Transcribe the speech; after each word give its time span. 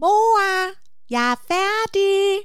Mor, 0.00 0.74
jeg 1.10 1.32
er 1.32 1.36
færdig. 1.48 2.40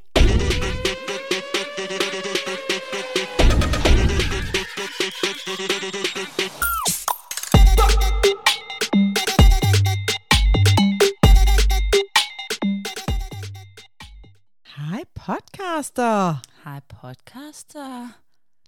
Hej 14.65 15.03
podcaster. 15.15 16.35
Hej 16.63 16.79
podcaster. 16.89 18.09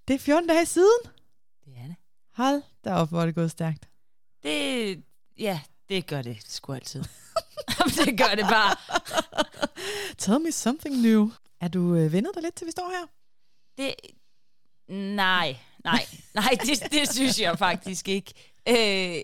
Det 0.08 0.14
er 0.14 0.20
14 0.20 0.48
dage 0.48 0.66
siden. 0.66 1.02
Det 1.66 1.74
er 1.78 1.88
det. 1.88 1.96
Hold 2.34 2.62
da 2.84 2.94
op, 2.94 3.10
hvor 3.10 3.22
er 3.22 3.26
det 3.26 3.36
gået 3.36 3.52
stærkt. 3.52 3.90
Det, 4.44 5.04
ja, 5.40 5.60
det 5.90 6.08
gør 6.08 6.22
det 6.22 6.38
sgu 6.48 6.74
altid. 6.74 7.04
det 8.06 8.18
gør 8.18 8.36
det 8.36 8.46
bare. 8.46 8.76
Tell 10.18 10.42
me 10.42 10.52
something 10.52 11.02
new. 11.02 11.30
Er 11.62 11.68
du 11.68 11.96
øh, 11.96 12.14
vendet 12.14 12.32
dig 12.36 12.44
lidt 12.44 12.56
til, 12.56 12.68
vi 12.68 12.72
står 12.72 12.90
her? 12.90 13.08
Det, 13.78 13.96
nej, 15.16 15.58
nej, 15.84 16.06
nej, 16.34 16.58
det, 16.66 16.92
det 16.92 17.14
synes 17.14 17.40
jeg 17.40 17.58
faktisk 17.58 18.08
ikke. 18.08 18.34
Øh, 18.70 19.24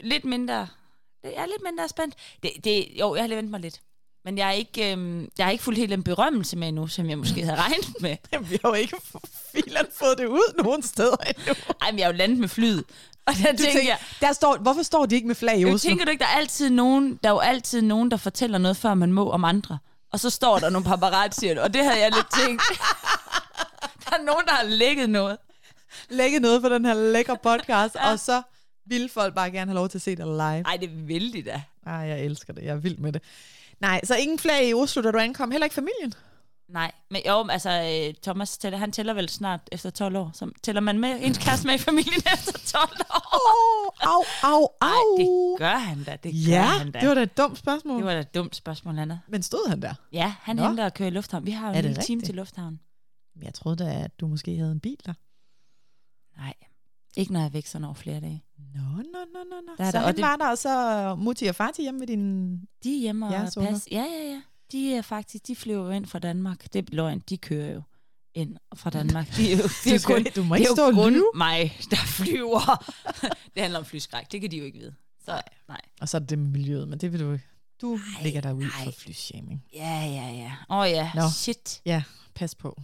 lidt 0.00 0.24
mindre, 0.24 0.68
jeg 1.24 1.32
er 1.32 1.46
lidt 1.46 1.62
mindre 1.64 1.88
spændt. 1.88 2.14
Det, 2.42 2.50
det, 2.64 2.88
jo, 3.00 3.14
jeg 3.14 3.22
har 3.22 3.28
ventet 3.28 3.50
mig 3.50 3.60
lidt. 3.60 3.80
Men 4.24 4.38
jeg 4.38 4.48
er 4.48 4.52
ikke, 4.52 4.92
øhm, 4.92 5.28
jeg 5.38 5.46
har 5.46 5.50
ikke 5.50 5.64
fuldt 5.64 5.78
helt 5.78 5.92
en 5.92 6.02
berømmelse 6.02 6.56
med 6.56 6.68
endnu, 6.68 6.86
som 6.86 7.10
jeg 7.10 7.18
måske 7.18 7.44
havde 7.44 7.58
regnet 7.58 8.00
med. 8.00 8.16
Jamen, 8.32 8.50
vi 8.50 8.58
har 8.62 8.68
jo 8.68 8.74
ikke 8.74 8.96
filen 9.52 9.86
fået 9.92 10.18
det 10.18 10.26
ud 10.26 10.62
nogen 10.62 10.82
steder 10.82 11.16
endnu. 11.16 11.54
Ej, 11.80 11.90
men 11.90 11.98
jeg 11.98 12.04
er 12.04 12.12
jo 12.12 12.16
landet 12.16 12.38
med 12.38 12.48
flyet. 12.48 12.84
Og 13.28 13.34
der 13.34 13.52
Du 13.52 13.56
tænker 13.58 13.72
tænker, 13.72 13.82
jeg, 13.82 13.98
der 14.20 14.32
står, 14.32 14.56
hvorfor 14.56 14.82
står 14.82 15.06
de 15.06 15.14
ikke 15.14 15.26
med 15.26 15.34
flag 15.34 15.58
i 15.60 15.64
Oslo? 15.64 15.78
tænker 15.78 16.04
du 16.04 16.10
ikke, 16.10 16.20
der 16.20 16.26
er 16.26 16.36
altid 16.38 16.70
nogen, 16.70 17.18
der 17.22 17.28
er 17.28 17.32
jo 17.32 17.38
altid 17.38 17.82
nogen, 17.82 18.10
der 18.10 18.16
fortæller 18.16 18.58
noget, 18.58 18.76
før 18.76 18.94
man 18.94 19.12
må 19.12 19.30
om 19.30 19.44
andre. 19.44 19.78
Og 20.12 20.20
så 20.20 20.30
står 20.30 20.58
der 20.58 20.70
nogle 20.70 20.84
paparazzier, 20.84 21.62
og 21.62 21.74
det 21.74 21.84
havde 21.84 22.00
jeg 22.00 22.12
lidt 22.14 22.26
tænkt. 22.44 22.62
der 24.04 24.16
er 24.16 24.24
nogen, 24.24 24.46
der 24.46 24.52
har 24.52 24.64
lækket 24.64 25.10
noget. 25.10 25.36
Lægge 26.10 26.40
noget 26.40 26.62
på 26.62 26.68
den 26.68 26.84
her 26.84 26.94
lækre 26.94 27.36
podcast, 27.42 27.94
ja. 27.94 28.12
og 28.12 28.18
så 28.18 28.42
vil 28.86 29.08
folk 29.08 29.34
bare 29.34 29.50
gerne 29.50 29.70
have 29.70 29.74
lov 29.74 29.88
til 29.88 29.98
at 29.98 30.02
se 30.02 30.16
dig 30.16 30.26
live. 30.26 30.62
Ej, 30.66 30.76
det 30.80 31.08
vil 31.08 31.32
de 31.32 31.42
da. 31.42 31.62
Ej, 31.86 31.92
jeg 31.94 32.20
elsker 32.20 32.52
det. 32.52 32.62
Jeg 32.64 32.70
er 32.70 32.76
vild 32.76 32.98
med 32.98 33.12
det. 33.12 33.22
Nej, 33.80 34.00
så 34.04 34.16
ingen 34.16 34.38
flag 34.38 34.68
i 34.68 34.74
Oslo, 34.74 35.02
da 35.02 35.10
du 35.10 35.18
ankom. 35.18 35.50
Heller 35.50 35.64
ikke 35.64 35.74
familien. 35.74 36.14
Nej, 36.68 36.92
men 37.10 37.22
jo, 37.26 37.46
altså 37.50 37.70
øh, 38.08 38.14
Thomas 38.22 38.58
tæller, 38.58 38.78
han 38.78 38.92
tæller 38.92 39.14
vel 39.14 39.28
snart 39.28 39.60
efter 39.72 39.90
12 39.90 40.16
år. 40.16 40.30
Så 40.34 40.50
tæller 40.62 40.80
man 40.80 40.98
med 40.98 41.16
ens 41.20 41.38
kæreste 41.38 41.66
med 41.66 41.74
i 41.74 41.78
familien 41.78 42.22
efter 42.34 42.52
12 42.66 43.00
år? 43.10 43.34
Åh, 43.34 44.12
au, 44.14 44.22
au, 44.42 44.68
au. 44.80 45.18
det 45.18 45.58
gør 45.58 45.76
han 45.76 46.04
da. 46.04 46.16
Det 46.22 46.32
gør 46.46 46.52
ja, 46.52 46.62
han 46.62 46.90
da. 46.92 47.00
det 47.00 47.08
var 47.08 47.14
da 47.14 47.22
et 47.22 47.36
dumt 47.36 47.58
spørgsmål. 47.58 47.96
det 47.96 48.04
var 48.06 48.12
da 48.12 48.20
et 48.20 48.34
dumt 48.34 48.56
spørgsmål, 48.56 48.98
Anna. 48.98 49.18
Men 49.28 49.42
stod 49.42 49.68
han 49.68 49.82
der? 49.82 49.94
Ja, 50.12 50.34
han 50.40 50.56
Nå. 50.56 50.66
henter 50.66 50.84
og 50.84 50.94
kører 50.94 51.06
i 51.08 51.12
lufthavn. 51.12 51.46
Vi 51.46 51.50
har 51.50 51.68
jo 51.70 51.74
en 51.78 51.84
lille 51.84 52.02
time 52.02 52.22
til 52.22 52.34
lufthavn. 52.34 52.80
Jeg 53.42 53.54
troede 53.54 53.84
da, 53.84 53.90
at 54.04 54.20
du 54.20 54.26
måske 54.26 54.56
havde 54.56 54.72
en 54.72 54.80
bil 54.80 54.96
der. 55.06 55.14
Nej, 56.40 56.54
ikke 57.16 57.32
når 57.32 57.40
jeg 57.40 57.46
er 57.46 57.50
væk 57.50 57.66
sådan 57.66 57.84
over 57.84 57.94
flere 57.94 58.20
dage. 58.20 58.44
Nå, 58.74 58.80
nå, 58.80 59.02
nå, 59.02 59.40
nå, 59.50 59.56
nå. 59.66 59.72
Der 59.78 59.84
er 59.84 59.90
så 59.90 59.98
der- 59.98 60.04
han 60.06 60.14
det- 60.16 60.22
var 60.22 60.36
der, 60.36 60.48
og 60.50 60.58
så 60.58 61.14
Mutti 61.18 61.44
og 61.46 61.54
Fati 61.54 61.82
hjemme 61.82 61.98
med 61.98 62.06
din... 62.06 62.50
De 62.84 62.94
er 62.96 63.00
hjemme 63.00 63.26
og 63.26 63.32
passe. 63.32 63.88
Ja, 63.92 64.04
ja, 64.04 64.30
ja. 64.30 64.40
De 64.72 64.94
er 64.94 65.02
faktisk, 65.02 65.46
de 65.46 65.56
flyver 65.56 65.84
jo 65.84 65.90
ind 65.90 66.06
fra 66.06 66.18
Danmark. 66.18 66.72
Det 66.72 66.78
er 66.78 66.94
løgn, 66.94 67.18
de 67.28 67.36
kører 67.38 67.72
jo 67.74 67.82
ind 68.34 68.56
fra 68.74 68.90
Danmark. 68.90 69.26
De 69.36 69.52
er 69.52 69.56
jo, 69.56 69.62
det 69.84 69.94
er 69.94 70.02
kun, 70.06 70.18
ikke- 70.18 70.30
du 70.30 70.44
må 70.44 70.54
ikke 70.54 70.68
stå 70.76 70.86
og 70.86 71.10
lyve. 71.12 71.30
mig, 71.34 71.76
der 71.90 71.96
flyver. 71.96 72.84
det 73.54 73.62
handler 73.62 73.78
om 73.78 73.84
flyskræk, 73.84 74.32
det 74.32 74.40
kan 74.40 74.50
de 74.50 74.56
jo 74.58 74.64
ikke 74.64 74.78
vide. 74.78 74.94
Så 75.24 75.30
nej. 75.30 75.42
nej. 75.68 75.80
Og 76.00 76.08
så 76.08 76.16
er 76.16 76.18
det 76.18 76.30
det 76.30 76.38
med 76.38 76.48
miljøet, 76.50 76.88
men 76.88 76.98
det 76.98 77.12
vil 77.12 77.20
du 77.20 77.32
ikke. 77.32 77.44
Du 77.82 77.96
Nej, 78.14 78.22
ligger 78.22 78.40
der 78.40 78.52
ud 78.52 78.60
nej. 78.62 78.84
for 78.84 78.90
flyshaming. 78.90 79.64
Ja, 79.74 80.04
ja, 80.04 80.30
ja. 80.30 80.52
Åh 80.70 80.78
oh, 80.78 80.90
ja, 80.90 81.10
Nå. 81.14 81.22
shit. 81.34 81.80
Ja, 81.84 82.02
pas 82.34 82.54
på. 82.54 82.82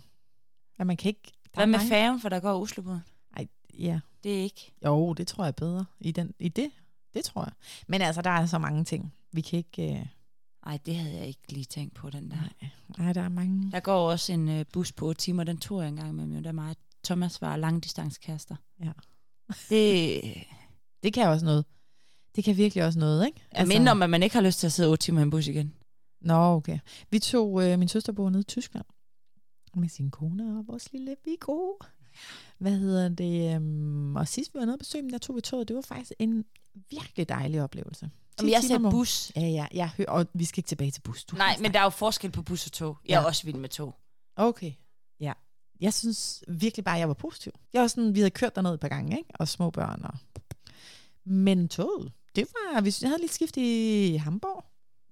Ja, 0.79 0.85
man 0.85 0.97
kan 0.97 1.09
ikke... 1.09 1.33
Hvad 1.55 1.67
med 1.67 1.79
færgen, 1.89 2.21
for 2.21 2.29
der 2.29 2.41
går 2.41 2.61
Oslo 2.63 2.83
på? 2.83 2.99
Ej, 3.37 3.47
ja. 3.79 4.01
Det 4.25 4.39
er 4.39 4.43
ikke. 4.43 4.73
Jo, 4.85 5.13
det 5.13 5.27
tror 5.27 5.45
jeg 5.45 5.49
er 5.49 5.53
bedre. 5.53 5.85
I, 6.01 6.11
den, 6.13 6.35
I 6.39 6.49
det, 6.49 6.71
det 7.15 7.25
tror 7.25 7.43
jeg. 7.45 7.53
Men 7.87 8.01
altså, 8.03 8.23
der 8.23 8.31
er 8.31 8.47
så 8.47 8.59
mange 8.59 8.85
ting. 8.85 9.15
Vi 9.33 9.41
kan 9.41 9.57
ikke... 9.57 9.93
Øh, 9.93 10.07
Nej, 10.67 10.79
det 10.87 10.97
havde 10.97 11.17
jeg 11.17 11.27
ikke 11.27 11.53
lige 11.53 11.65
tænkt 11.65 11.95
på, 11.95 12.11
den 12.11 12.31
der. 12.31 12.37
nej, 12.37 12.71
nej, 12.99 13.13
der 13.13 13.21
er 13.21 13.29
mange... 13.29 13.71
Der 13.71 13.81
går 13.81 14.11
også 14.11 14.33
en 14.33 14.49
øh, 14.49 14.65
bus 14.73 14.93
på 14.93 15.07
8 15.07 15.21
timer, 15.21 15.45
den 15.45 15.59
tog 15.59 15.81
jeg 15.81 15.89
engang 15.89 16.15
med 16.15 16.27
mig. 16.27 16.45
Der 16.45 16.49
er 16.49 16.53
meget. 16.53 16.77
Thomas 17.05 17.43
var 17.43 17.57
langdistanskærester. 17.57 18.57
Ja. 18.81 18.93
Det 19.69 20.21
Det 21.03 21.13
kan 21.13 21.29
også 21.29 21.45
noget. 21.45 21.65
Det 22.37 22.45
kan 22.45 22.57
virkelig 22.57 22.85
også 22.85 22.99
noget, 22.99 23.27
ikke? 23.27 23.41
er 23.51 23.67
mindre 23.67 23.93
om, 23.93 24.03
at 24.03 24.11
man 24.11 24.23
ikke 24.23 24.35
har 24.35 24.43
lyst 24.43 24.59
til 24.59 24.67
at 24.67 24.73
sidde 24.73 24.91
8 24.91 25.03
timer 25.05 25.21
i 25.21 25.23
en 25.23 25.31
bus 25.31 25.47
igen. 25.47 25.75
Nå, 26.21 26.35
okay. 26.35 26.79
Vi 27.11 27.19
tog, 27.19 27.65
øh, 27.65 27.79
min 27.79 27.89
søster 27.89 28.13
bor 28.13 28.31
nede 28.31 28.41
i 28.41 28.45
Tyskland 28.45 28.85
med 29.77 29.89
sin 29.89 30.11
kone 30.11 30.59
og 30.59 30.65
vores 30.67 30.93
lille 30.93 31.17
Viggo. 31.25 31.59
Hvad 32.59 32.79
hedder 32.79 33.09
det? 33.09 33.55
øhm, 33.55 34.17
og 34.17 34.29
sidst 34.29 34.55
vi 34.55 34.59
var 34.59 34.65
nede 34.65 34.75
og 34.75 34.79
besøge 34.79 35.03
dem, 35.03 35.11
der 35.11 35.19
tog 35.19 35.37
vi 35.37 35.41
toget. 35.41 35.69
Det 35.69 35.77
var 35.77 35.83
faktisk 35.83 36.13
en 36.19 36.45
virkelig 36.91 37.29
dejlig 37.29 37.63
oplevelse. 37.63 38.11
Om 38.41 38.49
jeg 38.49 38.63
om- 38.85 38.91
bus. 38.91 39.33
Ja, 39.37 39.41
ja, 39.41 39.67
jeg 39.75 39.89
hører, 39.89 40.09
og 40.11 40.27
vi 40.35 40.45
skal 40.45 40.59
ikke 40.59 40.69
tilbage 40.69 40.91
til 40.91 41.01
bus. 41.01 41.25
Du 41.25 41.37
Nej, 41.37 41.57
men 41.61 41.73
der 41.73 41.79
er 41.79 41.85
jo 41.85 41.91
forskel 41.91 42.31
på 42.31 42.43
bus 42.43 42.67
og 42.67 42.73
tog. 42.73 42.99
Jeg 43.09 43.15
er 43.17 43.21
Ja. 43.21 43.27
også 43.27 43.45
vild 43.45 43.57
med 43.57 43.69
tog. 43.69 43.95
Okay, 44.37 44.73
ja. 45.21 45.33
Jeg 45.81 45.95
synes 45.95 46.45
virkelig 46.49 46.85
bare, 46.85 46.95
at 46.95 47.01
jeg 47.01 47.09
var 47.09 47.15
positiv. 47.15 47.53
Jeg 47.73 47.81
var 47.83 47.89
sådan, 47.89 48.15
vi 48.15 48.19
havde 48.21 48.31
kørt 48.31 48.55
derned 48.57 48.75
et 48.75 48.81
par 48.81 48.89
gange, 48.89 49.19
ikke? 49.19 49.31
Og 49.35 49.49
små 49.49 49.71
børn. 49.71 50.01
Og... 50.05 50.15
Men 51.25 51.69
toget, 51.69 52.13
det 52.37 52.47
var, 52.55 52.81
vi 52.81 52.95
havde 53.03 53.21
lidt 53.21 53.35
skift 53.35 53.57
i 53.57 54.17
Hamburg. 54.25 54.65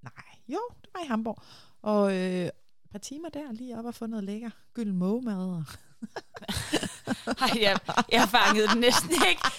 Nej, 0.03 0.13
jo, 0.49 0.61
det 0.83 0.91
var 0.95 1.01
i 1.05 1.07
Hamburg. 1.07 1.43
Og 1.83 2.15
øh, 2.17 2.45
et 2.47 2.51
par 2.91 2.99
timer 2.99 3.29
der, 3.29 3.53
lige 3.53 3.79
op 3.79 3.85
og 3.85 3.95
få 3.95 4.07
noget 4.07 4.25
lækker 4.25 4.51
gylden 4.75 4.97
mågemad. 4.97 5.37
Og... 5.49 5.65
Ej, 7.41 7.51
jeg, 7.61 7.79
jeg 8.13 8.29
fangede 8.29 8.69
den 8.69 8.79
næsten 8.81 9.11
ikke. 9.11 9.43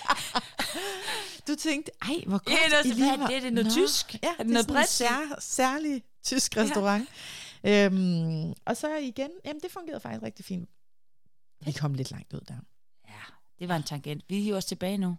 Du 1.48 1.56
tænkte, 1.56 1.92
ej, 2.02 2.16
hvor 2.28 2.38
godt. 2.38 2.50
Ja, 2.50 2.78
det 2.78 2.86
er 2.90 2.94
I 2.94 2.94
lige 2.94 3.14
er 3.14 3.18
var- 3.18 3.28
det? 3.28 3.42
Det 3.42 3.48
er 3.48 3.52
noget 3.52 3.66
Nå, 3.66 3.72
tysk? 3.72 4.14
Ja, 4.14 4.28
Er 4.28 4.32
det 4.38 4.40
er 4.50 4.54
noget 4.54 4.68
bredt? 4.68 4.90
sær, 4.90 5.36
særlig 5.40 6.04
tysk 6.24 6.58
restaurant. 6.58 7.10
Øhm, 7.64 8.54
og 8.66 8.78
så 8.78 8.98
igen, 8.98 9.30
jamen 9.46 9.62
det 9.62 9.72
fungerede 9.72 10.00
faktisk 10.00 10.24
rigtig 10.24 10.46
fint. 10.46 10.70
Vi 11.66 11.72
kom 11.72 11.94
lidt 11.94 12.12
langt 12.12 12.34
ud 12.34 12.40
der. 12.48 12.56
Ja, 13.08 13.14
det 13.60 13.68
var 13.70 13.76
en 13.76 13.84
tangent. 13.84 14.24
Vi 14.30 14.42
hiver 14.42 14.58
os 14.58 14.66
tilbage 14.66 14.98
nu. 14.98 15.18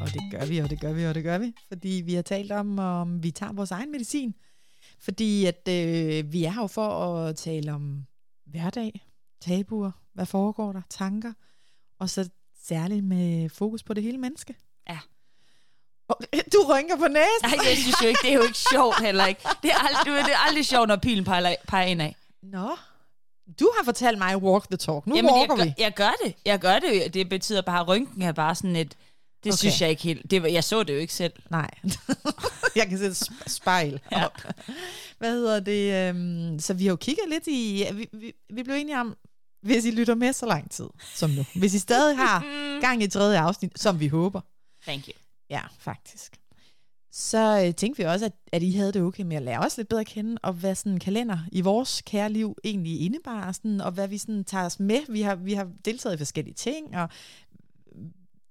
Og 0.00 0.08
det 0.14 0.22
gør 0.30 0.46
vi, 0.46 0.58
og 0.58 0.70
det 0.70 0.80
gør 0.80 0.92
vi, 0.92 1.04
og 1.06 1.14
det 1.14 1.24
gør 1.24 1.38
vi. 1.38 1.52
Fordi 1.68 2.02
vi 2.04 2.14
har 2.14 2.22
talt 2.22 2.52
om, 2.52 2.78
om 2.78 3.22
vi 3.22 3.30
tager 3.30 3.52
vores 3.52 3.70
egen 3.70 3.92
medicin. 3.92 4.34
Fordi 5.00 5.44
at 5.44 5.68
øh, 5.68 6.32
vi 6.32 6.44
er 6.44 6.50
her 6.50 6.60
jo 6.62 6.66
for 6.66 6.88
at 7.16 7.36
tale 7.36 7.72
om 7.72 8.06
hverdag, 8.46 9.00
tabuer, 9.40 9.90
hvad 10.14 10.26
foregår 10.26 10.72
der, 10.72 10.82
tanker, 10.90 11.32
og 11.98 12.10
så 12.10 12.28
særligt 12.64 13.04
med 13.04 13.48
fokus 13.48 13.82
på 13.82 13.94
det 13.94 14.02
hele 14.02 14.18
menneske. 14.18 14.54
Ja. 14.88 14.98
Og, 16.08 16.20
du 16.52 16.58
rynker 16.68 16.96
på 16.96 17.08
næsen. 17.08 17.42
Nej, 17.58 17.68
jeg 17.68 17.76
synes 17.76 17.96
jo 18.02 18.06
ikke, 18.08 18.20
det 18.22 18.30
er 18.30 18.34
jo 18.34 18.42
ikke 18.42 18.58
sjovt 18.72 19.00
heller 19.00 19.26
ikke. 19.26 19.40
Det 19.62 19.70
er 19.70 19.78
aldrig, 19.78 20.24
det 20.24 20.32
er 20.32 20.38
aldrig 20.48 20.66
sjovt, 20.66 20.88
når 20.88 20.96
pilen 20.96 21.24
peger, 21.24 21.54
peger 21.68 21.86
ind 21.86 22.02
af. 22.02 22.16
Nå, 22.42 22.76
du 23.60 23.70
har 23.76 23.84
fortalt 23.84 24.18
mig 24.18 24.36
walk 24.36 24.64
the 24.68 24.76
talk. 24.76 25.06
Nu 25.06 25.16
Jamen, 25.16 25.28
jeg, 25.28 25.34
walker 25.38 25.56
gør, 25.56 25.64
vi. 25.64 25.74
jeg 25.78 25.94
gør 25.94 26.12
det. 26.24 26.34
Jeg 26.44 26.58
gør 26.60 26.78
det. 26.78 27.14
Det 27.14 27.28
betyder 27.28 27.62
bare, 27.62 27.80
at 27.80 27.88
rynken 27.88 28.22
er 28.22 28.32
bare 28.32 28.54
sådan 28.54 28.76
et... 28.76 28.94
Det 29.44 29.52
Okay. 29.52 29.58
synes 29.58 29.80
jeg 29.80 29.90
ikke 29.90 30.02
helt... 30.02 30.30
Det 30.30 30.52
jeg 30.52 30.64
så 30.64 30.82
det 30.82 30.94
jo 30.94 30.98
ikke 30.98 31.14
selv. 31.14 31.32
Nej, 31.50 31.70
jeg 32.76 32.88
kan 32.88 32.98
sætte 32.98 33.16
sp- 33.16 33.42
spejl 33.48 34.00
Ja. 34.12 34.24
op. 34.24 34.38
Hvad 35.18 35.32
hedder 35.32 35.60
det? 35.60 36.08
Øhm, 36.08 36.58
så 36.58 36.74
vi 36.74 36.84
har 36.84 36.90
jo 36.90 36.96
kigget 36.96 37.28
lidt 37.28 37.46
i... 37.46 37.86
Vi, 37.92 38.08
vi, 38.12 38.32
vi 38.54 38.62
blev 38.62 38.76
enige 38.76 39.00
om, 39.00 39.16
hvis 39.62 39.84
I 39.84 39.90
lytter 39.90 40.14
med 40.14 40.32
så 40.32 40.46
lang 40.46 40.70
tid 40.70 40.88
som 41.14 41.30
nu, 41.30 41.44
hvis 41.54 41.74
I 41.74 41.78
stadig 41.78 42.16
har 42.16 42.44
gang 42.86 43.02
i 43.02 43.06
tredje 43.06 43.38
afsnit, 43.38 43.78
som 43.80 44.00
vi 44.00 44.08
håber, 44.08 44.40
Thank 44.86 45.08
you. 45.08 45.14
ja, 45.50 45.60
faktisk, 45.78 46.36
så 47.12 47.64
øh, 47.66 47.74
tænkte 47.74 48.02
vi 48.02 48.08
også, 48.08 48.24
at, 48.24 48.32
at 48.52 48.62
I 48.62 48.70
havde 48.72 48.92
det 48.92 49.02
okay 49.02 49.22
med 49.22 49.36
at 49.36 49.42
lære 49.42 49.58
os 49.58 49.76
lidt 49.76 49.88
bedre 49.88 50.00
at 50.00 50.06
kende, 50.06 50.38
og 50.42 50.52
hvad 50.52 50.74
sådan 50.74 50.92
en 50.92 51.00
kalender 51.00 51.38
i 51.52 51.60
vores 51.60 52.02
kære 52.06 52.30
liv 52.30 52.56
egentlig 52.64 53.00
indebar, 53.00 53.52
sådan, 53.52 53.80
og 53.80 53.92
hvad 53.92 54.08
vi 54.08 54.18
sådan 54.18 54.44
tager 54.44 54.64
os 54.64 54.80
med. 54.80 55.12
Vi 55.12 55.22
har, 55.22 55.34
vi 55.34 55.52
har 55.52 55.70
deltaget 55.84 56.14
i 56.14 56.18
forskellige 56.18 56.54
ting, 56.54 56.96
og 56.96 57.08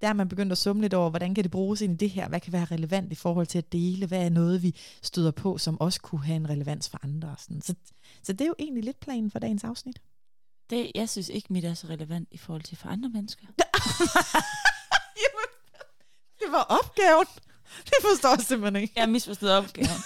der 0.00 0.08
er 0.08 0.12
man 0.12 0.28
begyndt 0.28 0.52
at 0.52 0.58
summe 0.58 0.82
lidt 0.82 0.94
over, 0.94 1.10
hvordan 1.10 1.34
kan 1.34 1.44
det 1.44 1.50
bruges 1.50 1.80
ind 1.80 1.92
i 1.92 1.96
det 1.96 2.10
her? 2.10 2.28
Hvad 2.28 2.40
kan 2.40 2.52
være 2.52 2.64
relevant 2.64 3.12
i 3.12 3.14
forhold 3.14 3.46
til 3.46 3.58
at 3.58 3.72
dele? 3.72 4.06
Hvad 4.06 4.24
er 4.24 4.28
noget, 4.28 4.62
vi 4.62 4.74
støder 5.02 5.30
på, 5.30 5.58
som 5.58 5.80
også 5.80 6.00
kunne 6.00 6.24
have 6.24 6.36
en 6.36 6.48
relevans 6.48 6.88
for 6.88 6.98
andre? 7.02 7.34
Sådan. 7.38 7.62
Så, 7.62 7.74
så 8.22 8.32
det 8.32 8.40
er 8.40 8.46
jo 8.46 8.54
egentlig 8.58 8.84
lidt 8.84 9.00
planen 9.00 9.30
for 9.30 9.38
dagens 9.38 9.64
afsnit. 9.64 10.00
Det, 10.72 10.92
jeg 10.94 11.08
synes 11.08 11.28
ikke, 11.28 11.52
mit 11.52 11.64
er 11.64 11.74
så 11.74 11.86
relevant 11.86 12.28
i 12.30 12.38
forhold 12.38 12.62
til 12.62 12.76
for 12.76 12.88
andre 12.88 13.08
mennesker. 13.08 13.46
Jamen, 15.22 15.48
det 16.40 16.52
var 16.52 16.62
opgaven. 16.62 17.26
Det 17.84 17.94
forstår 18.00 18.30
jeg 18.30 18.40
simpelthen 18.40 18.82
ikke. 18.82 18.92
Jeg 18.96 19.02
har 19.02 19.10
misforstået 19.10 19.52
opgaven. 19.52 20.00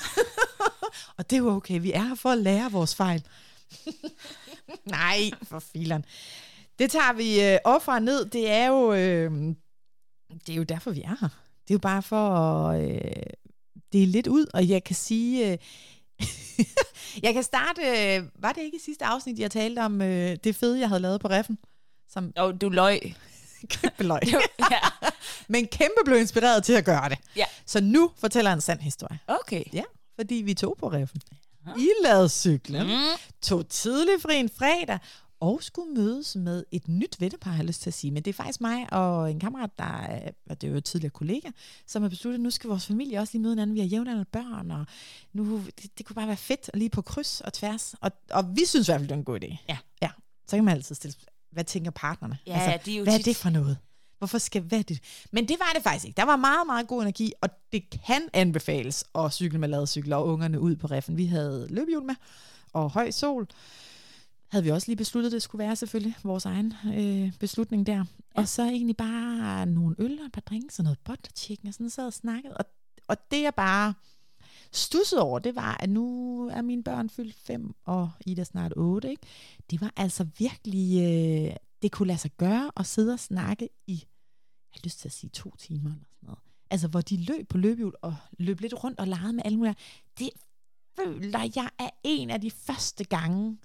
Og 1.16 1.30
det 1.30 1.36
er 1.36 1.40
jo 1.40 1.50
okay, 1.50 1.80
vi 1.80 1.92
er 1.92 2.02
her 2.02 2.14
for 2.14 2.30
at 2.30 2.38
lære 2.38 2.72
vores 2.72 2.94
fejl. 2.94 3.22
Nej, 4.96 5.30
for 5.42 5.58
filan. 5.58 6.04
Det 6.78 6.90
tager 6.90 7.12
vi 7.12 7.44
øh, 7.44 7.58
op 7.64 7.82
fra 7.82 7.98
ned. 7.98 8.24
Det 8.24 8.50
er 8.50 8.66
jo 8.66 8.92
øh, 8.92 9.32
det 10.46 10.52
er 10.52 10.56
jo 10.56 10.62
derfor, 10.62 10.90
vi 10.90 11.02
er 11.02 11.16
her. 11.20 11.28
Det 11.62 11.70
er 11.70 11.74
jo 11.74 11.78
bare 11.78 12.02
for 12.02 12.28
at 12.28 12.90
øh, 12.90 13.22
dele 13.92 14.12
lidt 14.12 14.26
ud, 14.26 14.46
og 14.54 14.68
jeg 14.68 14.84
kan 14.84 14.96
sige... 14.96 15.52
Øh, 15.52 15.58
jeg 17.22 17.34
kan 17.34 17.42
starte... 17.42 17.82
Øh, 17.82 18.24
var 18.38 18.52
det 18.52 18.62
ikke 18.62 18.76
i 18.76 18.80
sidste 18.84 19.04
afsnit, 19.04 19.38
jeg 19.38 19.50
talte 19.50 19.80
om 19.80 20.02
øh, 20.02 20.36
det 20.44 20.56
fede, 20.56 20.80
jeg 20.80 20.88
havde 20.88 21.02
lavet 21.02 21.20
på 21.20 21.28
reffen? 21.28 21.58
Som 22.10 22.32
Jo, 22.38 22.52
du 22.52 22.68
løg. 22.68 23.14
kæmpe 23.70 24.02
løg. 24.04 24.20
ja. 24.70 24.78
Men 25.48 25.66
kæmpe 25.66 26.00
blev 26.04 26.18
inspireret 26.18 26.64
til 26.64 26.72
at 26.72 26.84
gøre 26.84 27.08
det. 27.08 27.18
Ja. 27.36 27.44
Så 27.66 27.80
nu 27.80 28.10
fortæller 28.18 28.50
jeg 28.50 28.54
en 28.54 28.60
sand 28.60 28.80
historie. 28.80 29.18
Okay. 29.26 29.64
Ja, 29.72 29.82
fordi 30.14 30.34
vi 30.34 30.54
tog 30.54 30.76
på 30.80 30.88
reffen. 30.88 31.20
I 31.78 31.88
lavede 32.02 32.28
cyklen, 32.28 32.86
Mm. 32.86 33.18
tog 33.42 33.68
tidlig 33.68 34.14
fri 34.22 34.36
en 34.36 34.50
fredag, 34.58 34.98
og 35.40 35.62
skulle 35.62 35.94
mødes 35.94 36.36
med 36.36 36.64
et 36.70 36.88
nyt 36.88 37.20
vennepar, 37.20 37.50
har 37.50 37.56
jeg 37.56 37.66
lyst 37.66 37.82
til 37.82 37.90
at 37.90 37.94
sige. 37.94 38.10
Men 38.10 38.22
det 38.22 38.30
er 38.30 38.34
faktisk 38.34 38.60
mig 38.60 38.92
og 38.92 39.30
en 39.30 39.40
kammerat, 39.40 39.70
der 39.78 39.84
er, 39.84 40.30
og 40.50 40.60
det 40.60 40.68
er 40.68 40.74
jo 40.74 40.80
tidligere 40.80 41.10
kollega, 41.10 41.50
som 41.86 42.02
har 42.02 42.08
besluttet, 42.08 42.38
at 42.38 42.42
nu 42.42 42.50
skal 42.50 42.68
vores 42.68 42.86
familie 42.86 43.18
også 43.18 43.32
lige 43.32 43.42
møde 43.42 43.52
hinanden. 43.52 43.74
Vi 43.74 43.80
har 43.80 43.86
jævnaldrende 43.86 44.30
børn, 44.32 44.70
og 44.70 44.86
nu, 45.32 45.62
det, 45.82 45.98
det 45.98 46.06
kunne 46.06 46.14
bare 46.14 46.26
være 46.26 46.36
fedt 46.36 46.70
lige 46.74 46.90
på 46.90 47.02
kryds 47.02 47.40
og 47.40 47.52
tværs. 47.52 47.94
Og, 48.00 48.12
og 48.30 48.56
vi 48.56 48.64
synes 48.64 48.88
i 48.88 48.90
hvert 48.90 49.00
fald, 49.00 49.08
det 49.08 49.14
er 49.14 49.18
en 49.18 49.24
god 49.24 49.40
idé. 49.44 49.56
Ja. 49.68 49.78
ja. 50.02 50.10
Så 50.48 50.56
kan 50.56 50.64
man 50.64 50.74
altid 50.74 50.94
stille, 50.94 51.16
hvad 51.52 51.64
tænker 51.64 51.90
partnerne? 51.90 52.38
Ja, 52.46 52.70
ja, 52.70 52.78
det 52.84 52.92
er 52.94 52.98
jo 52.98 53.04
hvad 53.04 53.14
er 53.14 53.22
det 53.22 53.36
for 53.36 53.50
noget? 53.50 53.78
Hvorfor 54.18 54.38
skal, 54.38 54.62
hvad 54.62 54.84
det? 54.84 55.00
Men 55.30 55.48
det 55.48 55.56
var 55.58 55.72
det 55.74 55.82
faktisk 55.82 56.04
ikke. 56.04 56.16
Der 56.16 56.24
var 56.24 56.36
meget, 56.36 56.66
meget 56.66 56.86
god 56.88 57.02
energi, 57.02 57.32
og 57.40 57.48
det 57.72 57.90
kan 58.06 58.28
anbefales 58.32 59.04
at 59.14 59.32
cykle 59.32 59.58
med 59.58 59.68
ladecykler 59.68 60.16
og 60.16 60.26
ungerne 60.26 60.60
ud 60.60 60.76
på 60.76 60.86
reffen. 60.86 61.16
Vi 61.16 61.26
havde 61.26 61.66
løbehjul 61.70 62.02
med, 62.02 62.14
og 62.72 62.90
høj 62.90 63.10
sol. 63.10 63.48
Havde 64.56 64.64
vi 64.64 64.70
også 64.70 64.88
lige 64.88 64.96
besluttet, 64.96 65.32
det 65.32 65.42
skulle 65.42 65.64
være 65.64 65.76
selvfølgelig 65.76 66.14
vores 66.24 66.44
egen 66.44 66.74
øh, 66.94 67.32
beslutning 67.38 67.86
der. 67.86 67.96
Ja. 67.96 68.04
Og 68.34 68.48
så 68.48 68.62
egentlig 68.62 68.96
bare 68.96 69.66
nogle 69.66 69.96
øl 69.98 70.18
og 70.20 70.26
et 70.26 70.32
par 70.32 70.40
drinks 70.40 70.78
og 70.78 70.82
noget 70.82 70.98
butter 71.04 71.32
chicken, 71.36 71.68
og 71.68 71.74
sådan 71.74 71.90
sad 71.90 72.06
og 72.06 72.12
snakkede. 72.12 72.56
Og, 72.56 72.64
og 73.08 73.16
det 73.30 73.42
jeg 73.42 73.54
bare 73.54 73.94
stussede 74.72 75.22
over, 75.22 75.38
det 75.38 75.56
var, 75.56 75.76
at 75.80 75.90
nu 75.90 76.46
er 76.48 76.62
mine 76.62 76.82
børn 76.82 77.10
fyldt 77.10 77.34
fem, 77.34 77.74
og 77.84 78.10
Ida 78.26 78.44
snart 78.44 78.72
otte, 78.76 79.10
ikke? 79.10 79.22
Det 79.70 79.80
var 79.80 79.92
altså 79.96 80.26
virkelig, 80.38 81.00
øh, 81.00 81.56
det 81.82 81.92
kunne 81.92 82.08
lade 82.08 82.18
sig 82.18 82.30
gøre 82.36 82.70
at 82.76 82.86
sidde 82.86 83.12
og 83.12 83.20
snakke 83.20 83.68
i, 83.86 83.92
jeg 83.92 84.80
har 84.80 84.80
lyst 84.84 84.98
til 84.98 85.08
at 85.08 85.12
sige 85.12 85.30
to 85.30 85.54
timer 85.58 85.90
eller 85.90 86.06
sådan 86.14 86.26
noget. 86.26 86.40
Altså, 86.70 86.88
hvor 86.88 87.00
de 87.00 87.24
løb 87.24 87.48
på 87.48 87.58
løbehjul 87.58 87.94
og 88.02 88.16
løb 88.38 88.60
lidt 88.60 88.84
rundt 88.84 89.00
og 89.00 89.06
legede 89.06 89.32
med 89.32 89.42
alle 89.44 89.58
mulige. 89.58 89.76
Det 90.18 90.30
føler 90.96 91.50
jeg 91.56 91.70
er 91.78 91.90
en 92.04 92.30
af 92.30 92.40
de 92.40 92.50
første 92.50 93.04
gange, 93.04 93.58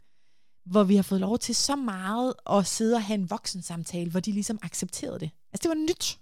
hvor 0.66 0.84
vi 0.84 0.96
har 0.96 1.04
fået 1.04 1.22
lov 1.22 1.40
til 1.40 1.56
så 1.56 1.76
meget 1.76 2.34
at 2.50 2.68
sidde 2.68 2.96
og 2.96 3.04
have 3.04 3.16
en 3.16 3.30
voksensamtale, 3.30 4.12
hvor 4.12 4.20
de 4.20 4.32
ligesom 4.32 4.60
accepterede 4.62 5.20
det. 5.20 5.32
Altså, 5.54 5.70
det 5.70 5.70
var 5.70 5.84
nyt. 5.84 6.20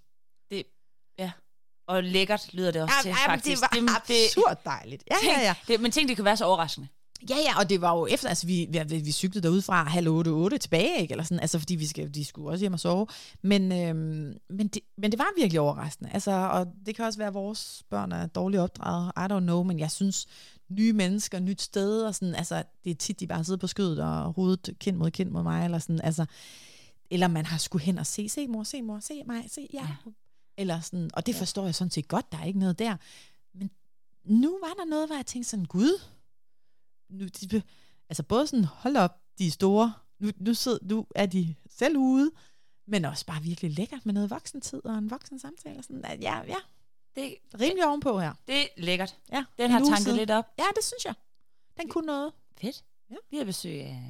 Det, 0.52 0.64
ja. 1.20 1.32
Og 1.88 2.04
lækkert 2.04 2.54
lyder 2.54 2.72
det 2.72 2.82
også 2.82 2.96
til, 3.02 3.12
men 3.12 3.18
faktisk. 3.26 3.62
det 3.62 3.82
var 3.82 3.96
absurd 3.96 4.58
dejligt. 4.66 5.04
Ja, 5.12 5.32
ja, 5.32 5.42
ja. 5.42 5.56
Det, 5.68 5.82
men 5.82 5.92
tænk, 5.92 6.10
det 6.10 6.16
kan 6.16 6.26
være 6.26 6.38
så 6.38 6.46
overraskende. 6.46 6.88
Ja, 7.30 7.36
ja, 7.36 7.60
og 7.60 7.70
det 7.70 7.82
var 7.82 7.98
jo 7.98 8.06
efter, 8.06 8.30
altså 8.30 8.48
vi, 8.48 8.68
vi, 8.70 8.98
vi 8.98 9.12
cyklede 9.12 9.48
derud 9.48 9.62
fra 9.62 9.84
halv 9.84 10.08
otte, 10.08 10.30
otte 10.30 10.58
tilbage, 10.58 11.02
ikke? 11.02 11.12
Eller 11.12 11.24
sådan, 11.24 11.40
altså 11.40 11.60
fordi 11.60 11.76
vi 11.76 11.88
skal, 11.88 12.14
de 12.14 12.26
skulle 12.26 12.50
også 12.50 12.64
hjem 12.64 12.74
og 12.74 12.80
sove. 12.80 13.08
Men, 13.44 13.72
øhm, 13.72 14.38
men, 14.50 14.68
det, 14.68 14.82
men 14.98 15.12
det 15.12 15.20
var 15.20 15.28
virkelig 15.38 15.60
overraskende. 15.60 16.10
Altså, 16.14 16.32
og 16.32 16.68
det 16.86 16.96
kan 16.96 17.06
også 17.06 17.20
være, 17.20 17.28
at 17.28 17.34
vores 17.34 17.84
børn 17.90 18.12
er 18.12 18.28
dårligt 18.28 18.62
opdraget. 18.62 19.12
I 19.18 19.34
don't 19.34 19.40
know, 19.40 19.64
men 19.64 19.80
jeg 19.80 19.92
synes, 19.92 20.26
nye 20.70 20.94
mennesker, 20.94 21.40
nyt 21.40 21.62
sted, 21.62 22.02
og 22.02 22.16
sådan, 22.16 22.36
altså, 22.36 22.64
det 22.84 22.92
er 22.92 22.96
tit, 22.96 23.20
de 23.20 23.28
bare 23.28 23.44
sidder 23.44 23.58
på 23.58 23.68
skødet 23.68 24.00
og 24.00 24.34
hovedet 24.34 24.76
kind 24.80 24.98
mod 24.98 25.12
kind 25.12 25.30
mod 25.30 25.44
mig, 25.44 25.66
eller 25.66 25.80
sådan, 25.80 26.02
altså, 26.02 26.26
eller 27.10 27.28
man 27.28 27.46
har 27.46 27.58
skulle 27.58 27.84
hen 27.84 27.98
og 27.98 28.06
se, 28.06 28.30
se 28.30 28.48
mor, 28.48 28.64
se 28.64 28.82
mor, 28.82 29.00
se 29.00 29.24
mig, 29.24 29.46
se, 29.52 29.68
ja. 29.74 29.82
ja. 29.82 30.12
Eller 30.58 30.80
sådan, 30.80 31.10
og 31.14 31.26
det 31.26 31.36
forstår 31.36 31.66
jeg 31.66 31.76
sådan 31.76 31.92
set 31.92 32.08
godt, 32.08 32.32
der 32.32 32.38
er 32.38 32.46
ikke 32.46 32.60
noget 32.60 32.80
der. 32.80 32.98
Men 33.54 33.70
nu 34.24 34.60
var 34.62 34.74
der 34.74 34.86
noget, 34.86 35.08
hvor 35.08 35.16
jeg 35.16 35.26
tænkte 35.26 35.50
sådan, 35.50 35.66
gud, 35.66 36.02
nu, 37.10 37.26
de, 37.26 37.62
altså 38.10 38.24
både 38.24 38.48
sådan, 38.48 38.66
hold 38.66 38.96
op, 38.96 39.22
de 39.38 39.48
er 39.48 39.52
store, 39.52 39.94
nu, 40.20 40.32
nu, 40.38 40.54
sidder, 40.54 40.78
nu 40.82 41.06
er 41.16 41.26
de 41.26 41.56
selv 41.70 41.98
ude, 41.98 42.32
men 42.88 43.06
også 43.06 43.26
bare 43.26 43.44
virkelig 43.44 43.72
lækkert 43.72 44.06
med 44.06 44.14
noget 44.14 44.30
voksentid 44.30 44.86
og 44.86 44.98
en 44.98 45.12
voksen 45.12 45.40
samtale. 45.40 45.78
Og 45.78 45.84
sådan, 45.84 46.06
at 46.06 46.22
ja, 46.22 46.42
ja, 46.48 46.58
Det, 47.22 47.36
rimelig 47.62 47.86
ovenpå 47.88 48.20
her. 48.20 48.34
det 48.48 48.62
er 48.62 48.66
lækkert. 48.78 49.16
Ja, 49.32 49.44
Den 49.58 49.66
en 49.66 49.72
har 49.72 49.80
tanket 49.80 50.00
siden. 50.04 50.18
lidt 50.18 50.32
op. 50.32 50.46
Ja, 50.60 50.64
det 50.76 50.84
synes 50.84 51.06
jeg. 51.06 51.14
Den 51.82 51.90
kunne 51.90 52.06
noget. 52.06 52.32
Fedt. 52.62 52.84
Ja. 53.12 53.16
Vi 53.32 53.38
har 53.38 53.46
besøg 53.46 53.82
af 53.82 54.02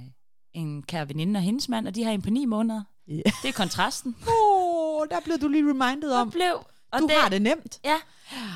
en 0.53 0.83
kære 0.83 1.07
veninde 1.07 1.37
og 1.37 1.41
hendes 1.41 1.69
mand, 1.69 1.87
og 1.87 1.95
de 1.95 2.03
har 2.03 2.11
en 2.11 2.21
på 2.21 2.29
ni 2.29 2.45
måneder. 2.45 2.81
Ja. 3.07 3.13
Det 3.43 3.49
er 3.49 3.53
kontrasten. 3.53 4.15
Åh, 4.27 5.01
oh, 5.01 5.07
der 5.09 5.19
blev 5.19 5.37
du 5.39 5.47
lige 5.47 5.63
reminded 5.69 6.11
om, 6.11 6.31
blev, 6.31 6.65
og 6.91 6.99
du 6.99 7.09
har 7.21 7.29
det 7.29 7.41
nemt. 7.41 7.79
Ja, 7.83 7.95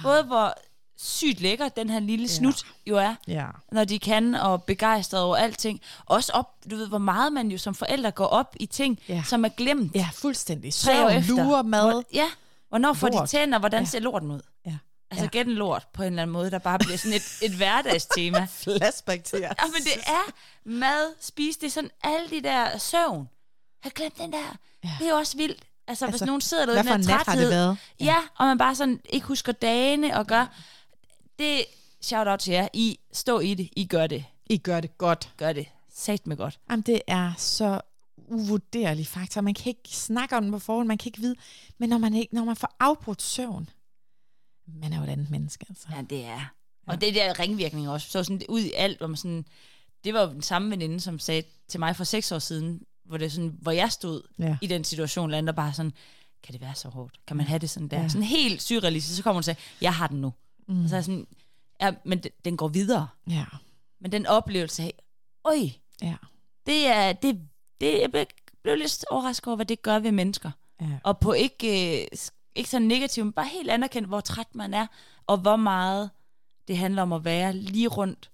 både 0.04 0.24
hvor 0.24 0.54
sygt 0.98 1.42
lækker 1.42 1.70
den 1.70 1.90
her 1.90 2.00
lille 2.00 2.28
snut 2.28 2.64
jo 2.88 2.98
er, 2.98 3.16
Ja. 3.28 3.46
når 3.72 3.84
de 3.86 4.00
kan, 4.00 4.36
og 4.36 4.64
begejstret 4.64 5.22
over 5.22 5.36
alting. 5.36 5.82
Også 6.06 6.32
op, 6.34 6.54
du 6.72 6.76
ved, 6.76 6.88
hvor 6.88 6.98
meget 6.98 7.34
man 7.34 7.52
jo 7.52 7.58
som 7.58 7.76
forældre 7.76 8.12
går 8.12 8.26
op 8.26 8.56
i 8.60 8.66
ting, 8.66 9.00
Ja. 9.10 9.24
som 9.28 9.46
er 9.46 9.50
glemt. 9.50 9.96
Ja, 9.96 10.10
fuldstændig. 10.14 10.74
Søvn, 10.74 11.24
lure, 11.28 11.64
mad. 11.64 12.04
Ja, 12.14 12.30
hvornår 12.74 12.94
får 12.94 13.08
Lort. 13.10 13.32
de 13.32 13.38
tænder, 13.38 13.60
hvordan 13.60 13.84
Ja. 13.84 13.90
ser 13.90 14.00
lorten 14.00 14.32
ud? 14.32 14.42
Ja. 14.66 14.78
Altså 15.12 15.30
Ja. 15.34 15.40
ja. 15.40 15.44
gen 15.44 15.48
lort 15.54 15.88
på 15.94 16.02
en 16.04 16.08
eller 16.08 16.22
anden 16.22 16.34
måde, 16.34 16.52
der 16.52 16.60
bare 16.60 16.80
bliver 16.80 16.98
sådan 16.98 17.14
et, 17.14 17.38
et 17.42 17.52
hverdagstema. 17.56 18.48
Flashback 18.64 19.24
til 19.24 19.40
jer. 19.40 19.54
Ja, 19.62 19.66
men 19.68 19.84
det 19.84 19.94
er 20.08 20.32
mad, 20.66 21.14
spise, 21.22 21.60
det 21.60 21.66
er 21.68 21.72
sådan 21.72 21.90
alle 22.04 22.30
de 22.30 22.42
der 22.44 22.78
søvn. 22.78 23.30
Har 23.84 23.90
glemt 23.90 24.18
den 24.18 24.32
der. 24.34 24.38
Ja. 24.40 24.48
Ja. 24.84 24.96
Det 25.00 25.06
er 25.06 25.10
jo 25.10 25.16
også 25.16 25.38
vildt. 25.38 25.64
Altså, 25.88 26.06
altså 26.06 26.18
hvis 26.18 26.26
nogen 26.28 26.42
sidder 26.42 26.66
derude 26.66 26.84
med 26.84 26.92
en 26.94 27.00
en 27.00 27.08
træthed. 27.26 27.50
været? 27.50 27.78
Ja, 28.00 28.16
og 28.36 28.46
man 28.46 28.58
bare 28.58 28.76
sådan 28.76 29.02
ikke 29.10 29.28
husker 29.28 29.52
dagene 29.52 30.18
og 30.18 30.28
gør. 30.28 30.46
Det, 31.40 31.66
shout 32.02 32.28
out 32.28 32.40
til 32.40 32.54
jer. 32.54 32.68
I 32.74 33.00
stå 33.14 33.40
i 33.40 33.54
det. 33.54 33.70
I 33.76 33.86
gør 33.86 34.08
det. 34.08 34.26
I 34.46 34.58
gør 34.58 34.80
det 34.80 34.98
godt. 34.98 35.30
Gør 35.38 35.54
det. 35.54 35.68
Sagt 35.96 36.28
med 36.28 36.38
godt. 36.38 36.60
Jamen, 36.70 36.82
det 36.82 37.02
er 37.08 37.34
så 37.38 37.82
uvurderlig 38.28 39.08
faktor. 39.08 39.42
Man 39.42 39.54
kan 39.54 39.66
ikke 39.70 39.90
snakke 39.90 40.38
om 40.38 40.44
den 40.44 40.52
på 40.52 40.60
forhånd, 40.60 40.88
man 40.88 40.98
kan 40.98 41.08
ikke 41.10 41.20
vide. 41.22 41.36
Men 41.78 41.90
når 41.90 41.98
man, 41.98 42.14
ikke, 42.14 42.36
når 42.36 42.46
man 42.46 42.56
får 42.56 42.76
afbrudt 42.80 43.22
søvn, 43.22 43.70
man 44.68 44.94
er 44.94 44.98
jo 44.98 45.04
et 45.04 45.10
andet 45.10 45.30
menneske, 45.30 45.66
altså. 45.70 45.88
Ja, 45.96 46.02
det 46.02 46.26
er. 46.26 46.54
Og 46.88 47.02
det 47.02 47.16
der 47.16 47.40
ringvirkning 47.40 47.90
også. 47.90 48.10
Så 48.10 48.24
sådan 48.24 48.42
ud 48.50 48.60
i 48.62 48.72
alt, 48.72 48.98
hvor 48.98 49.08
man 49.08 49.18
sådan... 49.18 49.46
Det 50.04 50.14
var 50.14 50.22
jo 50.22 50.30
den 50.34 50.42
samme 50.42 50.72
veninde, 50.72 51.00
som 51.00 51.20
sagde 51.20 51.44
til 51.68 51.80
mig 51.80 51.96
for 51.96 52.04
seks 52.04 52.32
år 52.32 52.40
siden, 52.40 52.82
hvor, 53.06 53.18
det 53.18 53.26
er 53.26 53.30
sådan, 53.30 53.58
hvor 53.62 53.72
jeg 53.72 53.92
stod 53.92 54.22
Ja. 54.40 54.58
i 54.62 54.68
den 54.68 54.84
situation, 54.84 55.32
lander 55.32 55.54
bare 55.54 55.74
sådan, 55.74 55.94
kan 56.44 56.54
det 56.54 56.62
være 56.62 56.76
så 56.76 56.90
hårdt? 56.90 57.20
Kan 57.28 57.38
man 57.38 57.46
have 57.46 57.60
det 57.60 57.70
sådan 57.70 57.88
der? 57.88 57.98
Ja. 57.98 58.04
Ja. 58.04 58.10
Sådan 58.10 58.24
helt 58.28 58.62
surrealistisk. 58.62 59.18
Så 59.18 59.24
kommer 59.24 59.34
hun 59.36 59.40
og 59.40 59.44
siger, 59.44 59.56
jeg 59.82 59.94
har 59.96 60.08
den 60.08 60.22
nu. 60.22 60.34
Mm. 60.68 60.84
Og 60.84 60.90
så 60.90 60.96
er 60.96 60.98
jeg 60.98 61.06
sådan, 61.06 61.28
ja, 61.82 61.92
men 62.06 62.24
den, 62.46 62.58
går 62.58 62.68
videre. 62.68 63.08
Ja. 63.30 63.46
Men 64.02 64.12
den 64.12 64.26
oplevelse 64.26 64.84
af, 64.84 64.94
øj, 65.46 65.58
Ja. 66.02 66.16
det 66.66 66.88
er, 66.88 67.14
det, 67.14 67.42
det, 67.82 68.02
jeg 68.02 68.12
blev, 68.12 68.26
lidt 68.78 69.06
overrasket 69.10 69.48
over, 69.48 69.56
hvad 69.56 69.66
det 69.66 69.82
gør 69.82 70.00
ved 70.00 70.12
mennesker. 70.12 70.52
Ja. 70.82 71.00
Og 71.04 71.20
på 71.20 71.34
ikke, 71.34 72.02
øh, 72.02 72.08
ikke 72.56 72.70
så 72.70 72.80
negativt, 72.80 73.26
men 73.26 73.34
bare 73.34 73.48
helt 73.48 73.70
anerkendt, 73.70 74.08
hvor 74.08 74.22
træt 74.22 74.56
man 74.56 74.74
er, 74.74 74.88
og 75.28 75.38
hvor 75.38 75.56
meget 75.56 76.10
det 76.68 76.78
handler 76.78 77.02
om 77.02 77.14
at 77.14 77.26
være 77.26 77.54
lige 77.54 77.88
rundt 77.88 78.32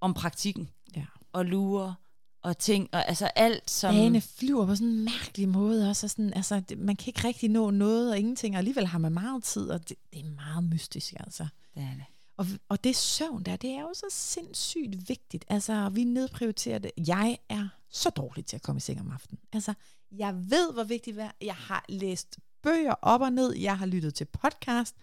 om 0.00 0.14
praktikken. 0.14 0.70
Ja. 0.96 1.04
Og 1.32 1.44
lure 1.44 1.94
og 2.42 2.58
ting, 2.58 2.88
og 2.92 3.08
altså 3.08 3.26
alt 3.26 3.70
som... 3.70 3.94
Dagene 3.94 4.20
flyver 4.20 4.66
på 4.66 4.74
sådan 4.74 4.88
en 4.88 5.04
mærkelig 5.04 5.48
måde 5.48 5.88
også. 5.90 6.06
Og 6.06 6.10
sådan, 6.10 6.32
altså, 6.34 6.60
det, 6.60 6.78
man 6.78 6.96
kan 6.96 7.06
ikke 7.06 7.28
rigtig 7.28 7.50
nå 7.50 7.70
noget 7.70 8.10
og 8.10 8.18
ingenting, 8.18 8.54
og 8.54 8.58
alligevel 8.58 8.86
har 8.86 8.98
man 8.98 9.12
meget 9.12 9.44
tid, 9.44 9.70
og 9.70 9.88
det, 9.88 9.96
det 10.12 10.20
er 10.20 10.30
meget 10.30 10.64
mystisk, 10.64 11.14
altså. 11.20 11.46
Det 11.74 11.82
er 11.82 11.94
det. 11.94 12.04
Og, 12.36 12.46
og 12.68 12.84
det 12.84 12.96
søvn 12.96 13.42
der, 13.42 13.56
det 13.56 13.70
er 13.70 13.80
jo 13.80 13.94
så 13.94 14.06
sindssygt 14.10 15.08
vigtigt. 15.08 15.44
Altså, 15.48 15.88
vi 15.88 16.04
nedprioriterer 16.04 16.78
det. 16.78 16.90
Jeg 17.06 17.38
er 17.48 17.68
så 17.90 18.10
dårlig 18.10 18.46
til 18.46 18.56
at 18.56 18.62
komme 18.62 18.76
i 18.76 18.80
seng 18.80 19.00
om 19.00 19.10
aftenen. 19.10 19.40
Altså, 19.52 19.74
jeg 20.12 20.34
ved, 20.50 20.72
hvor 20.72 20.84
vigtigt 20.84 21.16
det 21.16 21.24
er. 21.24 21.30
Jeg 21.40 21.54
har 21.54 21.84
læst 21.88 22.38
bøger 22.62 22.94
op 23.02 23.20
og 23.20 23.32
ned. 23.32 23.54
Jeg 23.54 23.78
har 23.78 23.86
lyttet 23.86 24.14
til 24.14 24.24
podcast. 24.24 24.96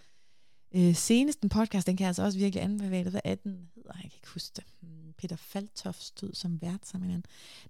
Øh, 0.76 0.96
senest 0.96 1.42
en 1.42 1.50
podcast, 1.50 1.88
den 1.88 1.98
kan 1.98 2.04
jeg 2.04 2.10
altså 2.10 2.24
også 2.24 2.38
virkelig 2.38 2.64
anbefale. 2.64 3.10
Hvad 3.10 3.22
er 3.24 3.36
den 3.36 3.70
hedder? 3.76 3.92
Jeg 3.94 4.02
kan 4.02 4.12
ikke 4.16 4.28
huske 4.34 4.54
det. 4.56 4.64
Hmm, 4.80 5.14
Peter 5.18 5.36
Faltoft 5.36 6.04
stod 6.04 6.34
som 6.34 6.62
vært 6.62 6.88
sammen 6.88 7.12
med. 7.12 7.22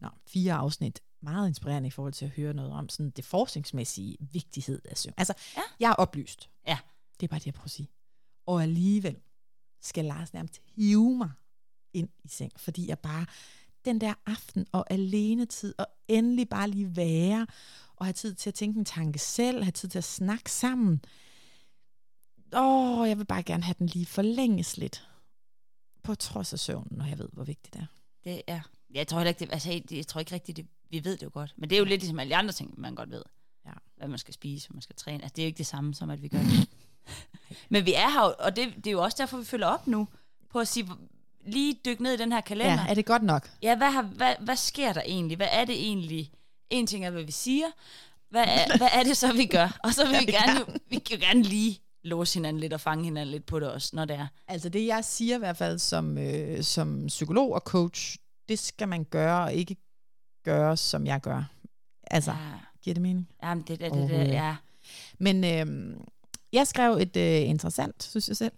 Nå, 0.02 0.10
fire 0.28 0.54
afsnit. 0.54 1.02
Meget 1.22 1.48
inspirerende 1.48 1.88
i 1.88 1.92
forhold 1.92 2.14
til 2.14 2.26
at 2.26 2.32
høre 2.32 2.54
noget 2.54 2.72
om 2.72 2.90
sådan 2.90 3.10
det 3.10 3.26
forskningsmæssige 3.26 4.18
vigtighed 4.20 4.82
af 4.86 4.98
søvn. 4.98 5.14
Altså, 5.18 5.34
Ja. 5.58 5.62
jeg 5.80 5.90
er 5.90 5.94
oplyst. 5.96 6.50
Ja. 6.68 6.78
Det 7.20 7.26
er 7.26 7.28
bare 7.28 7.40
det, 7.40 7.46
jeg 7.46 7.54
prøver 7.54 7.66
at 7.66 7.72
sige. 7.72 7.90
Og 8.46 8.64
alligevel 8.64 9.16
skal 9.84 10.06
Lars 10.06 10.34
nærmest 10.34 10.62
hive 10.76 11.18
mig 11.18 11.32
ind 11.94 12.10
i 12.24 12.28
seng, 12.28 12.52
fordi 12.58 12.88
jeg 12.88 13.00
bare, 13.00 13.26
den 13.86 14.02
der 14.02 14.14
aften 14.26 14.66
og 14.72 14.94
alene 14.94 15.46
tid, 15.46 15.74
og 15.78 15.88
endelig 16.08 16.50
bare 16.50 16.70
lige 16.70 16.96
være, 16.96 17.48
og 17.96 18.06
have 18.06 18.14
tid 18.14 18.34
til 18.36 18.50
at 18.50 18.54
tænke 18.54 18.80
en 18.80 18.86
tanke 18.86 19.20
selv, 19.20 19.64
have 19.64 19.72
tid 19.72 19.90
til 19.90 19.98
at 19.98 20.04
snakke 20.04 20.52
sammen. 20.52 21.02
Åh, 22.54 23.10
jeg 23.10 23.18
vil 23.18 23.26
bare 23.26 23.44
gerne 23.44 23.64
have 23.64 23.76
den 23.80 23.88
lige 23.88 24.06
forlænges 24.06 24.78
lidt. 24.78 25.08
På 26.04 26.16
trods 26.16 26.54
af 26.54 26.60
søvnen, 26.60 26.98
når 26.98 27.06
jeg 27.06 27.20
ved, 27.20 27.30
hvor 27.34 27.44
vigtigt 27.44 27.74
det 27.74 27.82
er. 27.82 27.86
Det 28.24 28.42
er. 28.48 28.62
Jeg 28.94 29.08
tror 29.08 29.18
heller 29.18 29.30
ikke, 29.30 29.40
det, 29.40 29.54
altså, 29.54 29.82
jeg, 29.92 30.08
tror 30.08 30.20
ikke 30.20 30.32
rigtigt, 30.32 30.58
det, 30.58 30.68
vi 30.90 31.04
ved 31.04 31.18
det 31.18 31.24
jo 31.24 31.30
godt. 31.34 31.54
Men 31.58 31.70
det 31.70 31.76
er 31.76 31.80
jo 31.80 31.86
lidt 31.86 32.02
ligesom 32.02 32.20
alle 32.20 32.36
andre 32.36 32.52
ting, 32.52 32.80
man 32.80 32.96
godt 32.96 33.10
ved. 33.10 33.24
Ja. 33.66 33.72
Hvad 33.96 34.08
man 34.08 34.20
skal 34.20 34.34
spise, 34.34 34.68
hvad 34.68 34.76
man 34.76 34.82
skal 34.82 34.96
træne. 34.96 35.24
Altså, 35.24 35.34
det 35.36 35.42
er 35.42 35.46
jo 35.46 35.48
ikke 35.48 35.58
det 35.58 35.66
samme 35.66 35.94
som, 35.94 36.10
at 36.10 36.22
vi 36.22 36.28
gør 36.28 36.40
det. 36.52 36.70
Men 37.70 37.86
vi 37.86 37.94
er 37.94 38.10
her, 38.10 38.22
og 38.22 38.56
det, 38.56 38.74
det 38.76 38.88
er 38.88 38.92
jo 38.92 39.04
også 39.04 39.18
derfor, 39.20 39.38
vi 39.38 39.46
følger 39.46 39.68
op 39.68 39.88
nu, 39.88 40.08
på 40.50 40.60
at 40.60 40.68
sige, 40.68 40.90
lige 41.46 41.80
dykke 41.86 42.04
ned 42.04 42.14
i 42.14 42.18
den 42.18 42.32
her 42.32 42.42
kalender. 42.42 42.84
Ja, 42.84 42.90
er 42.90 42.94
det 42.94 43.06
godt 43.06 43.24
nok? 43.24 43.50
Ja, 43.62 43.76
hvad, 43.76 43.92
har, 43.92 44.02
hvad, 44.02 44.36
hvad 44.40 44.56
sker 44.56 44.94
der 44.94 45.02
egentlig? 45.06 45.38
Hvad 45.38 45.48
er 45.52 45.66
det 45.66 45.76
egentlig? 45.76 46.32
En 46.70 46.88
ting 46.88 47.06
er, 47.06 47.10
hvad 47.10 47.24
vi 47.24 47.32
siger. 47.32 47.68
Hvad 48.30 48.44
er, 48.48 48.78
hvad 48.78 48.88
er 48.94 49.04
det 49.04 49.18
så, 49.18 49.34
vi 49.34 49.46
gør? 49.46 49.80
Og 49.84 49.94
så 49.94 50.08
vil 50.08 50.20
vi 50.26 50.32
gerne, 50.32 50.80
vi 50.90 51.00
kan 51.00 51.18
jo 51.18 51.26
gerne 51.26 51.42
lige 51.42 51.80
låse 52.04 52.34
hinanden 52.34 52.60
lidt 52.60 52.74
og 52.74 52.82
fange 52.82 53.04
hinanden 53.04 53.32
lidt 53.32 53.46
på 53.46 53.60
det 53.60 53.72
også, 53.72 53.90
når 53.94 54.06
det 54.06 54.16
er. 54.16 54.28
Altså 54.48 54.70
det, 54.70 54.86
jeg 54.86 55.06
siger 55.06 55.36
i 55.36 55.40
hvert 55.40 55.58
fald 55.58 55.80
som, 55.80 56.18
øh, 56.18 56.64
som 56.64 57.08
psykolog 57.08 57.54
og 57.54 57.62
coach, 57.62 58.18
det 58.50 58.60
skal 58.60 58.88
man 58.88 59.04
gøre 59.04 59.44
og 59.44 59.54
ikke 59.54 59.76
gøre, 60.44 60.78
som 60.78 61.06
jeg 61.06 61.22
gør. 61.22 61.44
Altså, 62.04 62.32
ja. 62.32 62.38
giver 62.82 62.94
det 62.94 63.02
mening? 63.02 63.30
Jamen, 63.44 63.64
det, 63.68 63.80
det, 63.80 63.92
det, 63.92 64.10
det, 64.10 64.28
ja. 64.28 64.56
Men 65.20 65.44
øh, 65.44 65.96
jeg 66.54 66.68
skrev 66.68 66.94
et 66.94 67.18
øh, 67.18 67.50
interessant, 67.50 68.04
synes 68.04 68.28
jeg 68.28 68.38
selv, 68.38 68.52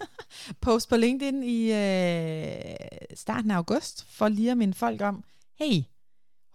post 0.60 0.88
på 0.88 0.96
LinkedIn 0.96 1.42
i 1.42 1.72
øh, 1.72 2.74
starten 3.14 3.50
af 3.50 3.56
august, 3.56 4.06
for 4.08 4.28
lige 4.28 4.50
at 4.50 4.58
minde 4.58 4.74
folk 4.74 5.00
om, 5.00 5.24
hey, 5.58 5.82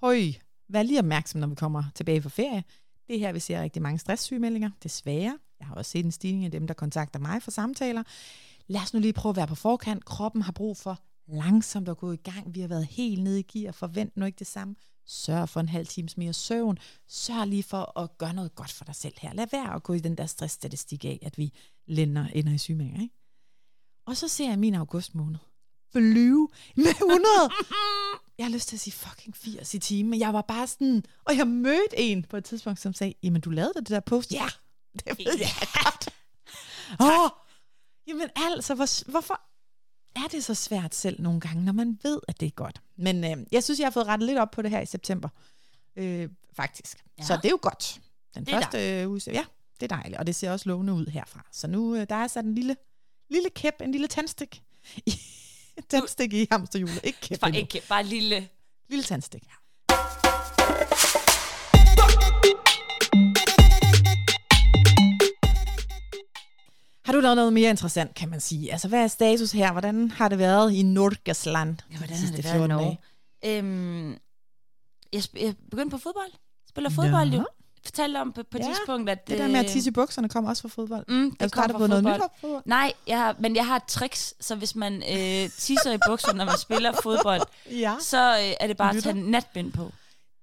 høj, 0.02 0.22
vær 0.70 0.84
lige 0.84 1.00
opmærksom, 1.00 1.40
når 1.40 1.48
vi 1.48 1.56
kommer 1.56 1.84
tilbage 1.96 2.22
fra 2.22 2.30
ferie. 2.30 2.64
Det 3.08 3.16
er 3.16 3.20
her, 3.20 3.32
vi 3.32 3.40
ser 3.40 3.62
rigtig 3.62 3.82
mange 3.82 4.00
stresssygemeldinger, 4.00 4.70
desværre. 4.84 5.38
Jeg 5.60 5.68
har 5.68 5.76
også 5.76 5.92
set 5.92 6.06
en 6.06 6.12
stigning 6.12 6.46
af 6.46 6.52
dem, 6.52 6.68
der 6.68 6.74
kontakter 6.74 7.20
mig 7.20 7.44
for 7.44 7.52
samtaler. 7.52 8.04
Lad 8.68 8.82
os 8.82 8.94
nu 8.94 9.00
lige 9.00 9.14
prøve 9.14 9.30
at 9.32 9.36
være 9.36 9.48
på 9.48 9.56
forkant. 9.56 10.06
Kroppen 10.06 10.42
har 10.42 10.52
brug 10.52 10.78
for 10.78 11.00
langsomt 11.28 11.90
at 11.90 11.98
gå 11.98 12.12
i 12.12 12.16
gang. 12.16 12.56
Vi 12.56 12.62
har 12.62 12.68
været 12.68 12.86
helt 12.86 13.24
nede 13.24 13.40
i 13.40 13.44
gear. 13.44 13.72
Forvent 13.72 14.18
nu 14.18 14.26
ikke 14.26 14.40
det 14.40 14.48
samme. 14.48 14.76
Sørg 15.08 15.50
for 15.50 15.60
en 15.60 15.70
halv 15.70 15.88
times 15.88 16.18
mere 16.18 16.34
søvn. 16.34 16.78
Sørg 17.08 17.48
lige 17.48 17.64
for 17.64 18.00
at 18.00 18.18
gøre 18.18 18.34
noget 18.34 18.56
godt 18.56 18.72
for 18.72 18.86
dig 18.86 18.96
selv 18.96 19.14
her. 19.18 19.34
Lad 19.34 19.48
være 19.52 19.74
at 19.74 19.84
gå 19.84 19.94
i 19.94 20.00
den 20.00 20.18
der 20.18 20.26
stressstatistik 20.26 21.06
af, 21.06 21.20
at 21.22 21.38
vi 21.38 21.54
lænder 21.88 22.28
ender 22.28 22.54
i 22.54 22.58
sygemeldinger. 22.58 23.02
Ikke? 23.02 23.16
Og 24.06 24.18
så 24.18 24.28
ser 24.28 24.50
jeg 24.50 24.60
min 24.60 24.76
august 24.76 25.16
måned 25.16 25.40
flyve 25.92 26.50
med 26.76 26.86
100. 27.02 27.26
Jeg 28.38 28.46
har 28.46 28.52
lyst 28.54 28.68
til 28.68 28.76
at 28.76 28.80
sige 28.80 28.94
fucking 28.94 29.36
80 29.36 29.74
i 29.74 29.80
timen, 29.80 30.10
men 30.10 30.20
jeg 30.20 30.34
var 30.34 30.42
bare 30.42 30.68
sådan, 30.68 31.04
og 31.26 31.38
jeg 31.38 31.48
mødte 31.48 31.98
en 31.98 32.24
på 32.24 32.38
et 32.38 32.46
tidspunkt, 32.46 32.80
som 32.80 32.94
sagde, 32.94 33.14
jamen 33.24 33.42
du 33.42 33.50
lavede 33.50 33.74
det 33.76 33.90
der 33.90 34.00
post. 34.00 34.34
Ja, 34.34 34.46
det 35.00 35.18
ved 35.18 35.38
jeg 35.40 35.68
godt. 35.84 36.10
Åh, 37.00 37.24
oh, 37.24 37.30
jamen 38.08 38.30
altså, 38.36 38.76
hvor, 38.76 39.12
hvorfor 39.12 39.42
er 40.18 40.28
det 40.32 40.44
så 40.44 40.54
svært 40.54 40.96
selv 40.96 41.22
nogle 41.22 41.40
gange, 41.40 41.66
når 41.66 41.74
man 41.74 42.00
ved, 42.04 42.20
at 42.28 42.40
det 42.40 42.46
er 42.46 42.52
godt? 42.52 42.82
Men 42.96 43.24
øh, 43.24 43.46
jeg 43.52 43.64
synes, 43.64 43.80
jeg 43.80 43.86
har 43.86 43.92
fået 43.92 44.08
rettet 44.08 44.28
lidt 44.28 44.38
op 44.40 44.52
på 44.52 44.62
det 44.62 44.72
her 44.72 44.80
i 44.80 44.86
september, 44.86 45.30
øh, 45.96 46.30
faktisk. 46.54 47.06
Ja. 47.20 47.24
Så 47.24 47.36
det 47.36 47.46
er 47.46 47.50
jo 47.50 47.60
godt. 47.62 48.02
Den 48.36 48.46
det 48.46 48.54
første 48.54 49.02
øh, 49.02 49.10
uge, 49.10 49.22
ja, 49.28 49.46
det 49.80 49.92
er 49.92 49.96
dejligt, 49.96 50.20
og 50.20 50.28
det 50.28 50.36
ser 50.36 50.52
også 50.52 50.70
lovende 50.70 50.94
ud 50.94 51.06
herfra. 51.06 51.46
Så 51.52 51.68
nu 51.68 51.96
øh, 51.96 52.10
der 52.10 52.16
er 52.16 52.28
sat 52.28 52.46
en 52.46 52.56
lille, 52.56 52.76
lille 53.30 53.50
kæp, 53.50 53.82
en 53.82 53.92
lille 53.92 54.08
tandstik 54.08 54.64
tandstik 55.90 56.34
i 56.34 56.48
hamsterhjulet. 56.52 57.00
Ikke 57.04 57.20
kæp 57.22 57.40
Bare, 57.40 57.56
ikke 57.56 57.70
kæp, 57.70 57.84
bare 57.90 58.04
lille... 58.04 58.50
Lille 58.90 59.04
tandstik. 59.04 59.44
Ja. 59.44 59.54
Har 67.08 67.14
du 67.14 67.20
lavet 67.20 67.36
noget 67.36 67.54
mere 67.54 67.70
interessant, 67.70 68.14
kan 68.16 68.30
man 68.30 68.40
sige? 68.40 68.72
Altså, 68.72 68.88
hvad 68.88 69.04
er 69.04 69.08
status 69.08 69.52
her? 69.52 69.72
Hvordan 69.72 70.12
har 70.12 70.30
det 70.30 70.38
været 70.38 70.74
i 70.74 70.84
Nordgasland? 70.84 71.76
Ja, 71.92 71.98
hvordan 71.98 72.18
har 72.18 72.36
det 72.36 72.46
været 72.46 72.64
i 72.64 72.68
Norge? 72.68 72.98
Øhm, 73.46 74.12
jeg, 75.14 75.24
jeg 75.40 75.56
begyndte 75.72 75.92
på 75.92 75.98
fodbold. 75.98 76.32
Spiller 76.70 76.90
fodbold 76.90 77.30
ja. 77.30 77.38
jo 77.38 77.46
fortalte 77.86 78.18
om 78.18 78.32
på, 78.32 78.44
på 78.52 78.58
ja, 78.58 78.64
tidspunkt, 78.64 79.10
at... 79.10 79.28
det 79.28 79.40
der 79.40 79.48
med 79.48 79.60
at 79.60 79.66
tisse 79.66 79.90
i 79.90 79.92
bukserne 79.92 80.30
kommer 80.30 80.50
også 80.50 80.62
fra 80.62 80.70
fodbold. 80.70 81.06
Mm, 81.08 81.36
det 81.36 81.52
kommer 81.52 81.80
fra 81.80 81.88
noget 81.88 82.04
nyt 82.04 82.22
fodbold? 82.42 82.64
Nej, 82.66 82.94
jeg 83.08 83.18
har, 83.18 83.36
men 83.40 83.56
jeg 83.56 83.66
har 83.66 83.76
et 83.76 83.84
tricks, 83.88 84.34
så 84.40 84.56
hvis 84.56 84.76
man 84.76 84.94
øh, 84.96 85.50
tisser 85.50 85.92
i 85.94 85.98
bukserne, 86.08 86.38
når 86.38 86.46
man 86.46 86.58
spiller 86.58 86.92
fodbold, 87.04 87.42
ja. 87.86 87.96
så 88.02 88.38
øh, 88.38 88.54
er 88.60 88.68
det 88.68 88.78
bare 88.78 88.96
Lytter. 88.96 89.10
at 89.10 89.16
tage 89.16 89.32
natbind 89.32 89.72
på. 89.72 89.92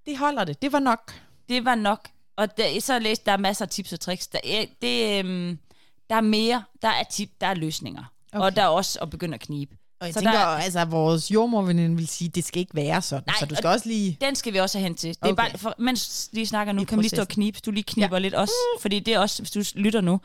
Det 0.07 0.19
holder 0.19 0.45
det. 0.45 0.63
Det 0.63 0.73
var 0.73 0.79
nok. 0.79 1.15
Det 1.49 1.65
var 1.65 1.75
nok. 1.75 2.09
Og 2.37 2.57
der, 2.57 2.81
så 2.81 2.93
har 2.93 2.99
jeg 2.99 3.03
læst, 3.03 3.27
der 3.27 3.33
er 3.33 3.37
masser 3.37 3.65
af 3.65 3.69
tips 3.69 3.93
og 3.93 4.01
tricks. 4.01 4.27
Der 4.27 4.39
er, 4.45 4.65
det, 4.83 5.25
øh, 5.25 5.57
der 6.11 6.17
er 6.17 6.21
mere. 6.21 6.65
Der 6.83 6.89
er 6.89 7.03
tip, 7.11 7.31
der 7.41 7.47
er 7.47 7.55
løsninger. 7.55 8.05
Okay. 8.33 8.45
Og 8.45 8.57
der 8.57 8.63
er 8.63 8.67
også 8.67 8.99
at 9.03 9.11
begynde 9.11 9.35
at 9.35 9.41
knibe. 9.41 9.77
Og 10.01 10.07
jeg 10.07 10.15
så 10.15 10.21
tænker, 10.21 10.39
der, 10.39 10.47
altså, 10.47 10.85
vores 10.85 11.31
jordmorveninde 11.31 11.97
vil 11.97 12.09
sige, 12.09 12.29
det 12.29 12.45
skal 12.45 12.61
ikke 12.61 12.75
være 12.75 13.03
sådan, 13.03 13.25
nej, 13.27 13.37
så 13.41 13.47
du 13.47 13.55
skal 13.55 13.69
også 13.69 13.89
lige... 13.89 14.19
Den 14.21 14.35
skal 14.35 14.53
vi 14.53 14.59
også 14.59 14.79
have 14.79 14.83
hen 14.83 14.95
til. 14.95 15.09
Det 15.09 15.19
okay. 15.23 15.31
er 15.31 15.35
bare, 15.35 15.59
for, 15.59 15.75
mens 15.79 16.31
vi 16.33 16.45
snakker 16.45 16.73
nu, 16.73 16.83
I 16.83 16.85
kan 16.85 16.99
vi 16.99 17.03
lige 17.03 17.11
stå 17.11 17.21
og 17.21 17.29
knibe. 17.29 17.59
Du 17.67 17.71
lige 17.71 17.85
kniber 17.85 18.17
ja. 18.17 18.19
lidt 18.19 18.35
også, 18.35 18.55
mm. 18.77 18.81
fordi 18.81 19.01
det 19.01 19.15
er 19.15 19.19
også, 19.19 19.43
hvis 19.43 19.51
du 19.51 19.63
lytter 19.75 20.01
nu, 20.01 20.21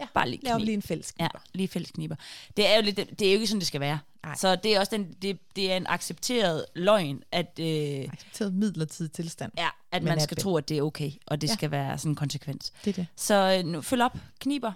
ja. 0.00 0.06
bare 0.14 0.30
lige 0.30 0.38
knib. 0.38 0.58
lige 0.58 0.74
en 0.74 0.82
fælles 0.82 1.10
kniber. 1.10 1.30
Ja, 1.34 1.40
lige 1.54 1.68
fælles 1.68 1.90
kniber. 1.90 2.16
Det 2.56 2.72
er 2.72 2.76
jo, 2.76 2.82
lidt, 2.82 2.96
det 2.96 3.28
er 3.28 3.32
jo 3.32 3.34
ikke 3.34 3.46
sådan, 3.46 3.60
det 3.60 3.66
skal 3.66 3.80
være. 3.80 3.98
Nej. 4.24 4.36
Så 4.36 4.56
det 4.56 4.76
er 4.76 4.80
også 4.80 4.96
den, 4.96 5.12
det, 5.22 5.38
det 5.56 5.72
er 5.72 5.76
en 5.76 5.86
accepteret 5.86 6.64
løgn, 6.74 7.22
at... 7.32 7.58
Øh, 7.60 7.66
accepteret 8.12 8.54
midlertidig 8.54 9.12
tilstand. 9.12 9.52
Ja, 9.58 9.68
at 9.92 10.02
man 10.02 10.20
skal 10.20 10.36
tro, 10.36 10.56
at 10.56 10.68
det 10.68 10.78
er 10.78 10.82
okay, 10.82 11.10
og 11.26 11.40
det 11.40 11.48
ja. 11.48 11.52
skal 11.52 11.70
være 11.70 11.98
sådan 11.98 12.12
en 12.12 12.16
konsekvens. 12.16 12.72
Det 12.84 12.90
er 12.90 12.94
det. 12.94 13.06
Så 13.16 13.58
øh, 13.58 13.64
nu, 13.72 13.80
følg 13.80 14.02
op, 14.02 14.16
kniber, 14.40 14.72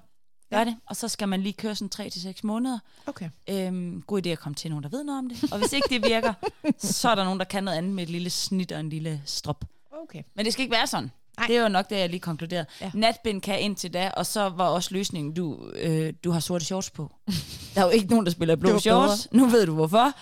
Gør 0.51 0.59
ja. 0.59 0.65
det, 0.65 0.77
og 0.87 0.97
så 0.97 1.09
skal 1.09 1.29
man 1.29 1.43
lige 1.43 1.53
køre 1.53 1.75
sådan 1.75 1.89
3 1.89 2.11
til 2.11 2.23
seks 2.23 2.45
måneder. 2.45 2.79
Okay. 3.07 3.31
Øhm, 3.51 4.03
god 4.07 4.27
idé 4.27 4.29
at 4.29 4.39
komme 4.39 4.55
til 4.55 4.71
nogen, 4.71 4.83
der 4.83 4.89
ved 4.89 5.05
noget 5.05 5.19
om 5.19 5.29
det. 5.29 5.53
Og 5.53 5.59
hvis 5.59 5.73
ikke 5.73 5.89
det 5.91 6.03
virker, 6.05 6.35
så 6.79 7.11
er 7.11 7.15
der 7.15 7.25
nogen, 7.25 7.39
der 7.39 7.45
kan 7.45 7.65
noget 7.65 7.79
andet 7.79 7.93
med 7.93 8.03
et 8.03 8.11
lille 8.11 8.31
snit 8.31 8.73
og 8.73 8.81
en 8.81 8.89
lille 8.89 9.23
strop. 9.25 9.65
Okay. 10.03 10.23
Men 10.35 10.45
det 10.45 10.53
skal 10.53 10.63
ikke 10.63 10.77
være 10.77 10.87
sådan. 10.87 11.11
Nej. 11.39 11.47
Det 11.47 11.57
er 11.57 11.63
jo 11.63 11.69
nok 11.69 11.91
det, 11.91 11.97
jeg 11.97 12.09
lige 12.09 12.21
konkluderede. 12.21 12.67
Ja. 12.81 12.91
Natbind 12.95 13.43
kan 13.43 13.61
indtil 13.61 13.93
da, 13.93 14.11
og 14.17 14.27
så 14.27 14.49
var 14.49 14.69
også 14.69 14.95
løsningen, 14.95 15.35
du, 15.35 15.71
øh, 15.75 16.13
du 16.25 16.31
har 16.31 16.41
sorte 16.41 16.65
shorts 16.65 16.91
på. 16.91 17.13
der 17.75 17.81
er 17.81 17.85
jo 17.85 17.91
ikke 17.91 18.07
nogen, 18.07 18.27
der 18.27 18.33
spiller 18.33 18.57
blå 18.57 18.79
shorts. 18.79 19.33
Nu 19.33 19.47
ved 19.47 19.67
du 19.67 19.75
hvorfor. 19.75 20.13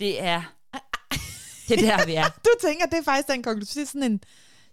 Det 0.00 0.22
er, 0.22 0.42
det 1.68 1.84
er 1.84 1.96
der, 1.96 2.06
vi 2.06 2.14
er. 2.14 2.24
du 2.44 2.50
tænker, 2.60 2.86
det 2.86 2.98
er 2.98 3.02
faktisk 3.04 3.28
den 3.28 3.42
konklusion. 3.42 3.86
Sådan 3.86 4.02
en 4.02 4.20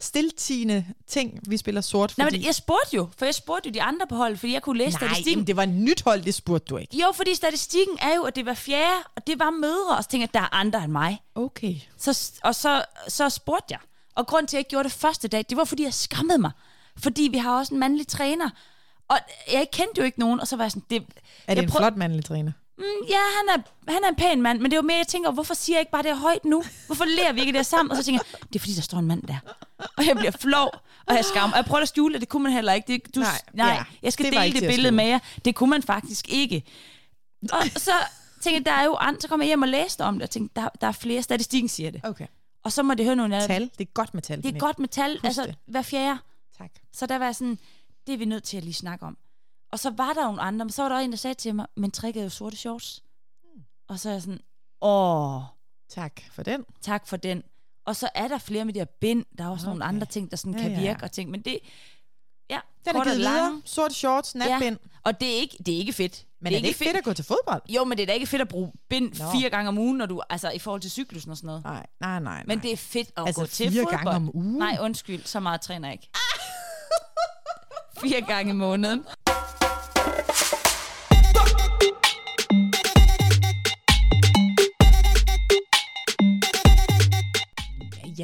stiltigende 0.01 0.85
ting, 1.07 1.39
vi 1.47 1.57
spiller 1.57 1.81
sort. 1.81 2.11
Fordi... 2.11 2.21
Nej, 2.21 2.31
men 2.31 2.43
jeg 2.45 2.55
spurgte 2.55 2.95
jo, 2.95 3.09
for 3.17 3.25
jeg 3.25 3.35
spurgte 3.35 3.69
jo 3.69 3.73
de 3.73 3.81
andre 3.81 4.07
på 4.07 4.15
holdet, 4.15 4.39
fordi 4.39 4.53
jeg 4.53 4.61
kunne 4.61 4.77
læse 4.77 4.97
Nej, 4.99 5.07
statistikken. 5.07 5.41
Nej, 5.41 5.45
det 5.45 5.55
var 5.55 5.65
nyt 5.65 6.01
hold, 6.01 6.21
det 6.21 6.33
spurgte 6.33 6.65
du 6.69 6.77
ikke. 6.77 6.97
Jo, 6.97 7.11
fordi 7.15 7.35
statistikken 7.35 7.97
er 8.01 8.15
jo, 8.15 8.23
at 8.23 8.35
det 8.35 8.45
var 8.45 8.53
fjerde, 8.53 9.03
og 9.15 9.27
det 9.27 9.39
var 9.39 9.49
mødre, 9.49 9.97
og 9.97 10.03
så 10.03 10.09
tænkte 10.09 10.21
jeg, 10.21 10.29
at 10.29 10.33
der 10.33 10.57
er 10.57 10.59
andre 10.59 10.83
end 10.83 10.91
mig. 10.91 11.21
Okay. 11.35 11.75
Så, 11.97 12.31
og 12.43 12.55
så, 12.55 12.85
så 13.07 13.29
spurgte 13.29 13.65
jeg. 13.69 13.79
Og 14.15 14.27
grund 14.27 14.47
til, 14.47 14.55
at 14.55 14.57
jeg 14.57 14.59
ikke 14.59 14.69
gjorde 14.69 14.83
det 14.83 14.97
første 14.97 15.27
dag, 15.27 15.45
det 15.49 15.57
var, 15.57 15.63
fordi 15.63 15.83
jeg 15.83 15.93
skammede 15.93 16.37
mig. 16.37 16.51
Fordi 16.97 17.29
vi 17.31 17.37
har 17.37 17.57
også 17.57 17.73
en 17.73 17.79
mandlig 17.79 18.07
træner. 18.07 18.49
Og 19.07 19.17
jeg 19.51 19.67
kendte 19.71 19.99
jo 19.99 20.03
ikke 20.03 20.19
nogen, 20.19 20.39
og 20.39 20.47
så 20.47 20.55
var 20.55 20.63
jeg 20.63 20.71
sådan... 20.71 20.83
Det, 20.89 21.03
er 21.47 21.55
det 21.55 21.63
en 21.63 21.69
prøv... 21.69 21.79
flot 21.79 21.97
mandlig 21.97 22.25
træner? 22.25 22.51
Mm, 22.81 23.07
ja, 23.09 23.19
han 23.37 23.59
er, 23.59 23.91
han 23.91 24.03
er 24.03 24.09
en 24.09 24.15
pæn 24.15 24.41
mand, 24.41 24.59
men 24.59 24.71
det 24.71 24.77
er 24.77 24.81
jo 24.81 24.87
mere, 24.87 24.97
jeg 24.97 25.07
tænker, 25.07 25.31
hvorfor 25.31 25.53
siger 25.53 25.75
jeg 25.75 25.81
ikke 25.81 25.91
bare 25.91 26.03
det 26.03 26.17
højt 26.17 26.45
nu? 26.45 26.63
Hvorfor 26.85 27.05
lærer 27.05 27.33
vi 27.33 27.39
ikke 27.41 27.53
det 27.53 27.65
sammen? 27.65 27.91
Og 27.91 27.97
så 27.97 28.03
tænker 28.03 28.21
jeg, 28.31 28.41
det 28.47 28.55
er 28.55 28.59
fordi, 28.59 28.73
der 28.73 28.81
står 28.81 28.97
en 28.97 29.05
mand 29.07 29.23
der. 29.23 29.37
Og 29.97 30.07
jeg 30.07 30.15
bliver 30.15 30.31
flov, 30.31 30.69
og 31.05 31.15
jeg 31.15 31.25
skam. 31.25 31.51
Og 31.51 31.57
jeg 31.57 31.65
prøver 31.65 31.81
at 31.81 31.87
skjule 31.87 32.13
det, 32.13 32.21
det 32.21 32.29
kunne 32.29 32.43
man 32.43 32.51
heller 32.51 32.73
ikke. 32.73 32.93
Det, 32.93 33.15
du, 33.15 33.19
nej, 33.19 33.41
nej 33.53 33.67
ja, 33.67 33.83
jeg 34.03 34.13
skal 34.13 34.25
det 34.25 34.33
dele 34.33 34.59
det 34.59 34.69
billede 34.69 34.91
med 34.91 35.05
jer. 35.05 35.19
Det 35.45 35.55
kunne 35.55 35.69
man 35.69 35.83
faktisk 35.83 36.29
ikke. 36.29 36.63
Og 37.51 37.63
så 37.77 37.91
tænker 38.41 38.59
jeg, 38.59 38.65
der 38.65 38.71
er 38.71 38.83
jo 38.83 38.95
andre, 38.95 39.21
så 39.21 39.27
kommer 39.27 39.43
jeg 39.45 39.47
hjem 39.49 39.61
og 39.61 39.67
læste 39.67 40.01
om 40.01 40.13
det, 40.13 40.23
og 40.23 40.29
tænkte, 40.29 40.61
der, 40.61 40.69
der 40.81 40.87
er 40.87 40.91
flere, 40.91 41.23
statistikken 41.23 41.69
siger 41.69 41.91
det. 41.91 42.01
Okay. 42.03 42.27
Og 42.63 42.71
så 42.71 42.83
må 42.83 42.93
det 42.93 43.05
høre 43.05 43.15
nogle 43.15 43.35
af 43.35 43.47
Tal, 43.47 43.61
det 43.77 43.87
er 43.87 43.91
godt 43.93 44.13
med 44.13 44.21
tal. 44.21 44.43
Det 44.43 44.55
er 44.55 44.59
godt 44.59 44.79
med 44.79 44.87
tal, 44.87 45.11
Husk 45.11 45.25
altså 45.25 45.43
det. 45.43 45.55
hver 45.65 45.81
fjerde. 45.81 46.19
Tak. 46.57 46.71
Så 46.93 47.05
der 47.05 47.17
var 47.17 47.31
sådan, 47.31 47.59
det 48.07 48.13
er 48.13 48.17
vi 48.17 48.25
nødt 48.25 48.43
til 48.43 48.57
at 48.57 48.63
lige 48.63 48.73
snakke 48.73 49.05
om. 49.05 49.17
Og 49.71 49.79
så 49.79 49.89
var 49.89 50.13
der 50.13 50.23
nogle 50.23 50.41
andre, 50.41 50.65
men 50.65 50.71
så 50.71 50.81
var 50.81 50.89
der 50.89 50.97
en, 50.97 51.11
der 51.11 51.17
sagde 51.17 51.33
til 51.33 51.55
mig, 51.55 51.65
men 51.75 51.91
tricket 51.91 52.19
er 52.19 52.23
jo 52.23 52.29
sorte 52.29 52.57
shorts. 52.57 53.03
Og 53.87 53.99
så 53.99 54.09
er 54.09 54.13
jeg 54.13 54.21
sådan, 54.21 54.39
åh. 54.81 55.41
Tak 55.89 56.21
for 56.31 56.43
den. 56.43 56.65
Tak 56.81 57.07
for 57.07 57.17
den. 57.17 57.43
Og 57.85 57.95
så 57.95 58.09
er 58.15 58.27
der 58.27 58.37
flere 58.37 58.65
med 58.65 58.73
de 58.73 58.79
her 58.79 58.85
bind. 58.85 59.25
Der 59.37 59.43
er 59.43 59.49
også 59.49 59.65
okay. 59.65 59.69
nogle 59.69 59.83
andre 59.83 60.05
ting, 60.05 60.31
der 60.31 60.37
sådan 60.37 60.53
ja, 60.53 60.59
kan 60.59 60.71
virke 60.71 60.99
ja. 60.99 61.05
og 61.05 61.11
ting. 61.11 61.31
Men 61.31 61.41
det, 61.41 61.59
ja, 62.49 62.59
den 62.85 62.95
er 62.95 63.03
givet 63.03 63.17
videre. 63.17 63.61
Sorte 63.65 63.93
shorts, 63.93 64.35
natbind. 64.35 64.77
Ja. 64.81 64.89
Og 65.03 65.19
det 65.19 65.29
er 65.29 65.35
ikke, 65.35 65.57
det 65.65 65.73
er 65.73 65.77
ikke 65.77 65.93
fedt. 65.93 66.25
Men 66.41 66.45
det 66.45 66.55
er, 66.55 66.57
er 66.57 66.61
det 66.61 66.67
ikke 66.67 66.77
fedt. 66.77 66.89
fedt 66.89 66.97
at 66.97 67.03
gå 67.03 67.13
til 67.13 67.25
fodbold? 67.25 67.61
Jo, 67.69 67.83
men 67.83 67.97
det 67.97 68.03
er 68.03 68.07
da 68.07 68.13
ikke 68.13 68.27
fedt 68.27 68.41
at 68.41 68.47
bruge 68.47 68.71
bind 68.89 69.13
Nå. 69.19 69.31
fire 69.31 69.49
gange 69.49 69.69
om 69.69 69.77
ugen, 69.77 69.97
når 69.97 70.05
du, 70.05 70.21
altså 70.29 70.49
i 70.49 70.59
forhold 70.59 70.81
til 70.81 70.91
cyklusen 70.91 71.31
og 71.31 71.37
sådan 71.37 71.47
noget. 71.47 71.63
Nej, 71.63 71.85
nej, 71.99 72.19
nej. 72.19 72.43
Men 72.47 72.59
det 72.59 72.71
er 72.71 72.77
fedt 72.77 73.11
at 73.17 73.23
altså, 73.27 73.41
gå 73.41 73.47
til 73.47 73.71
fire 73.71 73.83
fodbold. 73.83 74.03
gange 74.03 74.15
om 74.15 74.35
ugen? 74.35 74.57
Nej, 74.57 74.77
undskyld, 74.81 75.23
så 75.25 75.39
meget 75.39 75.61
træner 75.61 75.87
jeg 75.87 75.93
ikke. 75.93 76.09
fire 78.01 78.21
gange 78.21 78.51
i 78.51 78.55
måneden. 78.55 79.05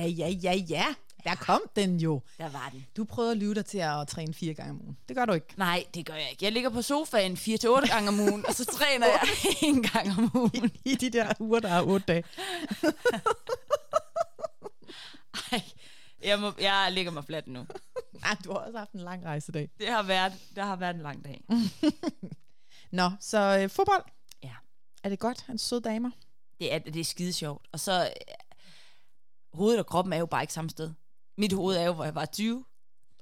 Ja, 0.09 0.27
ja, 0.27 0.53
ja. 0.53 0.85
Der 1.23 1.35
kom 1.35 1.61
den 1.75 1.99
jo. 1.99 2.21
Der 2.37 2.49
var 2.49 2.69
den. 2.69 2.85
Du 2.97 3.03
prøvede 3.05 3.31
at 3.31 3.37
lyve 3.37 3.53
dig 3.53 3.65
til 3.65 3.77
at 3.77 4.07
træne 4.07 4.33
fire 4.33 4.53
gange 4.53 4.71
om 4.71 4.81
ugen. 4.81 4.97
Det 5.07 5.15
gør 5.15 5.25
du 5.25 5.33
ikke. 5.33 5.47
Nej, 5.57 5.85
det 5.93 6.05
gør 6.05 6.13
jeg 6.13 6.29
ikke. 6.31 6.45
Jeg 6.45 6.51
ligger 6.51 6.69
på 6.69 6.81
sofaen 6.81 7.37
fire 7.37 7.57
til 7.57 7.69
otte 7.69 7.87
gange 7.87 8.09
om 8.09 8.19
ugen, 8.19 8.45
og 8.47 8.53
så 8.53 8.65
træner 8.65 9.07
jeg 9.07 9.21
en 9.69 9.83
gang 9.83 10.09
om 10.17 10.31
ugen. 10.33 10.71
I, 10.85 10.89
I 10.91 10.95
de 10.95 11.09
der 11.09 11.33
uger, 11.39 11.59
der 11.59 11.69
er 11.69 11.81
otte 11.83 12.05
dage. 12.07 12.23
Ej, 15.51 15.61
jeg, 16.23 16.39
må, 16.39 16.51
jeg 16.59 16.89
ligger 16.91 17.11
mig 17.11 17.25
fladt 17.25 17.47
nu. 17.47 17.65
Nej, 18.21 18.35
du 18.43 18.51
har 18.51 18.57
også 18.59 18.77
haft 18.77 18.91
en 18.91 18.99
lang 18.99 19.25
rejse 19.25 19.49
i 19.49 19.53
dag. 19.53 19.69
Det 19.79 19.87
har 19.87 20.03
været, 20.03 20.33
det 20.55 20.63
har 20.63 20.75
været 20.75 20.95
en 20.95 21.01
lang 21.01 21.23
dag. 21.25 21.43
Nå, 22.91 23.11
så 23.19 23.59
øh, 23.63 23.69
fodbold. 23.69 24.03
Ja. 24.43 24.53
Er 25.03 25.09
det 25.09 25.19
godt, 25.19 25.41
hans 25.47 25.61
søde 25.61 25.81
damer? 25.81 26.11
Det 26.59 26.73
er, 26.73 26.79
det 26.79 26.99
er 26.99 27.03
skide 27.03 27.33
sjovt. 27.33 27.67
Og 27.71 27.79
så, 27.79 28.09
hovedet 29.57 29.79
og 29.79 29.85
kroppen 29.85 30.13
er 30.13 30.17
jo 30.17 30.25
bare 30.25 30.43
ikke 30.43 30.53
samme 30.53 30.69
sted. 30.69 30.91
Mit 31.37 31.53
hoved 31.53 31.75
er 31.77 31.81
jo, 31.85 31.93
hvor 31.93 32.03
jeg 32.03 32.15
var 32.15 32.25
20. 32.25 32.65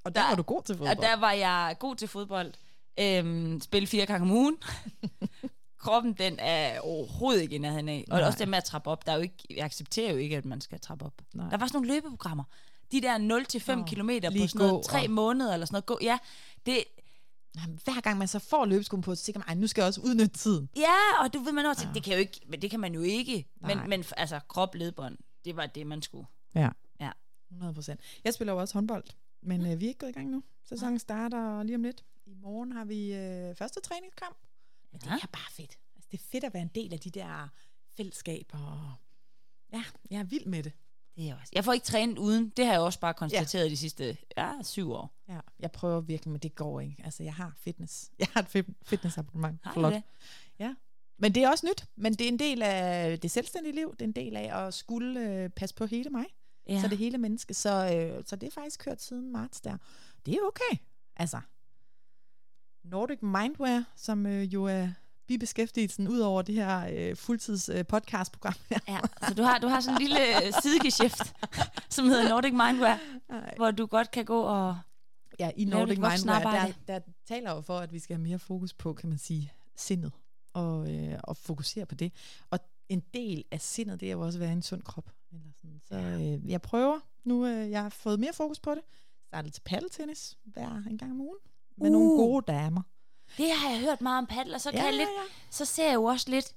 Og 0.03 0.15
der, 0.15 0.21
Der- 0.21 0.27
var 0.29 0.35
du 0.35 0.41
god 0.43 0.61
til 0.63 0.75
fodbold. 0.77 0.97
Og 0.97 1.03
der 1.03 1.15
var 1.15 1.31
jeg 1.31 1.75
god 1.79 1.95
til 1.95 2.07
fodbold. 2.07 2.53
Øhm, 2.99 3.61
spille 3.61 3.87
fire 3.87 4.05
gange 4.05 4.25
om 4.25 4.31
ugen. 4.37 4.57
Kroppen, 5.79 6.13
den 6.13 6.35
er 6.39 6.79
overhovedet 6.79 7.41
ikke 7.41 7.55
i 7.55 7.57
nærheden 7.57 7.89
af. 7.89 8.05
Og 8.11 8.17
Nej. 8.17 8.27
også 8.27 8.39
det 8.39 8.47
med 8.47 8.57
at 8.57 8.63
trappe 8.63 8.89
op. 8.89 9.05
Der 9.05 9.11
er 9.11 9.15
jo 9.15 9.21
ikke, 9.21 9.35
jeg 9.49 9.65
accepterer 9.65 10.11
jo 10.11 10.17
ikke, 10.17 10.37
at 10.37 10.45
man 10.45 10.61
skal 10.61 10.79
trappe 10.79 11.05
op. 11.05 11.13
Nej. 11.33 11.49
Der 11.49 11.57
var 11.57 11.67
sådan 11.67 11.77
nogle 11.77 11.93
løbeprogrammer. 11.93 12.43
De 12.91 13.01
der 13.01 13.17
0-5 13.17 13.71
Åh, 13.71 13.77
oh, 13.77 14.33
lige 14.33 14.43
på 14.43 14.47
sådan 14.47 14.67
noget 14.67 14.85
tre 14.85 15.03
og- 15.03 15.09
måneder 15.11 15.53
eller 15.53 15.65
sådan 15.65 15.73
noget. 15.75 15.85
Gå, 15.85 15.97
ja, 16.01 16.17
det, 16.65 16.83
Jamen, 17.61 17.79
hver 17.83 18.01
gang 18.01 18.17
man 18.17 18.27
så 18.27 18.39
får 18.39 18.65
løbeskoen 18.65 19.01
på, 19.01 19.15
så 19.15 19.23
tænker 19.23 19.39
man, 19.39 19.47
"Ej, 19.47 19.55
nu 19.61 19.67
skal 19.67 19.81
jeg 19.81 19.87
også 19.87 20.01
udnytte 20.01 20.37
tiden. 20.37 20.69
ja, 20.75 21.23
og 21.23 21.33
du 21.33 21.39
ved 21.39 21.51
man 21.51 21.65
også, 21.65 21.87
det 21.93 22.03
kan 22.03 22.13
jo 22.13 22.19
ikke, 22.19 22.39
men 22.47 22.61
det 22.61 22.71
kan 22.71 22.79
man 22.79 22.93
jo 22.93 23.01
ikke. 23.01 23.45
Nej. 23.61 23.75
Men, 23.75 23.89
men 23.89 24.03
altså, 24.17 24.39
krop, 24.47 24.75
ledbånd, 24.75 25.17
det 25.45 25.55
var 25.55 25.65
det, 25.65 25.87
man 25.87 26.01
skulle. 26.01 26.25
Ja. 26.55 26.69
Ja. 26.99 27.11
100 27.51 27.73
procent. 27.73 27.99
Jeg 28.23 28.33
spiller 28.33 28.53
jo 28.53 28.59
også 28.59 28.73
håndbold, 28.73 29.03
men 29.41 29.61
øh, 29.65 29.79
vi 29.79 29.85
er 29.85 29.89
ikke 29.89 29.99
gået 29.99 30.09
i 30.09 30.13
gang 30.13 30.29
nu. 30.29 30.43
Sæsonen 30.63 30.99
starter 30.99 31.63
lige 31.63 31.75
om 31.75 31.83
lidt. 31.83 32.05
I 32.25 32.33
morgen 32.33 32.71
har 32.71 32.85
vi 32.85 33.13
øh, 33.13 33.55
første 33.55 33.81
træningskamp. 33.81 34.37
Men 34.91 35.01
det 35.01 35.07
er 35.07 35.27
bare 35.31 35.51
fedt. 35.51 35.77
Altså, 35.95 36.07
det 36.11 36.19
er 36.19 36.23
fedt 36.31 36.43
at 36.43 36.53
være 36.53 36.63
en 36.63 36.71
del 36.75 36.93
af 36.93 36.99
de 36.99 37.09
der 37.09 37.47
fællesskaber. 37.97 38.57
Og 38.57 38.93
ja, 39.73 39.83
jeg 40.11 40.19
er 40.19 40.23
vild 40.23 40.45
med 40.45 40.63
det. 40.63 40.71
Det 41.15 41.29
er 41.29 41.35
også. 41.35 41.49
Jeg 41.55 41.65
får 41.65 41.73
ikke 41.73 41.85
trænet 41.85 42.17
uden. 42.17 42.49
Det 42.49 42.65
har 42.65 42.71
jeg 42.73 42.81
også 42.81 42.99
bare 42.99 43.13
konstateret 43.13 43.65
ja. 43.65 43.69
de 43.69 43.77
sidste 43.77 44.17
ja, 44.37 44.51
syv 44.63 44.91
år. 44.91 45.15
Ja, 45.27 45.39
jeg 45.59 45.71
prøver 45.71 46.01
virkelig, 46.01 46.31
men 46.31 46.39
det 46.39 46.55
går 46.55 46.79
ikke. 46.79 47.01
Altså, 47.03 47.23
jeg 47.23 47.33
har 47.35 47.53
fitness. 47.57 48.11
Jeg 48.19 48.27
har 48.33 48.41
et 48.41 48.47
fit- 48.55 48.73
fitnessabonnement. 48.83 49.59
Har 49.63 49.73
du 49.73 49.79
Flot. 49.79 49.93
det? 49.93 50.03
Ja. 50.59 50.75
Men 51.17 51.35
det 51.35 51.43
er 51.43 51.49
også 51.49 51.65
nyt. 51.65 51.85
Men 51.95 52.13
det 52.13 52.21
er 52.21 52.27
en 52.27 52.39
del 52.39 52.61
af 52.61 53.19
det 53.19 53.31
selvstændige 53.31 53.75
liv. 53.75 53.91
Det 53.91 54.01
er 54.01 54.05
en 54.05 54.11
del 54.11 54.35
af 54.35 54.65
at 54.67 54.73
skulle 54.73 55.19
øh, 55.19 55.49
passe 55.49 55.75
på 55.75 55.85
hele 55.85 56.09
mig. 56.09 56.25
Ja. 56.69 56.81
Så 56.81 56.87
det 56.87 56.97
hele 56.97 57.17
menneske. 57.17 57.53
Så, 57.53 57.69
øh, 57.69 58.23
så 58.25 58.35
det 58.35 58.47
er 58.47 58.51
faktisk 58.51 58.79
kørt 58.79 59.01
siden 59.01 59.31
marts 59.31 59.61
der. 59.61 59.77
Det 60.25 60.33
er 60.33 60.39
okay. 60.47 60.77
Altså, 61.17 61.39
Nordic 62.83 63.19
Mindwear, 63.21 63.83
som 63.95 64.25
øh, 64.25 64.53
jo 64.53 64.63
er 64.63 64.89
bibeskæftigelsen 65.27 66.07
ud 66.07 66.19
over 66.19 66.41
det 66.41 66.55
her 66.55 66.87
øh, 66.93 67.15
fuldtids 67.15 67.69
øh, 67.69 67.85
podcastprogram 67.85 68.53
her. 68.69 68.79
Ja, 68.87 68.99
så 69.27 69.33
du 69.33 69.43
har, 69.43 69.59
du 69.59 69.67
har 69.67 69.79
sådan 69.79 69.95
en 69.95 70.01
lille 70.01 70.45
øh, 70.45 70.53
sidegeschæft, 70.61 71.35
som 71.95 72.05
hedder 72.05 72.29
Nordic 72.29 72.51
Mindwear, 72.51 72.99
Ej. 73.29 73.53
hvor 73.55 73.71
du 73.71 73.85
godt 73.85 74.11
kan 74.11 74.25
gå 74.25 74.41
og... 74.41 74.77
Ja, 75.39 75.51
i 75.55 75.65
Nordic 75.65 76.01
voksenarbejde. 76.01 76.73
der, 76.87 76.99
der 76.99 77.11
taler 77.27 77.51
jo 77.51 77.61
for, 77.61 77.79
at 77.79 77.93
vi 77.93 77.99
skal 77.99 78.15
have 78.15 78.23
mere 78.23 78.39
fokus 78.39 78.73
på, 78.73 78.93
kan 78.93 79.09
man 79.09 79.17
sige, 79.17 79.53
sindet. 79.75 80.11
Og, 80.55 80.93
øh, 80.93 81.19
og 81.23 81.37
fokusere 81.37 81.85
på 81.85 81.95
det. 81.95 82.11
Og 82.49 82.59
en 82.89 83.03
del 83.13 83.43
af 83.51 83.61
sindet, 83.61 83.99
det 83.99 84.07
er 84.07 84.11
jo 84.11 84.21
også 84.21 84.37
at 84.37 84.41
være 84.41 84.51
en 84.51 84.61
sund 84.61 84.81
krop. 84.81 85.11
Eller 85.31 85.51
sådan. 85.55 85.81
Så 85.83 85.95
øh, 85.95 86.49
jeg 86.49 86.61
prøver 86.61 86.99
nu, 87.23 87.45
øh, 87.45 87.71
jeg 87.71 87.81
har 87.81 87.89
fået 87.89 88.19
mere 88.19 88.33
fokus 88.33 88.59
på 88.59 88.71
det. 88.71 88.81
Startet 89.27 89.53
til 89.53 89.61
paddeltennis 89.61 90.37
hver 90.43 90.83
en 90.89 90.97
gang 90.97 91.11
om 91.11 91.21
ugen. 91.21 91.37
Med 91.77 91.87
uh. 91.87 91.93
nogle 91.93 92.09
gode 92.09 92.45
damer. 92.47 92.81
Det 93.37 93.51
har 93.51 93.69
jeg 93.69 93.79
hørt 93.79 94.01
meget 94.01 94.17
om 94.17 94.25
paddle, 94.25 94.55
og 94.55 94.61
så, 94.61 94.71
kan 94.71 94.79
Ja, 94.79 94.85
jeg 94.85 94.93
ja, 94.93 94.97
lidt, 94.97 95.09
ja. 95.09 95.23
så 95.49 95.65
ser 95.65 95.85
jeg 95.85 95.95
jo 95.95 96.03
også 96.03 96.29
lidt... 96.29 96.55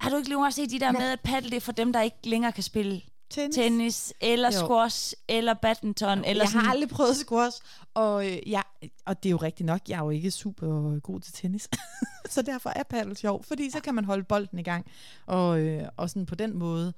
Har 0.00 0.10
du 0.10 0.16
ikke 0.16 0.28
lige 0.28 0.52
set 0.52 0.70
de 0.70 0.80
der 0.80 0.92
med, 0.92 1.12
at 1.12 1.20
paddle 1.20 1.50
det 1.50 1.56
er 1.56 1.60
for 1.60 1.72
dem, 1.72 1.92
der 1.92 2.00
ikke 2.00 2.16
længere 2.24 2.52
kan 2.52 2.62
spille 2.62 3.02
Tennis. 3.32 3.56
tennis, 3.56 4.14
eller 4.20 4.50
Jo. 4.52 4.66
squash, 4.66 5.14
eller 5.28 5.54
badminton, 5.54 6.24
eller 6.24 6.44
jeg 6.44 6.48
sådan... 6.50 6.64
har 6.64 6.72
aldrig 6.72 6.88
prøvet 6.88 7.16
squash, 7.16 7.62
og, 7.94 8.26
øh, 8.30 8.50
jeg, 8.50 8.62
og 9.06 9.22
det 9.22 9.28
er 9.28 9.30
jo 9.30 9.36
rigtigt 9.36 9.66
nok, 9.66 9.80
jeg 9.88 9.98
er 9.98 10.04
jo 10.04 10.10
ikke 10.10 10.30
super 10.30 11.00
god 11.00 11.20
til 11.20 11.32
tennis. 11.32 11.68
så 12.30 12.42
derfor 12.42 12.70
er 12.70 12.82
paddle 12.82 13.16
sjov, 13.16 13.44
fordi 13.44 13.70
så 13.70 13.80
kan 13.80 13.94
man 13.94 14.04
holde 14.04 14.24
bolden 14.24 14.58
i 14.58 14.62
gang, 14.62 14.86
og, 15.26 15.60
øh, 15.60 15.88
og 15.96 16.10
sådan 16.10 16.26
på 16.26 16.34
den 16.34 16.58
måde 16.58 16.92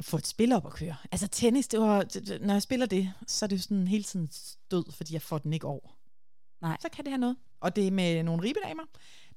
få 0.00 0.16
et 0.16 0.26
spil 0.26 0.52
op 0.52 0.66
at 0.66 0.72
køre. 0.72 0.96
Altså 1.12 1.28
tennis, 1.28 1.68
det 1.68 1.80
var, 1.80 2.04
når 2.40 2.54
jeg 2.54 2.62
spiller 2.62 2.86
det, 2.86 3.12
så 3.26 3.44
er 3.44 3.48
det 3.48 3.56
jo 3.56 3.62
sådan 3.62 3.88
hele 3.88 4.04
tiden 4.04 4.28
stød, 4.32 4.92
fordi 4.92 5.12
jeg 5.12 5.22
får 5.22 5.38
den 5.38 5.52
ikke 5.52 5.66
over. 5.66 5.96
Nej. 6.60 6.76
Så 6.80 6.88
kan 6.88 7.04
det 7.04 7.12
have 7.12 7.18
noget. 7.18 7.36
Og 7.60 7.76
det 7.76 7.86
er 7.86 7.90
med 7.90 8.22
nogle 8.22 8.42
ribedamer. 8.42 8.82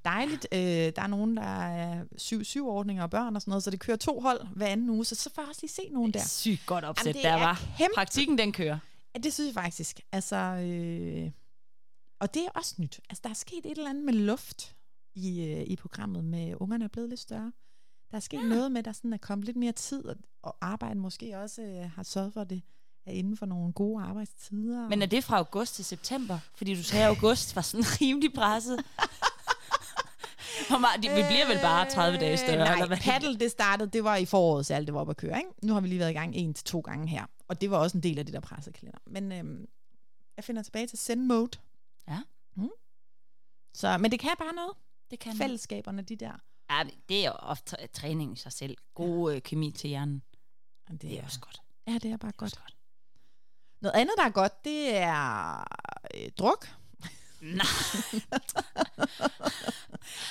Dejligt. 0.05 0.47
Øh, 0.51 0.59
der 0.59 1.01
er 1.01 1.07
nogen, 1.07 1.37
der 1.37 1.67
er 1.67 2.03
syv, 2.17 2.43
syv 2.43 2.67
ordninger 2.67 3.03
og 3.03 3.09
børn 3.09 3.35
og 3.35 3.41
sådan 3.41 3.51
noget, 3.51 3.63
så 3.63 3.71
det 3.71 3.79
kører 3.79 3.97
to 3.97 4.19
hold 4.19 4.47
hver 4.55 4.67
anden 4.67 4.89
uge, 4.89 5.05
så 5.05 5.15
så 5.15 5.29
får 5.35 5.41
jeg 5.41 5.49
også 5.49 5.61
lige 5.61 5.71
se 5.71 5.89
nogen 5.91 6.13
der. 6.13 6.27
Sygt 6.27 6.65
godt 6.65 6.85
opsæt, 6.85 7.05
Jamen, 7.05 7.15
det 7.15 7.23
der 7.23 7.29
er 7.29 7.39
var. 7.39 7.61
kæmpe 7.77 7.93
Praktikken, 7.95 8.37
den 8.37 8.51
kører. 8.51 8.79
Ja, 9.15 9.19
det 9.19 9.33
synes 9.33 9.47
jeg 9.47 9.63
faktisk. 9.63 9.99
Altså, 10.11 10.35
øh, 10.35 11.31
og 12.19 12.33
det 12.33 12.45
er 12.45 12.49
også 12.55 12.75
nyt. 12.77 12.99
Altså, 13.09 13.21
der 13.23 13.29
er 13.29 13.33
sket 13.33 13.65
et 13.65 13.77
eller 13.77 13.89
andet 13.89 14.03
med 14.03 14.13
luft 14.13 14.75
i, 15.15 15.41
øh, 15.43 15.61
i 15.61 15.75
programmet 15.75 16.23
med 16.23 16.55
ungerne 16.59 16.85
er 16.85 16.89
blevet 16.89 17.09
lidt 17.09 17.19
større. 17.19 17.51
Der 18.11 18.17
er 18.17 18.21
sket 18.21 18.37
ja. 18.37 18.43
noget 18.43 18.71
med, 18.71 18.79
at 18.79 18.85
der 18.85 18.91
sådan 18.91 19.13
er 19.13 19.17
kommet 19.17 19.45
lidt 19.45 19.57
mere 19.57 19.71
tid, 19.71 20.05
og, 20.05 20.15
og 20.41 20.55
arbejdet 20.61 20.97
måske 20.97 21.37
også 21.37 21.61
øh, 21.61 21.91
har 21.91 22.03
sørget 22.03 22.33
for, 22.33 22.43
det 22.43 22.61
er 23.05 23.11
inden 23.11 23.37
for 23.37 23.45
nogle 23.45 23.73
gode 23.73 24.03
arbejdstider. 24.03 24.89
Men 24.89 25.01
er 25.01 25.05
det 25.05 25.23
fra 25.23 25.37
august 25.37 25.75
til 25.75 25.85
september? 25.85 26.39
Fordi 26.55 26.75
du 26.75 26.83
sagde, 26.83 27.05
at 27.05 27.09
august 27.09 27.55
var 27.55 27.61
sådan 27.61 27.85
rimelig 28.01 28.33
presset. 28.33 28.79
Hvor 30.69 30.77
meget, 30.77 31.03
de- 31.03 31.09
vi 31.09 31.23
bliver 31.29 31.47
vel 31.47 31.59
bare 31.61 31.89
30 31.89 32.17
dage 32.17 32.37
større, 32.37 32.53
Øh, 32.53 32.59
nej, 32.59 32.73
eller 32.73 32.87
hvad? 32.87 32.97
paddle, 32.97 33.39
det 33.39 33.51
startede, 33.51 33.89
det 33.89 34.03
var 34.03 34.15
i 34.15 34.25
foråret, 34.25 34.65
så 34.65 34.73
alt 34.73 34.87
det 34.87 34.93
var 34.93 34.99
oppe 34.99 35.11
at 35.11 35.17
køre. 35.17 35.37
Ikke? 35.37 35.49
Nu 35.63 35.73
har 35.73 35.81
vi 35.81 35.87
lige 35.87 35.99
været 35.99 36.09
i 36.09 36.13
gang 36.13 36.35
en 36.35 36.53
til 36.53 36.65
to 36.65 36.79
gange 36.79 37.07
her. 37.07 37.25
Og 37.47 37.61
det 37.61 37.71
var 37.71 37.77
også 37.77 37.97
en 37.97 38.03
del 38.03 38.19
af 38.19 38.25
det 38.25 38.33
der 38.33 38.39
pressekalender. 38.39 38.99
Men 39.07 39.31
øhm, 39.31 39.65
jeg 40.37 40.43
finder 40.43 40.61
tilbage 40.63 40.87
til 40.87 40.97
send 40.97 41.21
mode. 41.25 41.57
Ja. 42.07 42.19
Mm. 42.55 42.69
Så, 43.73 43.97
men 43.97 44.11
det 44.11 44.19
kan 44.19 44.31
bare 44.39 44.53
noget. 44.53 44.71
Det 45.11 45.19
kan 45.19 45.35
Fællesskaberne, 45.37 46.01
de 46.01 46.15
der. 46.15 46.31
Ja, 46.71 46.83
det 47.09 47.19
er 47.21 47.25
jo 47.25 47.31
ofte 47.31 47.75
træ- 47.75 47.87
træning 47.93 48.33
i 48.33 48.35
sig 48.39 48.51
selv. 48.53 48.77
God 48.93 49.33
øh, 49.35 49.41
kemi 49.41 49.71
til 49.71 49.87
hjernen. 49.87 50.23
Det 50.91 51.01
Det 51.01 51.19
er 51.19 51.23
også 51.23 51.39
godt. 51.39 51.61
Ja, 51.87 51.93
det 51.93 52.11
er 52.11 52.17
bare 52.17 52.31
godt. 52.31 52.55
godt. 52.57 52.75
Noget 53.81 53.95
andet, 53.95 54.13
der 54.17 54.23
er 54.23 54.29
godt, 54.29 54.65
det 54.65 54.95
er 54.95 55.59
øh, 56.15 56.31
druk. 56.39 56.67
Nej, 57.41 57.65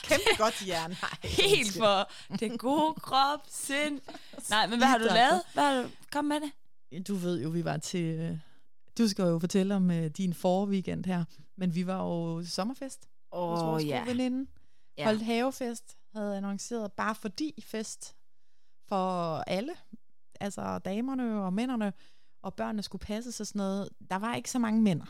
Kæmpe 0.02 0.24
godt 0.38 0.64
hjerne. 0.64 0.96
Nej, 1.02 1.10
helt 1.22 1.72
for 1.78 2.10
det 2.40 2.58
gode 2.60 2.94
krop, 2.94 3.40
sind. 3.48 4.00
Nej, 4.50 4.66
men 4.66 4.78
hvad 4.78 4.88
har 4.88 4.98
du 4.98 5.04
lavet? 5.04 5.42
Hvad 5.54 5.62
har 5.64 5.82
du? 5.82 5.88
Kom 6.12 6.24
med 6.24 6.36
det. 6.40 7.08
Du 7.08 7.14
ved 7.14 7.42
jo, 7.42 7.48
vi 7.48 7.64
var 7.64 7.76
til... 7.76 8.04
øh, 8.04 8.38
Du 8.98 9.08
skal 9.08 9.22
jo 9.24 9.38
fortælle 9.38 9.74
om 9.74 9.90
øh, 9.90 10.06
din 10.10 10.34
forweekend 10.34 11.04
her. 11.04 11.24
Men 11.56 11.74
vi 11.74 11.86
var 11.86 12.02
jo 12.04 12.44
sommerfest. 12.46 13.08
Åh, 13.32 13.66
vores 13.66 13.84
ja. 13.84 14.04
veninde. 14.04 14.50
Ja. 14.98 15.04
Holdt 15.04 15.22
havefest. 15.22 15.96
Havde 16.14 16.36
annonceret 16.36 16.92
bare 16.92 17.14
fordi 17.14 17.64
fest 17.66 18.16
for 18.88 19.36
alle. 19.46 19.72
Altså 20.40 20.78
damerne 20.78 21.42
og 21.44 21.52
mændene. 21.52 21.92
Og 22.42 22.54
børnene 22.54 22.82
skulle 22.82 23.00
passes 23.06 23.40
og 23.40 23.46
sådan 23.46 23.58
noget. 23.58 23.88
Der 24.10 24.16
var 24.16 24.34
ikke 24.34 24.50
så 24.50 24.58
mange 24.58 24.82
mænd. 24.82 25.02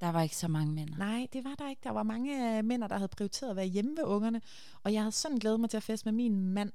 Der 0.00 0.08
var 0.08 0.22
ikke 0.22 0.36
så 0.36 0.48
mange 0.48 0.72
mænd. 0.72 0.90
Nej, 0.90 1.26
det 1.32 1.44
var 1.44 1.54
der 1.54 1.70
ikke. 1.70 1.80
Der 1.84 1.90
var 1.90 2.02
mange 2.02 2.58
øh, 2.58 2.64
mænd, 2.64 2.82
der 2.82 2.96
havde 2.96 3.08
prioriteret 3.08 3.50
at 3.50 3.56
være 3.56 3.66
hjemme 3.66 3.96
ved 3.96 4.04
ungerne. 4.04 4.40
Og 4.82 4.92
jeg 4.92 5.02
havde 5.02 5.12
sådan 5.12 5.38
glædet 5.38 5.60
mig 5.60 5.70
til 5.70 5.76
at 5.76 5.82
feste 5.82 6.06
med 6.06 6.12
min 6.12 6.40
mand. 6.40 6.72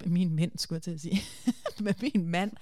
Med 0.00 0.10
min 0.10 0.34
mænd, 0.34 0.58
skulle 0.58 0.76
jeg 0.76 0.82
til 0.82 0.90
at 0.90 1.00
sige. 1.00 1.20
med 1.84 1.94
min 2.02 2.28
mand. 2.28 2.52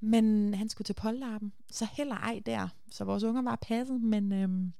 Men 0.00 0.54
han 0.54 0.68
skulle 0.68 0.86
til 0.86 0.94
Polterappen. 0.94 1.52
Så 1.70 1.88
heller 1.92 2.14
ej 2.14 2.42
der. 2.46 2.68
Så 2.90 3.04
vores 3.04 3.22
unger 3.22 3.42
var 3.42 3.58
passet, 3.62 4.00
men 4.00 4.32
øhm, 4.32 4.72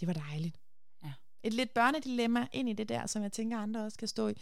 det 0.00 0.08
var 0.08 0.14
dejligt. 0.14 0.60
Ja. 1.04 1.12
Et 1.42 1.52
lidt 1.52 1.74
børnedilemma 1.74 2.46
ind 2.52 2.68
i 2.68 2.72
det 2.72 2.88
der, 2.88 3.06
som 3.06 3.22
jeg 3.22 3.32
tænker, 3.32 3.58
andre 3.58 3.84
også 3.84 3.98
kan 3.98 4.08
stå 4.08 4.28
i. 4.28 4.34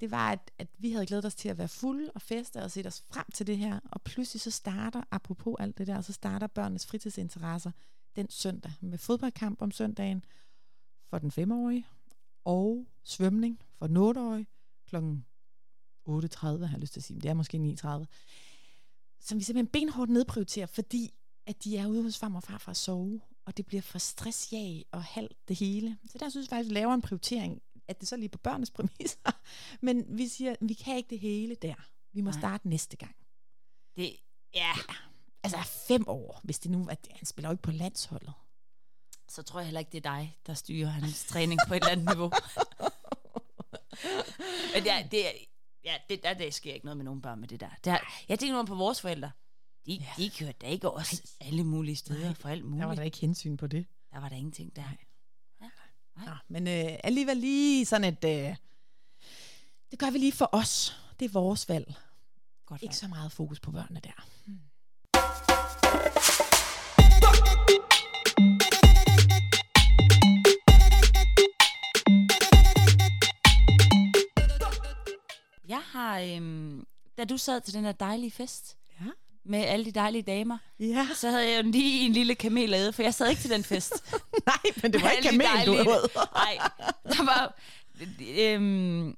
Det 0.00 0.10
var, 0.10 0.32
at, 0.32 0.50
at 0.58 0.68
vi 0.78 0.92
havde 0.92 1.06
glædet 1.06 1.24
os 1.24 1.34
til 1.34 1.48
at 1.48 1.58
være 1.58 1.68
fulde 1.68 2.10
og 2.14 2.22
feste 2.22 2.62
og 2.62 2.70
set 2.70 2.86
os 2.86 3.04
frem 3.10 3.24
til 3.34 3.46
det 3.46 3.58
her. 3.58 3.80
Og 3.84 4.02
pludselig 4.02 4.40
så 4.40 4.50
starter, 4.50 5.02
apropos 5.10 5.56
alt 5.58 5.78
det 5.78 5.86
der, 5.86 6.00
så 6.00 6.12
starter 6.12 6.46
børnenes 6.46 6.86
fritidsinteresser 6.86 7.70
den 8.18 8.30
søndag 8.30 8.72
med 8.80 8.98
fodboldkamp 8.98 9.62
om 9.62 9.70
søndagen 9.70 10.24
for 11.10 11.18
den 11.18 11.30
femårige, 11.30 11.86
og 12.44 12.86
svømning 13.02 13.62
for 13.78 13.86
den 13.86 13.96
8-årige 13.96 14.46
klokken 14.86 15.26
8.30, 16.08 16.46
har 16.46 16.68
jeg 16.70 16.80
lyst 16.80 16.92
til 16.92 17.00
at 17.00 17.04
sige, 17.04 17.14
men 17.14 17.22
det 17.22 17.28
er 17.28 17.34
måske 17.34 17.56
9.30, 17.58 18.04
som 19.20 19.38
vi 19.38 19.44
simpelthen 19.44 19.66
benhårdt 19.66 20.10
nedprioriterer, 20.10 20.66
fordi 20.66 21.14
at 21.46 21.64
de 21.64 21.76
er 21.76 21.86
ude 21.86 22.02
hos 22.02 22.18
far 22.18 22.34
og 22.34 22.42
far 22.42 22.58
for 22.58 22.70
at 22.70 22.76
sove, 22.76 23.20
og 23.44 23.56
det 23.56 23.66
bliver 23.66 23.82
for 23.82 23.98
stressjag 23.98 24.84
og 24.92 25.04
halvt 25.04 25.48
det 25.48 25.56
hele. 25.56 25.98
Så 26.10 26.18
der 26.18 26.28
synes 26.28 26.44
jeg 26.44 26.50
faktisk, 26.50 26.66
at 26.66 26.70
vi 26.70 26.80
laver 26.80 26.94
en 26.94 27.02
prioritering, 27.02 27.62
at 27.88 28.00
det 28.00 28.08
så 28.08 28.16
lige 28.16 28.28
på 28.28 28.38
børnenes 28.38 28.70
præmisser, 28.76 29.40
men 29.80 30.18
vi 30.18 30.28
siger, 30.28 30.50
at 30.52 30.58
vi 30.60 30.74
kan 30.74 30.96
ikke 30.96 31.10
det 31.10 31.18
hele 31.18 31.54
der. 31.54 31.74
Vi 32.12 32.20
må 32.20 32.30
Nej. 32.30 32.40
starte 32.40 32.68
næste 32.68 32.96
gang. 32.96 33.16
Det, 33.96 34.16
ja, 34.54 34.72
Altså 35.54 35.70
fem 35.88 36.04
år, 36.08 36.40
hvis 36.44 36.58
det 36.58 36.70
nu 36.70 36.88
er, 36.88 36.94
han 37.10 37.26
spiller 37.26 37.48
jo 37.48 37.52
ikke 37.52 37.62
på 37.62 37.70
landsholdet. 37.70 38.32
så 39.28 39.42
tror 39.42 39.60
jeg 39.60 39.66
heller 39.66 39.78
ikke, 39.80 39.92
det 39.92 40.06
er 40.06 40.10
dig, 40.16 40.38
der 40.46 40.54
styrer 40.54 40.88
hans 40.88 41.24
træning 41.24 41.60
på 41.68 41.74
et 41.74 41.82
eller 41.82 41.92
andet 41.92 42.06
niveau. 42.06 42.30
Men 44.74 44.84
ja, 44.84 45.08
det, 45.10 45.26
er- 45.26 45.44
ja, 45.84 45.94
det, 46.08 46.22
der, 46.22 46.34
der 46.34 46.50
sker 46.50 46.74
ikke 46.74 46.86
noget 46.86 46.96
med 46.96 47.04
nogen 47.04 47.22
børn 47.22 47.40
med 47.40 47.48
det 47.48 47.60
der. 47.60 47.70
Det 47.84 47.92
har, 47.92 48.22
jeg 48.28 48.38
tænker 48.38 48.56
nu 48.56 48.64
på 48.64 48.74
vores 48.74 49.00
forældre. 49.00 49.30
De, 49.86 50.04
de 50.16 50.30
kørte 50.30 50.52
da 50.60 50.66
ikke 50.66 50.90
også 50.90 51.22
alle 51.40 51.64
mulige 51.64 51.96
steder 51.96 52.24
Nej, 52.24 52.34
for 52.34 52.48
alt 52.48 52.62
Der 52.62 52.68
muligt. 52.68 52.88
var 52.88 52.94
der 52.94 53.02
ikke 53.02 53.18
hensyn 53.18 53.56
på 53.56 53.66
det. 53.66 53.86
der 54.12 54.20
var 54.20 54.28
der 54.28 54.36
ingenting 54.36 54.76
der. 54.76 54.82
Nej. 54.82 54.96
Ja. 55.60 55.68
Nej. 56.16 56.26
Nå, 56.26 56.32
men 56.48 56.66
øh, 56.68 56.98
alligevel 57.04 57.36
lige 57.36 57.86
sådan 57.86 58.04
et... 58.14 58.24
Øh, 58.24 58.56
det 59.90 59.98
gør 59.98 60.10
vi 60.10 60.18
lige 60.18 60.32
for 60.32 60.48
os. 60.52 60.96
Det 61.18 61.24
er 61.24 61.28
vores 61.32 61.68
valg. 61.68 61.94
Godt 62.66 62.82
Ikke 62.82 62.96
så 62.96 63.08
meget 63.08 63.32
fokus 63.32 63.60
på 63.60 63.70
børnene 63.70 64.00
der. 64.04 64.26
Jeg 75.68 75.80
har, 75.92 76.18
øhm, 76.20 76.84
da 77.18 77.24
du 77.24 77.36
sad 77.36 77.60
til 77.60 77.74
den 77.74 77.84
her 77.84 77.92
dejlige 77.92 78.30
fest 78.30 78.76
Ja. 79.00 79.06
med 79.44 79.58
alle 79.58 79.84
de 79.84 79.92
dejlige 79.92 80.22
damer, 80.22 80.58
Ja. 80.78 81.08
så 81.14 81.30
havde 81.30 81.50
jeg 81.50 81.64
jo 81.64 81.70
lige 81.70 82.06
en 82.06 82.12
lille 82.12 82.34
kamel 82.34 82.74
æde, 82.74 82.92
for 82.92 83.02
jeg 83.02 83.14
sad 83.14 83.28
ikke 83.30 83.42
til 83.42 83.50
den 83.50 83.64
fest. 83.64 84.12
Nej, 84.46 84.72
men 84.82 84.92
det 84.92 85.02
var 85.02 85.10
ikke 85.10 85.28
kamel, 85.28 85.46
du 85.66 85.72
havde. 85.72 86.08
Nej, 86.34 86.58
der 87.04 87.24
var... 87.24 87.58
Øhm, 88.38 89.16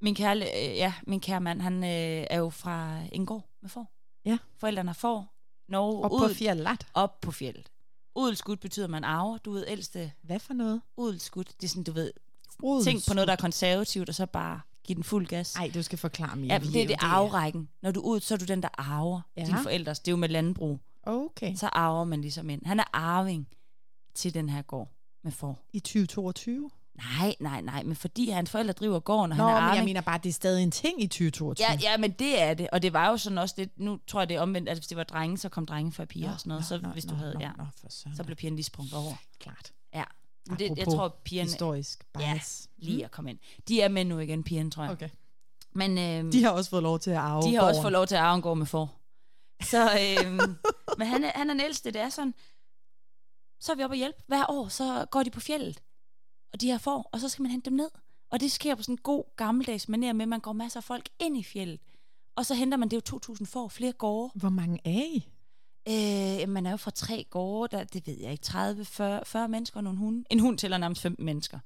min 0.00 0.14
kære, 0.14 0.36
øh, 0.36 0.76
ja, 0.76 0.92
min 1.06 1.20
kære 1.20 1.40
mand, 1.40 1.60
han 1.60 1.84
øh, 1.84 2.26
er 2.30 2.38
jo 2.38 2.50
fra 2.50 2.98
Ingård 3.12 3.48
med 3.62 3.70
får. 3.70 3.92
Ja. 4.26 4.38
Forældrene 4.56 4.94
får. 4.94 5.32
Norge, 5.68 6.04
Og 6.04 6.10
på 6.10 6.28
fjellet. 6.34 6.68
op 6.94 7.20
på 7.20 7.30
fjellet. 7.32 7.70
Udelskud 8.14 8.56
betyder, 8.56 8.86
man 8.86 9.04
arver. 9.04 9.38
Du 9.38 9.50
ved, 9.52 9.64
ældste 9.68 10.12
Hvad 10.22 10.38
for 10.38 10.54
noget? 10.54 10.80
udelskud. 10.96 11.44
Det 11.44 11.64
er 11.64 11.68
sådan, 11.68 11.84
du 11.84 11.92
ved, 11.92 12.12
Odels. 12.62 12.84
tænk 12.84 13.08
på 13.08 13.14
noget, 13.14 13.28
der 13.28 13.32
er 13.32 13.36
konservativt, 13.40 14.08
og 14.08 14.14
så 14.14 14.26
bare 14.26 14.60
give 14.84 14.94
den 14.96 15.04
fuld 15.04 15.26
gas. 15.26 15.54
Nej, 15.54 15.70
du 15.74 15.82
skal 15.82 15.98
forklare 15.98 16.36
mere. 16.36 16.52
Ja, 16.52 16.58
det 16.58 16.82
er 16.82 16.86
det 16.86 16.96
arverækken. 17.00 17.68
Når 17.82 17.90
du 17.90 18.00
er 18.00 18.04
ud, 18.04 18.20
så 18.20 18.34
er 18.34 18.38
du 18.38 18.44
den, 18.44 18.62
der 18.62 18.68
arver 18.78 19.20
Ja. 19.36 19.44
dine 19.46 19.58
forældres. 19.62 19.98
Det 20.00 20.08
er 20.08 20.12
jo 20.12 20.16
med 20.16 20.28
landbrug. 20.28 20.80
Okay. 21.02 21.54
Så 21.54 21.66
arver 21.66 22.04
man 22.04 22.20
ligesom 22.20 22.50
ind. 22.50 22.66
Han 22.66 22.80
er 22.80 22.84
arving 22.92 23.48
til 24.14 24.34
den 24.34 24.48
her 24.48 24.62
gård 24.62 24.88
med 25.22 25.32
får. 25.32 25.58
I 25.72 25.80
2022? 25.80 26.70
Nej, 26.96 27.34
nej, 27.40 27.60
nej, 27.60 27.82
men 27.82 27.96
fordi 27.96 28.30
hans 28.30 28.50
forældre 28.50 28.72
driver 28.72 29.00
gården, 29.00 29.32
og 29.32 29.38
Nå, 29.38 29.44
han 29.44 29.52
er 29.52 29.56
men 29.56 29.62
jeg 29.64 29.70
arving. 29.70 29.84
mener 29.84 30.00
bare, 30.00 30.18
det 30.22 30.28
er 30.28 30.32
stadig 30.32 30.62
en 30.62 30.70
ting 30.70 31.02
i 31.02 31.06
2022. 31.06 31.66
Ja, 31.68 31.78
ja, 31.82 31.96
men 31.96 32.10
det 32.10 32.42
er 32.42 32.54
det. 32.54 32.68
Og 32.72 32.82
det 32.82 32.92
var 32.92 33.08
jo 33.10 33.16
sådan 33.16 33.38
også 33.38 33.54
det, 33.58 33.70
nu 33.76 33.98
tror 34.06 34.20
jeg 34.20 34.28
det 34.28 34.36
er 34.36 34.40
omvendt, 34.40 34.68
at 34.68 34.76
hvis 34.76 34.86
det 34.86 34.96
var 34.96 35.04
drenge, 35.04 35.38
så 35.38 35.48
kom 35.48 35.66
drenge 35.66 35.92
før 35.92 36.04
piger 36.04 36.32
og 36.32 36.40
sådan 36.40 36.48
noget. 36.50 36.64
Så 36.64 36.78
hvis 36.78 37.04
du 37.04 37.14
havde, 37.14 37.34
nå, 37.34 37.40
ja, 37.40 37.50
Nå, 37.58 37.64
for 37.80 37.88
så 38.16 38.22
blev 38.24 38.36
pigerne 38.36 38.56
lige 38.56 38.64
sprunget 38.64 38.94
over. 38.94 39.14
klart. 39.40 39.72
Ja. 39.94 40.04
Men 40.48 40.58
det, 40.58 40.78
jeg 40.78 40.86
tror, 40.86 41.08
pigerne 41.24 41.50
Historisk 41.50 42.04
bias. 42.18 42.68
lige 42.78 43.04
at 43.04 43.10
komme 43.10 43.30
ind. 43.30 43.38
De 43.68 43.80
er 43.80 43.88
med 43.88 44.04
nu 44.04 44.18
igen, 44.18 44.42
pigerne, 44.44 44.70
tror 44.70 44.82
jeg. 44.82 44.92
Okay. 44.92 45.08
Men 45.72 45.98
øhm, 45.98 46.32
De 46.32 46.42
har 46.42 46.50
også 46.50 46.70
fået 46.70 46.82
lov 46.82 46.98
til 46.98 47.10
at 47.10 47.16
arve 47.16 47.42
de 47.42 47.54
har 47.54 47.60
også 47.62 47.68
gården. 47.72 47.82
fået 47.82 47.92
lov 47.92 48.06
til 48.06 48.14
at 48.14 48.20
arve 48.20 48.36
en 48.36 48.42
gård 48.42 48.56
med 48.58 48.66
får. 48.66 49.00
Så, 49.64 49.82
øhm, 49.82 50.56
men 50.98 51.06
han 51.08 51.24
er, 51.24 51.30
han 51.34 51.50
er 51.50 51.54
den 51.54 51.60
ældste, 51.60 51.90
det 51.90 52.00
er 52.00 52.08
sådan, 52.08 52.34
så 53.60 53.72
er 53.72 53.76
vi 53.76 53.82
oppe 53.84 53.94
og 53.94 53.98
hjælpe. 53.98 54.22
Hver 54.26 54.44
år, 54.50 54.68
så 54.68 55.06
går 55.10 55.22
de 55.22 55.30
på 55.30 55.40
fjellet, 55.40 55.82
og 56.56 56.60
de 56.60 56.66
her 56.66 56.78
får, 56.78 57.08
og 57.12 57.20
så 57.20 57.28
skal 57.28 57.42
man 57.42 57.50
hente 57.50 57.70
dem 57.70 57.76
ned. 57.76 57.88
Og 58.30 58.40
det 58.40 58.52
sker 58.52 58.74
på 58.74 58.82
sådan 58.82 58.92
en 58.92 58.98
god 59.02 59.24
gammeldags 59.36 59.84
manér 59.84 60.12
med, 60.12 60.20
at 60.20 60.28
man 60.28 60.40
går 60.40 60.52
masser 60.52 60.80
af 60.80 60.84
folk 60.84 61.08
ind 61.18 61.36
i 61.38 61.42
fjellet. 61.42 61.80
Og 62.36 62.46
så 62.46 62.54
henter 62.54 62.78
man, 62.78 62.88
det 62.88 62.96
er 62.96 63.18
jo 63.28 63.34
2.000 63.34 63.44
får, 63.44 63.68
flere 63.68 63.92
gårde. 63.92 64.32
Hvor 64.34 64.48
mange 64.48 64.80
er 64.84 65.04
I? 65.04 65.28
Øh, 65.88 66.48
man 66.48 66.66
er 66.66 66.70
jo 66.70 66.76
fra 66.76 66.90
tre 66.90 67.26
gårde, 67.30 67.76
der, 67.76 67.84
det 67.84 68.06
ved 68.06 68.18
jeg 68.20 68.32
ikke, 68.32 68.42
30, 68.42 68.84
40, 68.84 69.24
40 69.24 69.48
mennesker 69.48 69.76
og 69.76 69.84
nogle 69.84 69.98
hunde. 69.98 70.24
En 70.30 70.40
hund 70.40 70.58
tæller 70.58 70.78
nærmest 70.78 71.02
15 71.02 71.24
mennesker. 71.24 71.58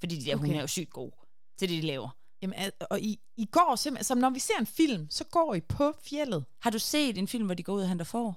Fordi 0.00 0.16
de 0.16 0.24
der 0.24 0.34
Okay. 0.34 0.40
hunde 0.44 0.56
er 0.56 0.60
jo 0.60 0.66
sygt 0.66 0.90
gode 0.90 1.12
til 1.58 1.68
det, 1.68 1.82
de 1.82 1.86
laver. 1.86 2.08
Jamen, 2.42 2.58
og 2.90 3.00
I, 3.00 3.20
I 3.36 3.44
går 3.44 3.76
simpelthen, 3.76 4.04
som 4.04 4.18
når 4.18 4.30
vi 4.30 4.38
ser 4.38 4.58
en 4.60 4.66
film, 4.66 5.10
så 5.10 5.24
går 5.24 5.54
I 5.54 5.60
på 5.60 5.92
fjellet. 6.02 6.44
Har 6.60 6.70
du 6.70 6.78
set 6.78 7.18
en 7.18 7.28
film, 7.28 7.44
hvor 7.44 7.54
de 7.54 7.62
går 7.62 7.74
ud 7.74 7.82
og 7.82 7.88
henter 7.88 8.04
får? 8.04 8.36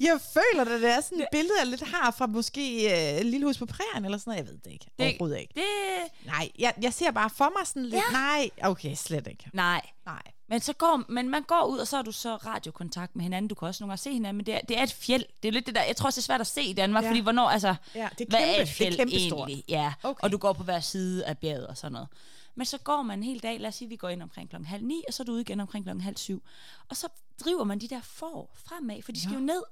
Jeg 0.00 0.20
føler, 0.34 0.64
at 0.64 0.80
det 0.82 0.90
er 0.90 1.00
sådan 1.00 1.20
et 1.20 1.26
billede, 1.32 1.54
jeg 1.58 1.66
lidt 1.66 1.82
har 1.82 2.10
fra 2.10 2.26
måske 2.26 2.90
uh, 3.20 3.26
Lille 3.26 3.46
Hus 3.46 3.58
på 3.58 3.66
Prærien, 3.66 4.04
eller 4.04 4.18
sådan 4.18 4.30
noget. 4.30 4.44
Jeg 4.46 4.52
ved 4.52 4.58
det 4.64 4.70
ikke. 4.72 4.86
Det, 4.98 5.06
Overhovedet 5.06 5.38
ikke. 5.40 5.52
Det, 5.54 6.26
Nej, 6.26 6.50
jeg, 6.58 6.74
jeg 6.82 6.92
ser 6.92 7.10
bare 7.10 7.30
for 7.30 7.52
mig 7.58 7.66
sådan 7.66 7.82
lidt, 7.82 7.94
ja. 7.94 8.12
nej, 8.12 8.50
okay, 8.62 8.94
slet 8.94 9.26
ikke. 9.26 9.50
nej, 9.52 9.80
Nej. 10.06 10.22
Men, 10.48 10.60
så 10.60 10.72
går, 10.72 11.02
men 11.08 11.28
man 11.28 11.42
går 11.42 11.64
ud, 11.66 11.78
og 11.78 11.86
så 11.88 11.96
har 11.96 12.02
du 12.02 12.12
så 12.12 12.36
radiokontakt 12.36 13.16
med 13.16 13.22
hinanden. 13.22 13.48
Du 13.48 13.54
kan 13.54 13.68
også 13.68 13.84
nogle 13.84 13.90
gange 13.90 13.98
se 14.02 14.12
hinanden, 14.12 14.36
men 14.36 14.46
det 14.46 14.54
er, 14.54 14.60
det 14.68 14.78
er 14.78 14.82
et 14.82 14.92
fjeld. 14.92 15.24
Det 15.42 15.48
er 15.48 15.52
lidt 15.52 15.66
det 15.66 15.74
der, 15.74 15.82
jeg 15.82 15.96
tror 15.96 16.06
også, 16.06 16.16
det 16.20 16.22
er 16.22 16.26
svært 16.26 16.40
at 16.40 16.46
se 16.46 16.62
i 16.62 16.72
Danmark, 16.72 17.04
Ja. 17.04 17.08
fordi 17.10 17.20
hvornår, 17.20 17.48
altså, 17.48 17.74
Ja, 17.94 18.08
det 18.18 18.24
er 18.24 18.26
hvad 18.28 18.38
kæmpe, 18.40 18.52
er 18.56 18.60
et 18.62 18.66
det 18.66 18.68
fjeld 18.68 18.92
er 18.92 18.96
kæmpestort. 18.96 19.48
egentlig? 19.48 19.64
Ja, 19.68 19.92
okay. 20.02 20.24
og 20.24 20.32
du 20.32 20.38
går 20.38 20.52
på 20.52 20.62
hver 20.62 20.80
side 20.80 21.24
af 21.26 21.38
bjerget 21.38 21.66
og 21.66 21.76
sådan 21.76 21.92
noget. 21.92 22.08
Men 22.54 22.66
så 22.66 22.78
går 22.78 23.02
man 23.02 23.18
en 23.18 23.22
hel 23.24 23.38
dag, 23.42 23.60
lad 23.60 23.68
os 23.68 23.74
sige, 23.74 23.88
vi 23.88 23.96
går 23.96 24.08
ind 24.08 24.22
omkring 24.22 24.50
klokken 24.50 24.66
halv 24.66 24.84
ni, 24.84 25.02
og 25.08 25.14
så 25.14 25.22
er 25.22 25.24
du 25.24 25.32
ude 25.32 25.40
igen 25.40 25.60
omkring 25.60 25.84
klokken 25.84 26.00
halv 26.04 26.16
syv. 26.16 26.42
Og 26.88 26.96
så 26.96 27.08
driver 27.44 27.64
man 27.64 27.78
de 27.78 27.88
der 27.88 28.00
får 28.02 28.56
fremad, 28.66 29.02
for 29.02 29.12
de 29.12 29.20
skal 29.20 29.32
Ja. 29.32 29.38
jo 29.38 29.44
ned. 29.44 29.62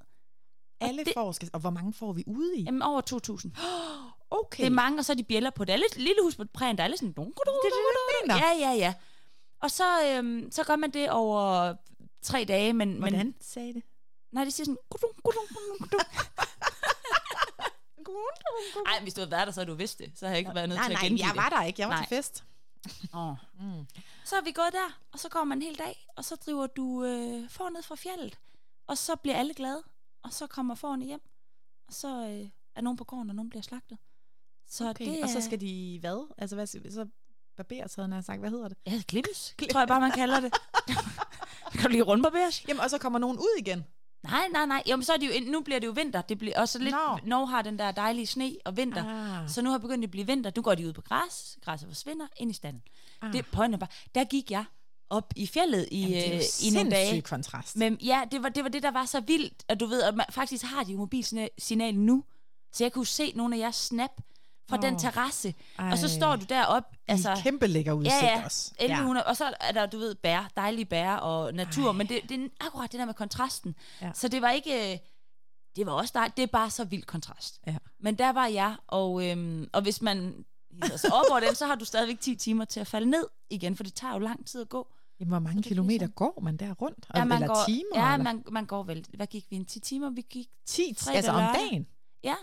Alle 0.81 1.05
det- 1.05 1.13
får 1.17 1.33
skal, 1.33 1.51
og 1.53 1.61
hvor 1.61 1.71
mange 1.71 1.93
får 1.93 2.13
vi 2.13 2.25
ude 2.27 2.57
i? 2.59 2.63
Jamen 2.63 2.83
over 2.83 3.01
2.000. 3.11 3.51
Okay. 4.31 4.61
Det 4.63 4.67
er 4.67 4.71
mange, 4.75 4.99
og 4.99 5.05
så 5.05 5.15
de 5.15 5.25
bjæller 5.25 5.51
på 5.51 5.65
det. 5.65 5.79
Lidt 5.79 5.97
lille 5.97 6.23
hus 6.23 6.37
på 6.37 6.45
prægen, 6.53 6.79
der 6.79 6.85
er 6.85 6.89
lidt 6.89 7.01
sådan... 7.01 7.13
Det 7.13 7.19
er 7.19 7.25
det, 7.25 7.73
jeg 7.73 8.27
mener. 8.27 8.37
Ja, 8.47 8.71
ja, 8.71 8.73
ja. 8.77 8.95
Og 9.61 9.71
så, 9.71 9.85
øhm, 10.07 10.49
så 10.51 10.65
gør 10.65 10.77
man 10.77 10.91
det 10.91 11.11
over 11.11 11.75
tre 12.23 12.45
dage, 12.45 12.73
men... 12.73 12.89
Men, 12.89 12.99
Hvordan 12.99 13.35
sagde 13.41 13.75
det? 13.75 13.83
nej, 14.33 14.45
det 14.45 14.53
siger 14.53 14.65
sådan... 14.65 14.77
Gudung, 14.91 15.13
gudung, 15.23 15.49
gudung, 15.49 15.79
gudung. 15.79 16.03
Ej, 18.87 19.01
hvis 19.03 19.15
du 19.15 19.21
havde 19.21 19.31
været 19.31 19.47
der, 19.47 19.53
så 19.53 19.61
havde 19.61 19.71
du 19.71 19.75
vidst 19.77 19.99
det. 19.99 20.13
Så 20.19 20.27
havde 20.27 20.33
jeg 20.33 20.39
ikke 20.39 20.55
været 20.55 20.69
nødt 20.69 20.79
Nej, 20.79 20.87
til 20.89 20.93
at 20.93 20.99
nej, 21.01 21.09
gengive 21.09 21.27
jeg 21.27 21.37
var 21.37 21.49
det. 21.49 21.59
der 21.59 21.65
ikke. 21.65 21.81
Jeg 21.81 21.89
var 21.89 21.95
Nej. 21.95 22.07
til 22.07 22.17
fest. 22.17 22.45
Åh. 23.15 23.31
Mm. 23.61 23.87
Så 24.25 24.37
er 24.37 24.41
vi 24.41 24.53
gået 24.53 24.73
der, 24.73 24.99
og 25.13 25.19
så 25.19 25.29
går 25.29 25.45
man 25.45 25.59
en 25.59 25.63
hel 25.63 25.79
dag, 25.79 26.07
og 26.17 26.25
så 26.25 26.37
driver 26.37 26.67
du 26.67 27.05
øh, 27.05 27.51
får 27.51 27.71
ned 27.71 27.83
fra 27.83 27.95
fjellet. 27.95 28.39
Og 28.87 28.99
så 28.99 29.17
bliver 29.17 29.37
alle 29.37 29.55
glade, 29.55 29.83
og 30.25 30.33
så 30.33 30.47
kommer 30.47 30.75
forne 30.75 31.05
hjem. 31.05 31.21
Og 31.89 31.95
så 31.95 32.09
øh, 32.29 32.49
er 32.77 32.81
nogen 32.81 32.97
på 32.97 33.05
gården, 33.05 33.31
og 33.31 33.37
nogen 33.37 33.51
bliver 33.51 33.63
slagtet. 33.63 33.99
Så 34.67 34.91
Okay. 34.91 35.07
det 35.07 35.23
Og 35.23 35.29
så 35.29 35.39
er- 35.39 35.43
skal 35.43 35.61
de 35.61 35.99
hvad? 36.01 36.33
Altså, 36.39 36.57
hvad, 36.57 36.67
så 36.67 37.07
barberes, 37.57 37.95
havde 37.95 38.15
jeg 38.15 38.25
sagt. 38.25 38.41
Hvad 38.41 38.51
hedder 38.51 38.69
det? 38.69 38.79
Ja, 38.87 39.03
klippes, 39.09 39.55
tror 39.73 39.81
jeg 39.81 39.89
bare, 39.89 40.01
man 40.01 40.11
kalder 40.11 40.41
det. 40.41 40.53
kan 41.73 41.83
du 41.83 41.89
lige 41.89 42.03
rundbarberes? 42.03 42.65
Jamen, 42.69 42.81
og 42.81 42.91
så 42.91 42.99
kommer 42.99 43.19
nogen 43.19 43.39
ud 43.39 43.59
igen. 43.59 43.85
Nej, 44.23 44.49
nej, 44.53 44.67
nej. 44.67 44.83
Jamen, 44.87 45.05
så 45.05 45.13
er 45.13 45.17
det 45.17 45.27
jo, 45.47 45.51
nu 45.53 45.61
bliver 45.61 45.81
det 45.81 45.87
jo 45.87 45.93
vinter. 45.93 46.23
Det 46.23 46.39
bliver 46.39 46.61
også 46.61 46.79
lidt, 46.79 46.95
no. 46.95 47.17
Norge 47.25 47.47
har 47.49 47.63
den 47.63 47.79
der 47.79 47.93
dejlige 47.93 48.27
sne 48.27 48.57
og 48.65 48.77
vinter. 48.77 49.05
Ah. 49.43 49.51
Så 49.51 49.63
nu 49.63 49.71
har 49.71 49.79
begyndt 49.79 50.05
at 50.05 50.11
blive 50.11 50.27
vinter. 50.27 50.51
Nu 50.57 50.63
går 50.63 50.75
de 50.75 50.87
ud 50.89 50.93
på 50.93 51.01
græs. 51.03 51.59
Græsset 51.63 51.89
forsvinder 51.89 52.27
ind 52.37 52.51
i 52.51 52.55
stallen. 52.55 52.83
Ah. 53.23 53.33
Det 53.33 53.47
pointen 53.47 53.75
er 53.75 53.79
bare, 53.79 53.91
der 54.15 54.25
gik 54.25 54.51
jeg 54.51 54.65
op 55.17 55.33
i 55.37 55.47
fjellet 55.47 55.89
i, 55.91 56.01
Jamen, 56.01 56.15
det 56.15 56.35
er 56.35 56.37
øh, 56.37 56.67
i 56.67 56.71
nogle 56.71 56.91
dage. 56.91 57.23
kontrast. 57.23 57.77
Men 57.77 57.99
ja, 58.03 58.23
det 58.31 58.43
var, 58.43 58.49
det 58.49 58.63
var 58.65 58.71
det, 58.71 58.83
der 58.83 58.91
var 58.91 59.05
så 59.05 59.21
vildt, 59.21 59.65
at 59.69 59.81
du 59.81 59.87
ved, 59.87 60.03
at 60.03 60.15
man, 60.15 60.27
faktisk 60.31 60.65
har 60.65 60.85
de 60.85 60.93
jo 60.93 60.99
mobilsignal 60.99 61.95
nu, 61.95 62.25
så 62.73 62.85
jeg 62.85 62.93
kunne 62.93 63.07
se 63.07 63.33
nogle 63.37 63.57
af 63.57 63.61
jeres 63.61 63.77
snap 63.77 64.11
fra 64.69 64.77
Åh. 64.77 64.83
den 64.83 64.99
terrasse, 64.99 65.55
Ej. 65.79 65.91
og 65.93 65.99
så 65.99 66.09
står 66.09 66.37
du 66.37 66.45
derop, 66.49 66.83
altså, 67.09 67.31
altså, 67.31 67.43
kæmpe 67.43 67.67
lækker 67.67 67.93
udsigt 67.93 68.15
ja, 68.23 68.39
ja, 68.39 68.45
også. 68.45 68.73
1100, 68.81 69.27
og 69.27 69.37
så 69.37 69.55
er 69.61 69.73
der, 69.73 69.87
du 69.87 69.99
ved, 69.99 70.15
bær, 70.15 70.51
dejlige 70.57 70.85
bær 70.85 71.15
og 71.15 71.55
natur, 71.55 71.87
Ej. 71.87 71.93
men 71.93 72.09
det, 72.09 72.21
det 72.29 72.45
er 72.45 72.49
akkurat 72.67 72.93
det 72.93 73.01
der 73.01 73.07
med 73.07 73.15
kontrasten. 73.15 73.75
Ja. 74.03 74.11
Så 74.15 74.29
det 74.29 74.43
var 74.43 74.51
ikke, 74.51 74.93
øh, 74.93 74.99
det 75.77 75.87
var 75.87 75.93
også 75.93 76.13
dejligt, 76.15 76.37
det 76.37 76.43
er 76.43 76.47
bare 76.47 76.71
så 76.71 76.85
vild 76.85 77.03
kontrast. 77.03 77.61
Ja. 77.67 77.77
Men 78.01 78.15
der 78.15 78.33
var 78.33 78.47
jeg, 78.47 78.77
og, 78.87 79.29
øhm, 79.29 79.69
og 79.73 79.83
hvis 79.83 80.03
man 80.03 80.45
sig 80.97 81.15
op 81.15 81.25
over 81.31 81.41
den, 81.41 81.55
så 81.55 81.67
har 81.67 81.75
du 81.75 81.85
stadigvæk 81.85 82.21
10 82.21 82.37
timer 82.37 82.65
til 82.65 82.81
at 82.81 82.87
falde 82.87 83.11
ned 83.11 83.27
igen, 83.51 83.77
for 83.77 83.85
det 83.85 83.95
tager 83.95 84.13
jo 84.13 84.19
lang 84.19 84.47
tid 84.47 84.61
at 84.61 84.69
gå. 84.69 84.89
Jamen, 85.21 85.29
hvor 85.31 85.39
mange 85.39 85.59
er 85.59 85.63
kilometer 85.63 86.07
sådan. 86.07 86.15
går 86.15 86.41
man 86.43 86.57
der 86.57 86.73
rundt? 86.75 87.07
Ja, 87.15 87.25
man 87.25 87.43
eller 87.43 87.55
går, 87.55 87.65
timer? 87.67 87.95
Ja, 87.95 88.13
eller? 88.13 88.25
man, 88.25 88.45
man 88.51 88.67
går 88.67 88.83
vel, 88.83 89.07
hvad 89.15 89.27
gik 89.27 89.51
vi, 89.51 89.57
en 89.57 89.65
10 89.65 89.81
timer? 89.81 90.11
Vi 90.11 90.23
gik 90.31 90.49
10, 90.67 90.95
fredag, 90.99 91.17
altså 91.17 91.33
om 91.33 91.55
dagen? 91.55 91.87
Ja, 92.25 92.37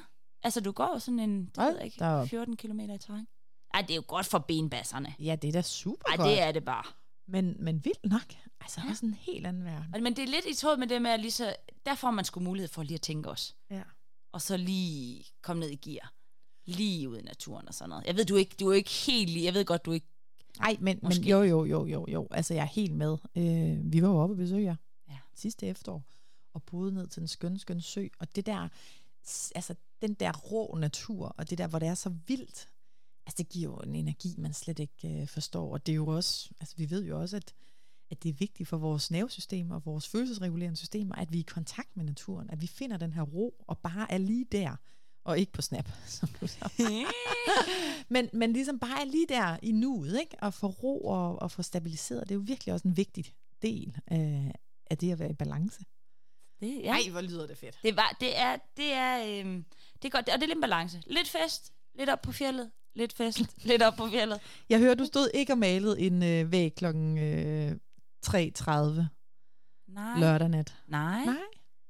altså 0.43 0.61
du 0.61 0.71
går 0.71 0.89
jo 0.93 0.99
sådan 0.99 1.19
en, 1.19 1.45
det 1.45 1.57
ved 1.57 1.75
jeg 1.75 1.85
ikke, 1.85 1.97
da 1.99 2.09
op. 2.09 2.27
14 2.27 2.57
km 2.57 2.79
i 2.79 2.97
terræn. 2.97 3.27
Ej, 3.73 3.81
det 3.81 3.91
er 3.91 3.95
jo 3.95 4.03
godt 4.07 4.25
for 4.25 4.39
benbasserne. 4.39 5.15
Ja, 5.19 5.35
det 5.35 5.47
er 5.47 5.51
da 5.51 5.61
super 5.61 6.09
Ej, 6.09 6.15
godt. 6.15 6.27
det 6.27 6.41
er 6.41 6.51
det 6.51 6.65
bare. 6.65 6.83
Men, 7.27 7.55
men 7.59 7.85
vildt 7.85 8.05
nok. 8.05 8.33
Altså, 8.61 8.81
også 8.89 9.05
en 9.05 9.13
helt 9.13 9.47
anden 9.47 9.63
verden. 9.63 10.03
Men 10.03 10.15
det 10.15 10.23
er 10.23 10.27
lidt 10.27 10.45
i 10.45 10.53
tråd 10.53 10.77
med 10.77 10.87
det 10.87 11.01
med, 11.01 11.11
at 11.11 11.19
lige 11.19 11.31
så, 11.31 11.55
der 11.85 11.95
får 11.95 12.11
man 12.11 12.25
sgu 12.25 12.39
mulighed 12.39 12.67
for 12.67 12.83
lige 12.83 12.95
at 12.95 13.01
tænke 13.01 13.29
os. 13.29 13.55
Ja. 13.69 13.83
Og 14.33 14.41
så 14.41 14.57
lige 14.57 15.25
komme 15.41 15.59
ned 15.59 15.69
i 15.69 15.75
gear. 15.75 16.13
Lige 16.65 17.09
ud 17.09 17.17
i 17.17 17.21
naturen 17.21 17.67
og 17.67 17.73
sådan 17.73 17.89
noget. 17.89 18.05
Jeg 18.05 18.15
ved, 18.15 18.25
du 18.25 18.35
er 18.35 18.39
ikke, 18.39 18.55
du 18.59 18.69
er 18.69 18.73
ikke 18.73 18.89
helt 18.89 19.29
lige, 19.29 19.45
jeg 19.45 19.53
ved 19.53 19.65
godt, 19.65 19.85
du 19.85 19.91
er 19.91 19.95
ikke, 19.95 20.07
Nej, 20.59 20.77
men, 20.79 20.99
men 21.01 21.11
jo, 21.23 21.41
jo, 21.41 21.65
jo, 21.65 21.85
jo, 21.85 22.05
jo. 22.09 22.27
Altså, 22.31 22.53
jeg 22.53 22.61
er 22.61 22.65
helt 22.67 22.95
med. 22.95 23.17
Øh, 23.35 23.93
vi 23.93 24.01
var 24.01 24.07
jo 24.09 24.17
oppe 24.17 24.33
og 24.33 24.37
besøge 24.37 24.63
jer 24.63 24.75
Ja. 25.09 25.17
sidste 25.35 25.67
efterår, 25.67 26.03
og 26.53 26.63
boede 26.63 26.91
ned 26.91 27.07
til 27.07 27.21
en 27.21 27.27
skøn, 27.27 27.57
skøn 27.59 27.81
sø. 27.81 28.07
Og 28.19 28.35
det 28.35 28.45
der, 28.45 28.69
altså, 29.55 29.75
den 30.01 30.13
der 30.13 30.31
rå 30.37 30.77
natur, 30.79 31.25
og 31.37 31.49
det 31.49 31.57
der, 31.57 31.67
hvor 31.67 31.79
det 31.79 31.87
er 31.87 31.93
så 31.95 32.09
vildt, 32.27 32.67
altså, 33.25 33.35
det 33.37 33.49
giver 33.49 33.71
jo 33.71 33.77
en 33.77 33.95
energi, 33.95 34.35
man 34.37 34.53
slet 34.53 34.79
ikke 34.79 35.21
øh, 35.21 35.27
forstår. 35.27 35.73
Og 35.73 35.85
det 35.85 35.91
er 35.91 35.95
jo 35.95 36.07
også, 36.07 36.49
altså, 36.59 36.75
vi 36.77 36.89
ved 36.89 37.05
jo 37.05 37.19
også, 37.21 37.37
at, 37.37 37.53
at 38.11 38.23
det 38.23 38.29
er 38.29 38.33
vigtigt 38.33 38.69
for 38.69 38.77
vores 38.77 39.11
nervesystem 39.11 39.71
og 39.71 39.85
vores 39.85 40.07
følelsesregulerende 40.07 40.77
systemer, 40.77 41.15
at 41.15 41.31
vi 41.31 41.37
er 41.37 41.41
i 41.41 41.43
kontakt 41.43 41.97
med 41.97 42.05
naturen, 42.05 42.49
at 42.49 42.61
vi 42.61 42.67
finder 42.67 42.97
den 42.97 43.13
her 43.13 43.21
ro, 43.21 43.63
og 43.67 43.77
bare 43.77 44.11
er 44.11 44.17
lige 44.17 44.45
der, 44.51 44.75
og 45.23 45.39
ikke 45.39 45.51
på 45.51 45.61
snap, 45.61 45.89
som 46.19 46.29
du 46.41 46.47
sagde. 46.47 47.05
men, 48.09 48.29
men 48.33 48.53
ligesom 48.53 48.79
bare 48.79 49.01
er 49.01 49.05
lige 49.05 49.27
der 49.29 49.57
i 49.61 49.71
nuet, 49.71 50.19
ikke? 50.19 50.35
Og 50.41 50.53
få 50.53 50.67
ro 50.67 51.05
og, 51.05 51.41
og 51.41 51.51
få 51.51 51.61
stabiliseret, 51.61 52.23
det 52.23 52.31
er 52.31 52.35
jo 52.35 52.43
virkelig 52.45 52.73
også 52.73 52.87
en 52.87 52.97
vigtig 52.97 53.33
del 53.61 53.97
af, 54.07 54.55
af 54.89 54.97
det 54.97 55.11
at 55.11 55.19
være 55.19 55.29
i 55.29 55.33
balance. 55.33 55.83
Det, 56.61 56.81
ja. 56.83 56.91
Ej, 56.91 57.11
hvor 57.11 57.21
lyder 57.21 57.47
det 57.47 57.57
fedt. 57.57 57.79
Det, 57.83 57.95
var, 57.95 58.17
det 58.19 58.39
er, 58.39 58.57
det 58.77 58.93
er, 58.93 59.39
øhm, 59.39 59.65
det 60.01 60.05
er 60.05 60.09
godt, 60.09 60.29
og 60.29 60.35
det 60.35 60.43
er 60.43 60.47
lidt 60.47 60.57
en 60.57 60.61
balance. 60.61 61.03
Lidt 61.07 61.29
fest, 61.29 61.73
lidt 61.95 62.09
op 62.09 62.21
på 62.21 62.31
fjellet, 62.31 62.71
lidt 62.95 63.13
fest, 63.13 63.41
lidt 63.69 63.81
op 63.81 63.93
på 63.95 64.09
fjellet. 64.09 64.39
Jeg 64.69 64.79
hører, 64.79 64.95
du 64.95 65.05
stod 65.05 65.29
ikke 65.33 65.53
og 65.53 65.57
malede 65.57 65.99
en 65.99 66.23
øh, 66.23 66.51
væg 66.51 66.75
klokken 66.75 67.17
øh, 67.17 67.71
3.30 68.25 69.03
Nej. 69.87 70.19
lørdag 70.19 70.49
nat. 70.49 70.75
Nej. 70.87 71.25
Nej, 71.25 71.35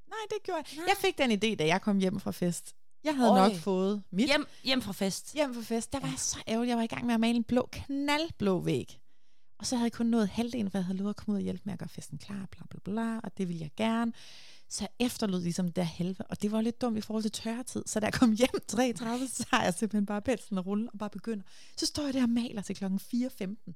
nej, 0.08 0.20
det 0.30 0.44
gjorde 0.44 0.58
jeg. 0.58 0.78
Nej. 0.78 0.86
Jeg 0.88 0.98
fik 0.98 1.18
den 1.18 1.32
idé, 1.32 1.56
da 1.56 1.66
jeg 1.66 1.82
kom 1.82 1.98
hjem 1.98 2.20
fra 2.20 2.32
fest. 2.32 2.76
Jeg 3.04 3.16
havde 3.16 3.32
Øj. 3.32 3.48
nok 3.50 3.58
fået 3.58 4.04
mit 4.12 4.26
Hjem, 4.28 4.46
hjem 4.64 4.82
fra 4.82 4.92
fest. 4.94 5.34
hjem 5.34 5.54
fra 5.54 5.62
fest. 5.62 5.94
Der 5.94 6.00
var 6.00 6.08
jeg 6.08 6.20
så 6.20 6.44
ærgerlig. 6.48 6.70
Jeg 6.70 6.78
var 6.78 6.84
i 6.84 6.88
gang 6.88 7.06
med 7.06 7.14
at 7.14 7.20
male 7.20 7.36
en 7.36 7.44
blå, 7.44 7.70
knaldblå 7.72 8.60
væg. 8.60 9.00
Og 9.60 9.66
så 9.68 9.76
havde 9.76 9.86
jeg 9.86 9.92
kun 9.94 10.06
nået 10.06 10.28
halvdelen, 10.30 10.72
for 10.72 10.78
jeg 10.78 10.86
havde 10.86 10.98
lovet 10.98 11.10
at 11.10 11.16
komme 11.16 11.32
ud 11.34 11.38
og 11.38 11.44
hjælpe 11.44 11.62
med 11.66 11.74
at 11.74 11.80
gøre 11.80 11.90
festen 11.90 12.18
klar, 12.18 12.48
bla 12.52 12.62
bla 12.70 12.80
bla, 12.84 13.20
og 13.20 13.38
det 13.38 13.48
ville 13.48 13.62
jeg 13.62 13.72
gerne. 13.78 14.14
Så 14.70 14.84
jeg 15.00 15.06
efterlod 15.06 15.42
ligesom 15.42 15.72
der 15.72 15.84
halve, 15.84 16.16
og 16.30 16.42
det 16.42 16.52
var 16.52 16.62
lidt 16.62 16.82
dumt 16.82 16.98
i 16.98 17.02
forhold 17.02 17.24
til 17.24 17.32
tørretid. 17.32 17.84
Så 17.86 18.00
da 18.00 18.06
jeg 18.06 18.14
kom 18.14 18.32
hjem 18.32 18.50
3.30, 18.72 19.28
så 19.28 19.46
har 19.52 19.64
jeg 19.64 19.74
simpelthen 19.74 20.06
bare 20.06 20.22
pelsen 20.22 20.58
og 20.58 20.66
rulle 20.66 20.90
og 20.94 21.00
bare 21.00 21.10
begynder. 21.10 21.44
Så 21.78 21.86
står 21.86 22.04
jeg 22.04 22.14
der 22.14 22.24
og 22.24 22.30
maler 22.30 22.62
til 22.62 22.76
klokken 22.76 23.00
4.15. 23.70 23.74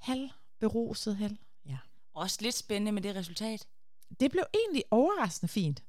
Halv 0.00 0.28
beruset, 0.60 1.16
halv. 1.16 1.36
Ja. 1.66 1.78
Også 2.14 2.38
lidt 2.40 2.54
spændende 2.54 2.92
med 2.92 3.02
det 3.02 3.14
resultat. 3.16 3.66
Det 4.20 4.30
blev 4.30 4.44
egentlig 4.54 4.84
overraskende 4.90 5.52
fint. 5.52 5.82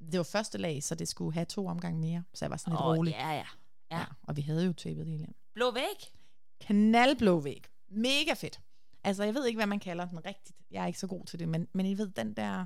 Det 0.00 0.18
var 0.18 0.22
første 0.24 0.58
lag, 0.58 0.82
så 0.82 0.94
det 0.94 1.08
skulle 1.08 1.34
have 1.34 1.44
to 1.44 1.66
omgange 1.66 2.00
mere, 2.00 2.24
så 2.34 2.44
jeg 2.44 2.50
var 2.50 2.56
sådan 2.56 2.72
lidt 2.72 2.80
Åh, 2.80 2.86
rolig. 2.96 3.10
ja, 3.10 3.30
ja. 3.30 3.46
Ja. 3.90 3.98
ja. 3.98 4.04
og 4.22 4.36
vi 4.36 4.42
havde 4.42 4.64
jo 4.66 4.72
tapet 4.72 5.06
det 5.06 5.18
hele. 5.18 5.32
Blå 5.54 5.70
væg. 5.70 6.12
Knaldblå 6.60 7.40
væg. 7.40 7.64
Mega 7.88 8.32
fedt. 8.32 8.60
Altså, 9.04 9.24
jeg 9.24 9.34
ved 9.34 9.46
ikke, 9.46 9.58
hvad 9.58 9.66
man 9.66 9.80
kalder 9.80 10.04
den 10.08 10.24
rigtigt. 10.26 10.58
Jeg 10.70 10.82
er 10.82 10.86
ikke 10.86 10.98
så 10.98 11.06
god 11.06 11.24
til 11.26 11.38
det, 11.38 11.48
men, 11.48 11.68
men 11.72 11.86
I 11.86 11.98
ved, 11.98 12.08
den 12.08 12.34
der 12.34 12.64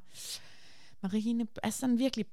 marine, 1.02 1.46
altså 1.62 1.80
sådan 1.80 1.98
virkelig 1.98 2.26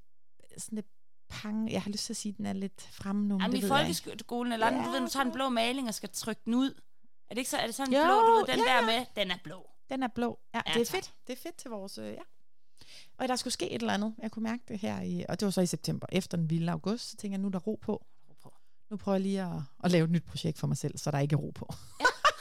sådan 0.58 0.76
lidt 0.76 0.88
pang, 1.30 1.72
jeg 1.72 1.82
har 1.82 1.92
lyst 1.92 2.06
til 2.06 2.14
at 2.14 2.18
sige, 2.18 2.32
at 2.32 2.38
den 2.38 2.46
er 2.46 2.54
lidt 2.54 2.82
fremme 2.82 3.28
nu. 3.28 3.34
men 3.38 3.42
Jamen 3.42 3.58
i 3.58 3.68
folkeskolen, 3.68 4.54
eller 4.54 4.68
ja, 4.68 4.78
Ja, 4.78 4.86
du 4.86 4.90
ved, 4.92 5.00
du 5.02 5.08
tager 5.08 5.26
en 5.26 5.32
blå 5.32 5.50
maling 5.50 5.88
og 5.88 5.94
skal 5.94 6.10
trykke 6.10 6.42
den 6.46 6.54
ud. 6.54 6.82
Er 7.30 7.30
det 7.30 7.38
ikke 7.38 7.50
så, 7.50 7.58
er 7.58 7.66
det 7.66 7.76
sådan 7.76 7.94
Jo, 7.94 8.04
blå, 8.04 8.14
du 8.28 8.34
ved, 8.36 8.48
den 8.48 8.60
ja, 8.68 8.74
der 8.74 8.86
med, 8.86 9.06
den 9.16 9.32
er 9.32 9.38
blå. 9.44 9.70
Den 9.90 10.04
er 10.04 10.08
blå. 10.08 10.40
Ja, 10.54 10.62
Ja, 10.68 10.74
det 10.74 10.82
er 10.82 10.86
tak. 10.86 10.96
fedt. 10.96 11.14
Det 11.28 11.34
er 11.34 11.38
fedt 11.38 11.56
til 11.56 11.70
vores, 11.72 11.98
øh, 11.98 12.08
ja. 12.14 12.22
Og 13.18 13.28
der 13.28 13.36
skulle 13.36 13.54
ske 13.54 13.70
et 13.72 13.82
eller 13.82 13.94
andet. 13.94 14.16
Jeg 14.22 14.32
kunne 14.32 14.44
mærke 14.44 14.64
det 14.68 14.80
her, 14.80 15.02
i, 15.02 15.26
og 15.30 15.40
det 15.40 15.46
var 15.46 15.52
så 15.52 15.62
i 15.62 15.66
september, 15.66 16.08
efter 16.12 16.38
den 16.38 16.50
vilde 16.50 16.72
august, 16.72 17.10
så 17.10 17.18
tænker 17.18 17.38
jeg, 17.38 17.42
nu 17.42 17.48
er 17.48 17.52
der 17.52 17.60
ro 17.60 17.80
på. 17.82 18.06
Nu 18.90 18.98
prøver 18.98 19.16
jeg 19.16 19.22
lige 19.22 19.42
at, 19.42 19.62
at 19.84 19.92
lave 19.92 20.04
et 20.06 20.12
nyt 20.12 20.24
projekt 20.24 20.58
for 20.58 20.68
mig 20.68 20.78
selv, 20.78 20.98
så 20.98 21.12
der 21.12 21.20
ikke 21.20 21.34
er 21.34 21.38
ro 21.38 21.52
på. 21.56 21.74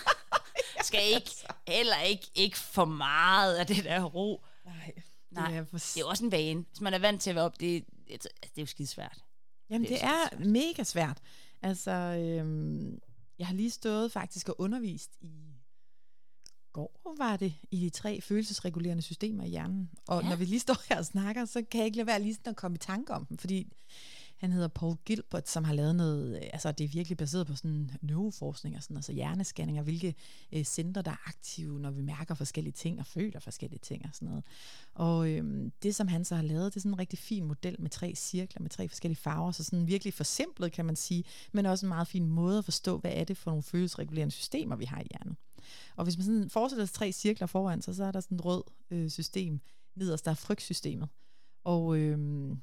Skal 0.87 1.01
ikke, 1.14 1.31
heller 1.68 2.01
ikke, 2.01 2.31
ikke 2.35 2.59
for 2.59 2.85
meget 2.85 3.57
af 3.57 3.66
det 3.66 3.85
der 3.85 4.05
ro. 4.05 4.44
Nej, 4.64 4.92
Nej, 5.31 5.57
er 5.57 5.64
for... 5.64 5.79
Det 5.79 5.96
er 6.01 6.05
også 6.05 6.25
en 6.25 6.33
vane. 6.33 6.64
Hvis 6.70 6.81
man 6.81 6.94
er 6.94 6.99
vant 6.99 7.22
til 7.22 7.31
at 7.31 7.37
være 7.37 7.44
op, 7.44 7.61
det, 7.61 7.85
det, 7.88 8.12
altså, 8.12 8.29
det 8.42 8.59
er 8.59 8.62
jo 8.62 8.66
skidesvært. 8.66 9.25
Jamen, 9.70 9.83
Det 9.83 9.90
det 9.90 10.05
er 10.05 10.29
er 10.33 10.44
mega 10.44 10.83
svært. 10.83 11.18
Altså, 11.62 11.90
øhm, 11.90 12.99
jeg 13.38 13.46
har 13.46 13.55
lige 13.55 13.70
stået 13.70 14.12
faktisk 14.12 14.49
og 14.49 14.61
undervist 14.61 15.11
i 15.20 15.56
går 16.77 17.15
var 17.19 17.37
det 17.37 17.55
i 17.71 17.81
de 17.81 17.91
tre 17.91 18.21
følelsesregulerende 18.21 19.03
systemer 19.03 19.45
i 19.45 19.49
hjernen. 19.49 19.91
Og 20.09 20.23
Ja. 20.23 20.29
når 20.29 20.37
vi 20.37 20.45
lige 20.45 20.61
står 20.61 20.77
her 20.89 20.99
og 20.99 21.07
snakker, 21.07 21.45
så 21.45 21.62
kan 21.71 21.79
jeg 21.79 21.87
ikke 21.87 21.97
lade 21.97 22.07
være 22.07 22.23
lige 22.23 22.35
sådan 22.35 22.51
at 22.51 22.57
komme 22.57 22.75
i 22.75 22.79
tanke 22.79 23.12
om 23.15 23.27
dem, 23.27 23.39
fordi 23.39 23.73
han 24.37 24.53
hedder 24.53 24.69
Paul 24.69 24.97
Gilbert, 25.05 25.49
som 25.49 25.65
har 25.65 25.73
lavet 25.75 25.97
noget, 25.97 26.37
øh, 26.37 26.43
altså 26.53 26.73
det 26.73 26.85
er 26.85 26.89
virkelig 26.89 27.17
baseret 27.19 27.47
på 27.47 27.57
sådan 27.57 27.91
neuroforskning 28.03 28.77
og 28.77 28.83
sådan, 28.83 28.97
altså 28.97 29.12
hjernescanninger, 29.12 29.83
hvilke 29.83 30.15
øh, 30.53 30.65
centre, 30.65 31.03
der 31.03 31.11
er 31.11 31.29
aktive, 31.29 31.81
når 31.81 31.91
vi 31.91 32.03
mærker 32.03 32.35
forskellige 32.35 32.73
ting 32.73 32.99
og 33.01 33.07
føler 33.07 33.41
forskellige 33.41 33.79
ting 33.83 34.05
og 34.05 34.11
sådan 34.12 34.29
noget. 34.29 34.45
Og 34.95 35.31
øhm, 35.31 35.73
det, 35.83 35.95
som 35.95 36.09
han 36.09 36.25
så 36.25 36.35
har 36.35 36.43
lavet, 36.43 36.73
det 36.75 36.77
er 36.77 36.81
sådan 36.81 36.93
en 36.93 36.99
rigtig 36.99 37.19
fin 37.19 37.45
model 37.45 37.77
med 37.79 37.91
tre 37.91 38.12
cirkler, 38.17 38.62
med 38.62 38.71
tre 38.71 38.89
forskellige 38.89 39.21
farver, 39.21 39.53
så 39.53 39.65
sådan 39.65 39.87
virkelig 39.87 40.15
forsimplet, 40.15 40.73
kan 40.73 40.85
man 40.85 40.97
sige, 40.97 41.25
men 41.53 41.67
også 41.67 41.87
en 41.87 41.89
meget 41.89 42.09
fin 42.09 42.27
måde 42.27 42.59
at 42.59 42.65
forstå, 42.65 42.99
hvad 42.99 43.12
er 43.15 43.25
det 43.25 43.37
for 43.37 43.51
nogle 43.51 43.62
følelsesregulerende 43.62 44.33
systemer, 44.33 44.77
vi 44.77 44.85
har 44.85 45.01
i 45.01 45.07
hjernen. 45.11 45.37
Og 45.96 46.05
hvis 46.05 46.16
man 46.16 46.24
sådan 46.24 46.50
forestiller 46.50 46.85
sig 46.85 46.94
tre 46.94 47.12
cirkler 47.12 47.46
foran 47.46 47.83
sig, 47.83 47.94
så 47.94 48.05
er 48.05 48.12
der 48.12 48.20
sådan 48.20 48.37
et 48.37 48.44
rød 48.44 48.62
øh, 48.90 49.11
system 49.11 49.61
nederst, 49.94 50.24
der 50.24 50.31
er 50.31 50.35
frygtsystemet. 50.35 51.09
Og, 51.64 51.98
øh, 51.98 52.57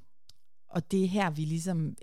og 0.70 0.92
det 0.92 1.04
er 1.04 1.08
her, 1.08 1.30
vi 1.30 1.46
ligesom, 1.46 1.96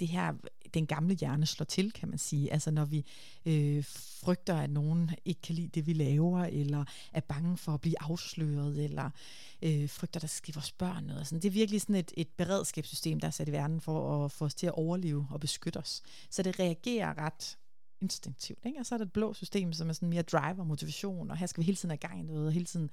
det 0.00 0.08
her, 0.08 0.34
den 0.74 0.86
gamle 0.86 1.14
hjerne 1.14 1.46
slår 1.46 1.64
til, 1.64 1.92
kan 1.92 2.08
man 2.08 2.18
sige. 2.18 2.52
Altså 2.52 2.70
når 2.70 2.84
vi 2.84 3.04
øh, 3.46 3.84
frygter, 4.22 4.54
at 4.54 4.70
nogen 4.70 5.10
ikke 5.24 5.40
kan 5.40 5.54
lide 5.54 5.68
det, 5.68 5.86
vi 5.86 5.92
laver, 5.92 6.44
eller 6.44 6.84
er 7.12 7.20
bange 7.20 7.56
for 7.56 7.74
at 7.74 7.80
blive 7.80 8.02
afsløret, 8.02 8.84
eller 8.84 9.10
øh, 9.62 9.90
frygter, 9.90 10.20
der 10.20 10.26
skal 10.26 10.54
vores 10.54 10.72
børn 10.72 11.04
noget. 11.04 11.26
Sådan. 11.26 11.42
Det 11.42 11.48
er 11.48 11.52
virkelig 11.52 11.80
sådan 11.80 11.94
et, 11.94 12.12
et 12.16 12.28
beredskabssystem, 12.28 13.20
der 13.20 13.26
er 13.26 13.30
sat 13.30 13.48
i 13.48 13.52
verden 13.52 13.80
for 13.80 14.24
at 14.24 14.32
få 14.32 14.44
os 14.44 14.54
til 14.54 14.66
at 14.66 14.72
overleve 14.72 15.26
og 15.30 15.40
beskytte 15.40 15.76
os. 15.76 16.02
Så 16.30 16.42
det 16.42 16.60
reagerer 16.60 17.18
ret 17.18 17.58
instinktivt. 18.00 18.58
Ikke? 18.66 18.78
Og 18.78 18.86
så 18.86 18.94
er 18.94 18.98
der 18.98 19.04
et 19.04 19.12
blå 19.12 19.34
system, 19.34 19.72
som 19.72 19.88
er 19.88 19.92
sådan 19.92 20.08
mere 20.08 20.22
drive 20.22 20.58
og 20.58 20.66
motivation, 20.66 21.30
og 21.30 21.36
her 21.36 21.46
skal 21.46 21.60
vi 21.60 21.64
hele 21.64 21.76
tiden 21.76 21.90
have 21.90 21.98
gang 21.98 22.20
i 22.20 22.22
noget, 22.22 22.46
og 22.46 22.52
hele 22.52 22.64
tiden 22.64 22.90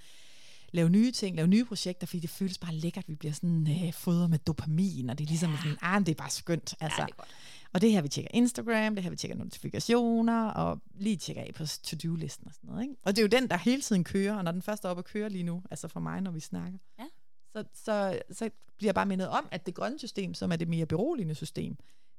lave 0.73 0.89
nye 0.89 1.11
ting, 1.11 1.35
lave 1.35 1.47
nye 1.47 1.65
projekter, 1.65 2.07
fordi 2.07 2.19
det 2.19 2.29
føles 2.29 2.57
bare 2.57 2.73
lækkert, 2.73 3.07
vi 3.07 3.15
bliver 3.15 3.33
sådan 3.33 3.67
øh, 3.85 3.93
fodret 3.93 4.29
med 4.29 4.39
dopamin, 4.39 5.09
og 5.09 5.17
det 5.17 5.23
er 5.23 5.27
ligesom 5.27 5.51
ja. 5.51 5.57
sådan, 5.57 5.77
ah, 5.81 5.99
det 5.99 6.09
er 6.09 6.15
bare 6.15 6.29
skønt. 6.29 6.75
Altså. 6.79 7.01
Ja, 7.01 7.05
det 7.05 7.11
er 7.11 7.15
godt. 7.15 7.29
Og 7.73 7.81
det 7.81 7.91
her, 7.91 8.01
vi 8.01 8.07
tjekker 8.09 8.31
Instagram, 8.33 8.95
det 8.95 9.03
her, 9.03 9.09
vi 9.09 9.15
tjekker 9.15 9.37
notifikationer, 9.37 10.45
og 10.49 10.79
lige 10.95 11.17
tjekker 11.17 11.43
af 11.43 11.51
på 11.55 11.65
to-do-listen 11.65 12.47
og 12.47 12.53
sådan 12.53 12.69
noget. 12.69 12.83
Ikke? 12.83 12.95
Og 13.03 13.15
det 13.15 13.17
er 13.17 13.21
jo 13.21 13.27
den, 13.41 13.49
der 13.49 13.57
hele 13.57 13.81
tiden 13.81 14.03
kører, 14.03 14.35
og 14.35 14.43
når 14.43 14.51
den 14.51 14.61
først 14.61 14.85
er 14.85 14.89
oppe 14.89 14.99
at 14.99 15.05
køre 15.05 15.29
lige 15.29 15.43
nu, 15.43 15.63
altså 15.71 15.87
for 15.87 15.99
mig, 15.99 16.21
når 16.21 16.31
vi 16.31 16.39
snakker, 16.39 16.79
Ja. 16.99 17.05
så, 17.53 17.63
så, 17.73 18.19
så 18.31 18.49
bliver 18.77 18.87
jeg 18.87 18.95
bare 18.95 19.05
mindet 19.05 19.27
om, 19.27 19.47
at 19.51 19.65
det 19.65 19.75
grønne 19.75 19.99
system, 19.99 20.33
som 20.33 20.51
er 20.51 20.55
det 20.55 20.67
mere 20.67 20.85
beroligende 20.85 21.35
system, 21.35 21.77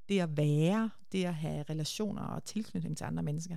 det 0.08 0.20
at 0.20 0.36
være, 0.36 0.90
det 1.12 1.24
at 1.24 1.34
have 1.34 1.62
relationer 1.62 2.22
og 2.22 2.44
tilknytning 2.44 2.96
til 2.96 3.04
andre 3.04 3.22
mennesker, 3.22 3.56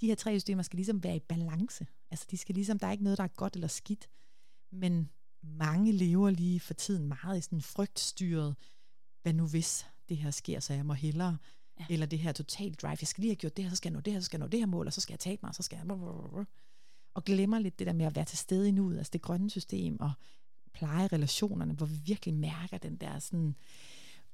de 0.00 0.06
her 0.06 0.14
tre 0.14 0.40
systemer 0.40 0.62
skal 0.62 0.76
ligesom 0.76 1.02
være 1.02 1.16
i 1.16 1.20
balance. 1.20 1.86
Altså 2.10 2.26
de 2.30 2.36
skal 2.36 2.54
ligesom, 2.54 2.78
der 2.78 2.86
er 2.86 2.92
ikke 2.92 3.04
noget, 3.04 3.18
der 3.18 3.24
er 3.24 3.28
godt 3.28 3.54
eller 3.54 3.68
skidt, 3.68 4.08
men 4.72 5.10
mange 5.42 5.92
lever 5.92 6.30
lige 6.30 6.60
for 6.60 6.74
tiden 6.74 7.08
meget 7.08 7.38
i 7.38 7.40
sådan 7.40 7.62
frygtstyret, 7.62 8.56
hvad 9.22 9.32
nu 9.32 9.46
hvis 9.46 9.86
det 10.08 10.16
her 10.16 10.30
sker, 10.30 10.60
så 10.60 10.72
jeg 10.74 10.86
må 10.86 10.92
hellere, 10.92 11.38
ja. 11.80 11.86
eller 11.90 12.06
det 12.06 12.18
her 12.18 12.32
total 12.32 12.74
drive, 12.74 12.96
jeg 13.00 13.08
skal 13.08 13.22
lige 13.22 13.30
have 13.30 13.36
gjort 13.36 13.56
det 13.56 13.64
her, 13.64 13.70
så 13.70 13.76
skal 13.76 13.88
jeg 13.90 13.94
nå 13.94 14.00
det 14.00 14.12
her, 14.12 14.20
så 14.20 14.24
skal 14.24 14.38
jeg 14.38 14.46
nå 14.46 14.50
det 14.50 14.60
her 14.60 14.66
mål, 14.66 14.86
og 14.86 14.92
så 14.92 15.00
skal 15.00 15.12
jeg 15.12 15.20
tabe 15.20 15.40
mig, 15.42 15.48
og 15.48 15.54
så 15.54 15.62
skal 15.62 15.76
jeg... 15.76 15.86
Og 17.14 17.24
glemmer 17.24 17.58
lidt 17.58 17.78
det 17.78 17.86
der 17.86 17.92
med 17.92 18.06
at 18.06 18.16
være 18.16 18.24
til 18.24 18.38
stede 18.38 18.68
i 18.68 18.70
nuet, 18.70 18.98
altså 18.98 19.10
det 19.10 19.22
grønne 19.22 19.50
system, 19.50 20.00
og 20.00 20.12
pleje 20.72 21.06
relationerne, 21.06 21.74
hvor 21.74 21.86
vi 21.86 21.96
virkelig 22.04 22.34
mærker 22.34 22.78
den 22.78 22.96
der 22.96 23.18
sådan 23.18 23.56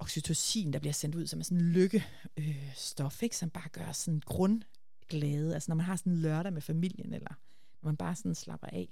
oxytocin, 0.02 0.72
der 0.72 0.78
bliver 0.78 0.92
sendt 0.92 1.14
ud, 1.14 1.26
som 1.26 1.40
er 1.40 1.44
sådan 1.44 1.58
en 1.58 1.72
lykkestof, 1.72 3.22
øh, 3.22 3.24
ikke? 3.24 3.36
som 3.36 3.50
bare 3.50 3.68
gør 3.68 3.92
sådan 3.92 4.20
grundglade. 4.26 5.54
Altså 5.54 5.70
når 5.70 5.76
man 5.76 5.86
har 5.86 5.96
sådan 5.96 6.12
en 6.12 6.18
lørdag 6.18 6.52
med 6.52 6.62
familien, 6.62 7.12
eller 7.12 7.30
når 7.82 7.88
man 7.88 7.96
bare 7.96 8.14
sådan 8.14 8.34
slapper 8.34 8.66
af. 8.66 8.88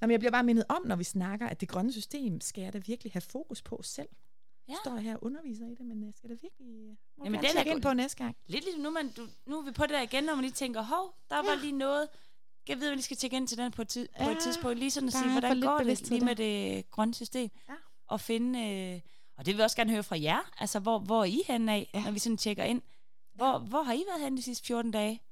Nå, 0.00 0.06
men 0.06 0.10
jeg 0.10 0.20
bliver 0.20 0.32
bare 0.32 0.42
mindet 0.42 0.64
om, 0.68 0.86
når 0.86 0.96
vi 0.96 1.04
snakker, 1.04 1.46
at 1.48 1.60
det 1.60 1.68
grønne 1.68 1.92
system 1.92 2.40
skal 2.40 2.62
jeg 2.62 2.72
da 2.72 2.78
virkelig 2.78 3.12
have 3.12 3.20
fokus 3.20 3.62
på 3.62 3.80
selv. 3.82 4.08
Ja. 4.68 4.74
Står 4.84 4.94
jeg 4.94 5.02
her 5.02 5.14
og 5.14 5.24
underviser 5.24 5.66
i 5.66 5.74
det, 5.74 5.86
men 5.86 6.04
jeg 6.04 6.12
skal 6.16 6.30
da 6.30 6.34
virkelig 6.42 6.96
må 7.16 7.24
Jamen, 7.24 7.40
den 7.40 7.50
er 7.56 7.62
ind 7.62 7.82
på 7.82 7.92
næste 7.92 8.16
gang. 8.16 8.36
Lidt 8.46 8.64
ligesom 8.64 8.82
nu, 8.82 8.90
man, 8.90 9.10
du, 9.16 9.26
nu 9.46 9.58
er 9.58 9.64
vi 9.64 9.70
på 9.70 9.82
det 9.82 9.90
der 9.90 10.02
igen, 10.02 10.24
når 10.24 10.34
man 10.34 10.42
lige 10.44 10.52
tænker, 10.52 10.82
hov, 10.82 11.14
der 11.30 11.36
var 11.36 11.54
Ja. 11.54 11.60
lige 11.60 11.72
noget. 11.72 12.08
Jeg 12.68 12.76
ved, 12.76 12.86
at 12.86 12.90
vi 12.90 12.94
lige 12.96 13.02
skal 13.02 13.16
tjekke 13.16 13.36
ind 13.36 13.48
til 13.48 13.58
den 13.58 13.72
på 13.72 13.82
et, 13.82 13.88
tid, 13.88 14.08
på 14.22 14.30
et 14.30 14.38
tidspunkt. 14.42 14.78
Lige 14.78 14.90
sådan 14.90 15.08
at 15.08 15.12
sige, 15.12 15.32
hvordan 15.32 15.60
går 15.60 15.78
det 15.78 16.10
lige 16.10 16.24
med 16.24 16.36
det 16.36 16.90
grønne 16.90 17.14
system. 17.14 17.50
Ja. 17.68 17.74
Og 18.06 18.20
finde, 18.20 18.60
øh, 18.60 19.00
og 19.38 19.46
det 19.46 19.52
vil 19.54 19.58
vi 19.58 19.62
også 19.62 19.76
gerne 19.76 19.90
høre 19.92 20.02
fra 20.02 20.20
jer. 20.20 20.50
Altså, 20.58 20.78
hvor, 20.80 20.98
hvor 20.98 21.20
er 21.20 21.24
I 21.24 21.42
henne 21.46 21.72
af, 21.72 21.90
ja. 21.94 21.98
Ja. 21.98 22.04
når 22.04 22.12
vi 22.12 22.18
sådan 22.18 22.36
tjekker 22.36 22.64
ind? 22.64 22.82
Hvor, 23.34 23.58
hvor 23.58 23.82
har 23.82 23.92
I 23.92 24.04
været 24.10 24.22
henne 24.22 24.36
de 24.36 24.42
sidste 24.42 24.66
14 24.66 24.90
dage? 24.90 25.22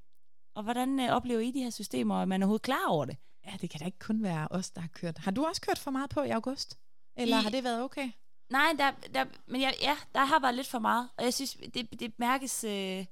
Og 0.54 0.62
hvordan 0.62 1.00
øh, 1.00 1.10
oplever 1.10 1.40
I 1.40 1.50
de 1.50 1.62
her 1.62 1.70
systemer, 1.70 2.14
og 2.14 2.20
er 2.20 2.24
man 2.24 2.42
overhovedet 2.42 2.62
klar 2.64 2.86
over 2.88 3.04
det? 3.04 3.16
Ja, 3.46 3.52
det 3.60 3.70
kan 3.70 3.80
da 3.80 3.86
ikke 3.86 3.98
kun 3.98 4.22
være 4.22 4.48
os, 4.50 4.70
der 4.70 4.80
har 4.80 4.88
kørt. 4.88 5.18
Har 5.18 5.30
du 5.30 5.44
også 5.44 5.60
kørt 5.62 5.78
for 5.78 5.90
meget 5.90 6.10
på 6.10 6.22
i 6.22 6.28
august? 6.30 6.78
Eller 7.16 7.38
I- 7.38 7.42
har 7.42 7.50
det 7.50 7.64
været 7.64 7.82
okay? 7.82 8.10
Nej, 8.50 8.72
der, 8.78 8.90
der, 9.14 9.24
men 9.46 9.60
jeg, 9.60 9.74
ja, 9.82 9.96
der 10.14 10.24
har 10.24 10.40
været 10.40 10.54
lidt 10.54 10.66
for 10.66 10.78
meget, 10.78 11.08
og 11.18 11.24
jeg 11.24 11.34
synes, 11.34 11.56
det, 11.74 12.00
det 12.00 12.18
mærkes, 12.18 12.64
øh, 12.64 13.04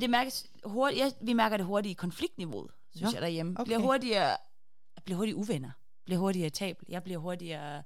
det 0.00 0.10
mærkes 0.10 0.46
hurtigt, 0.64 1.00
ja, 1.00 1.10
vi 1.20 1.32
mærker 1.32 1.56
det 1.56 1.66
hurtigt 1.66 1.90
i 1.90 1.94
konfliktniveauet, 1.94 2.70
synes 2.94 3.12
Nå, 3.12 3.16
jeg 3.16 3.22
derhjemme. 3.22 3.52
Okay. 3.60 3.64
Bliver 3.64 3.78
hurtigere, 3.78 4.36
jeg 4.96 5.02
bliver 5.04 5.16
hurtigt 5.16 5.36
uvenner, 5.36 5.70
bliver 6.04 6.18
hurtigere 6.18 6.44
irritabel, 6.46 6.86
jeg 6.88 7.02
bliver 7.04 7.18
hurtigere 7.18 7.82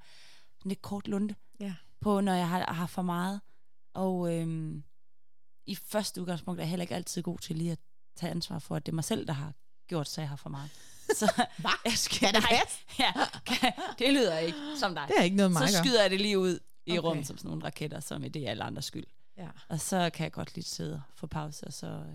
sådan 0.58 0.68
lidt 0.68 0.82
kort 0.82 1.08
lunde 1.08 1.34
Ja. 1.60 1.74
På, 2.00 2.20
når 2.20 2.34
jeg 2.34 2.48
har, 2.48 2.72
har 2.72 2.86
for 2.86 3.02
meget. 3.02 3.40
Og 3.94 4.34
øhm, 4.34 4.82
i 5.66 5.74
første 5.74 6.20
udgangspunkt 6.20 6.60
er 6.60 6.64
jeg 6.64 6.70
heller 6.70 6.82
ikke 6.82 6.94
altid 6.94 7.22
god 7.22 7.38
til 7.38 7.56
lige 7.56 7.72
at 7.72 7.78
tage 8.16 8.30
ansvar 8.30 8.58
for, 8.58 8.76
at 8.76 8.86
det 8.86 8.92
er 8.92 8.94
mig 8.94 9.04
selv, 9.04 9.26
der 9.26 9.32
har 9.32 9.52
gjort, 9.86 10.08
så 10.08 10.20
jeg 10.20 10.28
har 10.28 10.36
for 10.36 10.48
meget. 10.50 10.70
Så 11.18 11.32
Hvad? 11.58 11.70
jeg 11.84 11.92
skal, 11.92 12.18
Kan 12.18 12.34
det 12.34 12.42
passe? 12.42 12.78
ja, 12.98 13.12
kan, 13.46 13.72
det 13.98 14.12
lyder 14.12 14.38
ikke 14.38 14.58
som 14.78 14.94
dig 14.94 15.04
Det 15.08 15.18
er 15.18 15.22
ikke 15.22 15.36
noget, 15.36 15.52
mig 15.52 15.68
så 15.68 15.78
skyder 15.78 16.00
jeg 16.02 16.10
det 16.10 16.20
lige 16.20 16.38
ud 16.38 16.58
i 16.86 16.98
okay. 16.98 17.08
Rummet 17.08 17.26
som 17.26 17.36
sådan 17.38 17.48
nogle 17.48 17.64
raketter, 17.64 18.00
som 18.00 18.22
det 18.22 18.36
er 18.36 18.50
alle 18.50 18.64
andres 18.64 18.84
skyld. 18.84 19.06
Ja. 19.36 19.48
Og 19.68 19.80
så 19.80 20.10
kan 20.14 20.24
jeg 20.24 20.32
godt 20.32 20.54
lige 20.54 20.64
sidde 20.64 20.94
og 20.94 21.00
få 21.14 21.26
pause, 21.26 21.66
og 21.66 21.72
så 21.72 21.86
øh, 21.86 22.14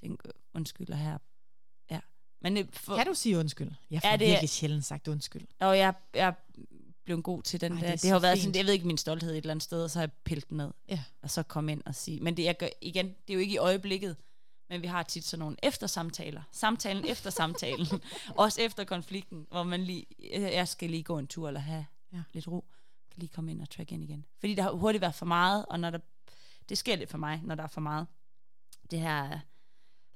tænke, 0.00 0.28
undskyld, 0.54 0.90
og 0.90 0.98
her, 0.98 1.18
ja, 1.90 2.00
Men 2.42 2.56
det, 2.56 2.68
for, 2.76 2.96
Kan 2.96 3.06
du 3.06 3.14
sige 3.14 3.38
undskyld? 3.38 3.70
Jeg 3.90 4.02
får 4.02 4.08
ja, 4.08 4.16
det 4.16 4.26
er- 4.26 4.30
virkelig 4.30 4.50
sjældent 4.50 4.84
sagt 4.84 5.08
undskyld. 5.08 5.46
Og 5.60 5.78
jeg, 5.78 5.94
jeg 6.14 6.34
blev 7.06 7.22
god 7.22 7.42
til 7.42 7.60
den 7.60 7.72
Ej, 7.72 7.76
det 7.78 7.82
der. 7.84 7.88
er 7.88 7.92
Det, 7.92 8.00
så 8.00 8.08
har 8.08 8.18
været 8.18 8.38
fint. 8.38 8.42
sådan, 8.44 8.56
jeg 8.58 8.66
ved 8.66 8.72
ikke 8.72 8.86
min 8.86 8.98
stolthed 8.98 9.30
et 9.30 9.36
eller 9.36 9.50
andet 9.50 9.62
sted, 9.62 9.84
og 9.84 9.90
så 9.90 9.98
har 9.98 10.02
jeg 10.02 10.12
pillet 10.24 10.48
den 10.48 10.56
ned. 10.56 10.70
Ja. 10.88 11.02
Og 11.22 11.30
så 11.30 11.42
komme 11.42 11.72
ind 11.72 11.82
og 11.86 11.94
sige. 11.94 12.20
Men 12.20 12.36
det, 12.36 12.42
jeg 12.44 12.56
gør, 12.58 12.68
igen, 12.82 13.06
det 13.06 13.30
er 13.30 13.34
jo 13.34 13.40
ikke 13.40 13.54
i 13.54 13.58
øjeblikket, 13.58 14.16
men 14.68 14.82
vi 14.82 14.86
har 14.86 15.02
tit 15.02 15.24
sådan 15.24 15.38
nogle 15.40 15.56
eftersamtaler. 15.62 16.42
Samtalen 16.52 17.04
efter 17.04 17.30
samtalen. 17.30 17.86
Også 18.36 18.60
efter 18.62 18.84
konflikten, 18.84 19.46
hvor 19.50 19.62
man 19.62 19.84
lige, 19.84 20.06
jeg 20.32 20.68
skal 20.68 20.90
lige 20.90 21.02
gå 21.02 21.18
en 21.18 21.26
tur 21.26 21.48
eller 21.48 21.60
have 21.60 21.86
Ja. 22.12 22.22
lidt 22.32 22.48
ro. 22.48 22.64
Kan 23.10 23.20
lige 23.20 23.30
komme 23.34 23.50
ind 23.50 23.62
og 23.62 23.70
track 23.70 23.92
ind 23.92 24.02
igen. 24.04 24.24
Fordi 24.40 24.54
der 24.54 24.62
har 24.62 24.70
hurtigt 24.72 25.02
været 25.02 25.14
for 25.14 25.26
meget, 25.26 25.66
og 25.68 25.80
når 25.80 25.90
der, 25.90 25.98
det 26.68 26.78
sker 26.78 26.96
lidt 26.96 27.10
for 27.10 27.18
mig, 27.18 27.40
når 27.44 27.54
der 27.54 27.62
er 27.62 27.66
for 27.68 27.80
meget. 27.80 28.06
Det 28.90 29.00
her 29.00 29.38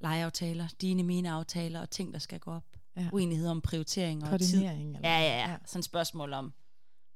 legeaftaler, 0.00 0.68
dine, 0.81 1.03
mine 1.03 1.31
aftaler 1.31 1.81
og 1.81 1.90
ting, 1.90 2.12
der 2.12 2.18
skal 2.18 2.40
gå 2.40 2.50
op. 2.53 2.64
Ja. 2.96 3.09
Uenighed 3.12 3.48
om 3.48 3.61
prioritering 3.61 4.24
og 4.24 4.40
tid. 4.40 4.61
Ja, 4.62 4.72
ja, 5.03 5.20
ja. 5.22 5.57
Sådan 5.66 5.79
et 5.79 5.85
spørgsmål 5.85 6.33
om... 6.33 6.53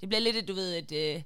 Det 0.04 0.08
bliver 0.08 0.20
lidt, 0.20 0.36
et, 0.36 0.48
du 0.48 0.54
ved, 0.54 0.74
at 0.74 1.16
øh, 1.16 1.22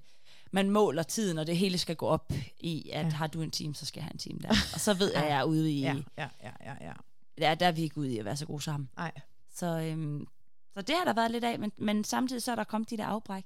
man 0.50 0.70
måler 0.70 1.02
tiden, 1.02 1.38
og 1.38 1.46
det 1.46 1.56
hele 1.56 1.78
skal 1.78 1.96
gå 1.96 2.06
op 2.06 2.32
i, 2.60 2.90
at 2.92 3.04
Ja. 3.06 3.10
har 3.10 3.26
du 3.26 3.42
en 3.42 3.50
time, 3.50 3.74
så 3.74 3.86
skal 3.86 4.00
jeg 4.00 4.04
have 4.04 4.12
en 4.12 4.18
time 4.18 4.38
der. 4.42 4.48
Og 4.74 4.80
så 4.80 4.94
ved 4.94 5.12
jeg, 5.14 5.22
at 5.22 5.30
jeg 5.30 5.38
er 5.38 5.44
ude 5.44 5.72
i... 5.72 5.80
Ja, 5.80 5.96
Ja. 6.18 6.28
ja, 6.42 6.50
ja, 6.64 6.74
ja. 6.80 6.92
Der, 7.38 7.54
der 7.54 7.66
er 7.66 7.72
vi 7.72 7.82
ikke 7.82 7.98
ude 7.98 8.14
i 8.14 8.18
at 8.18 8.24
være 8.24 8.36
så 8.36 8.46
gode 8.46 8.62
sammen. 8.62 8.90
Nej. 8.96 9.12
Så, 9.54 9.66
øhm, 9.66 10.26
så 10.74 10.82
det 10.82 10.94
har 10.96 11.04
der 11.04 11.12
været 11.12 11.30
lidt 11.30 11.44
af, 11.44 11.58
men, 11.58 11.72
men 11.76 12.04
samtidig 12.04 12.42
så 12.42 12.52
er 12.52 12.56
der 12.56 12.64
kommet 12.64 12.90
de 12.90 12.96
der 12.96 13.06
afbræk, 13.06 13.44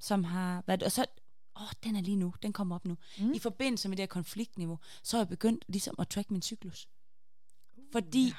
som 0.00 0.24
har 0.24 0.64
været... 0.66 0.82
Og 0.82 0.92
så, 0.92 1.04
åh, 1.60 1.68
den 1.84 1.96
er 1.96 2.00
lige 2.00 2.16
nu, 2.16 2.34
den 2.42 2.52
kommer 2.52 2.74
op 2.74 2.84
nu. 2.84 2.96
Mm. 3.18 3.32
I 3.32 3.38
forbindelse 3.38 3.88
med 3.88 3.96
det 3.96 4.02
her 4.02 4.06
konfliktniveau, 4.06 4.78
så 5.02 5.16
har 5.16 5.20
jeg 5.22 5.28
begyndt 5.28 5.64
ligesom 5.68 5.94
at 5.98 6.08
track 6.08 6.30
min 6.30 6.42
cyklus. 6.42 6.88
Fordi 7.92 8.26
ja. 8.26 8.34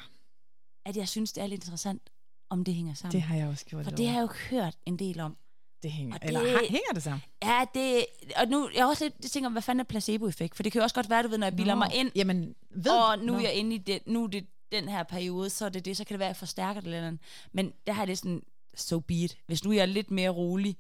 at 0.86 0.98
jeg 0.98 1.10
synes, 1.10 1.34
det 1.34 1.44
er 1.44 1.48
lidt 1.48 1.64
interessant, 1.64 2.10
om 2.50 2.64
det 2.64 2.76
hænger 2.76 2.94
sammen. 2.94 3.12
Det 3.12 3.22
har 3.22 3.36
jeg 3.36 3.48
også 3.48 3.66
gjort. 3.66 3.84
For 3.84 3.92
det 3.92 4.08
har 4.08 4.14
jeg 4.14 4.22
jo 4.22 4.34
hørt 4.58 4.78
en 4.86 5.00
del 5.00 5.20
om. 5.20 5.38
Det 5.84 5.92
hænger. 5.92 6.14
og 6.16 6.20
Eller 6.28 6.40
det- 6.42 6.52
har, 6.52 6.60
hænger 6.60 6.94
det 6.94 7.04
sammen? 7.04 7.22
Ja, 7.44 7.66
det... 7.74 8.06
Og 8.38 8.48
nu 8.48 8.70
jeg 8.76 8.86
også 8.86 9.04
lidt 9.04 9.32
tænker, 9.32 9.50
hvad 9.50 9.62
fanden 9.62 9.80
er 9.80 9.84
placeboeffekt? 9.84 10.56
For 10.56 10.64
det 10.64 10.72
kan 10.72 10.80
jo 10.80 10.84
også 10.84 10.96
godt 10.96 11.10
være, 11.10 11.24
du 11.24 11.28
ved, 11.28 11.38
når 11.38 11.48
jeg 11.48 11.56
bilder 11.56 11.76
Nå. 11.76 11.80
mig 11.80 11.92
ind, 11.96 12.12
Jamen, 12.16 12.56
ved 12.76 12.92
og 12.92 13.20
nu 13.20 13.26
Nå. 13.34 13.38
er 13.38 13.42
jeg 13.42 13.54
inde 13.54 13.76
i 13.76 13.78
det, 13.78 14.00
nu 14.08 14.24
er 14.24 14.28
det 14.28 14.46
den 14.72 14.90
her 14.90 15.04
periode, 15.04 15.50
så 15.50 15.66
er 15.66 15.70
det 15.70 15.86
det, 15.86 15.98
så 15.98 16.04
kan 16.04 16.14
det 16.14 16.20
være, 16.20 16.28
at 16.30 16.34
jeg 16.34 16.38
forstærker 16.38 16.82
det 16.82 16.88
eller 16.94 17.08
andet. 17.08 17.22
Men 17.52 17.74
der 17.88 17.94
har 17.94 18.02
jeg 18.02 18.08
det 18.08 18.18
sådan, 18.18 18.42
so 18.76 19.00
be 19.00 19.14
it. 19.14 19.38
Hvis 19.48 19.64
nu 19.64 19.72
jeg 19.72 19.82
er 19.82 19.86
lidt 19.86 20.12
mere 20.12 20.30
rolig, 20.30 20.78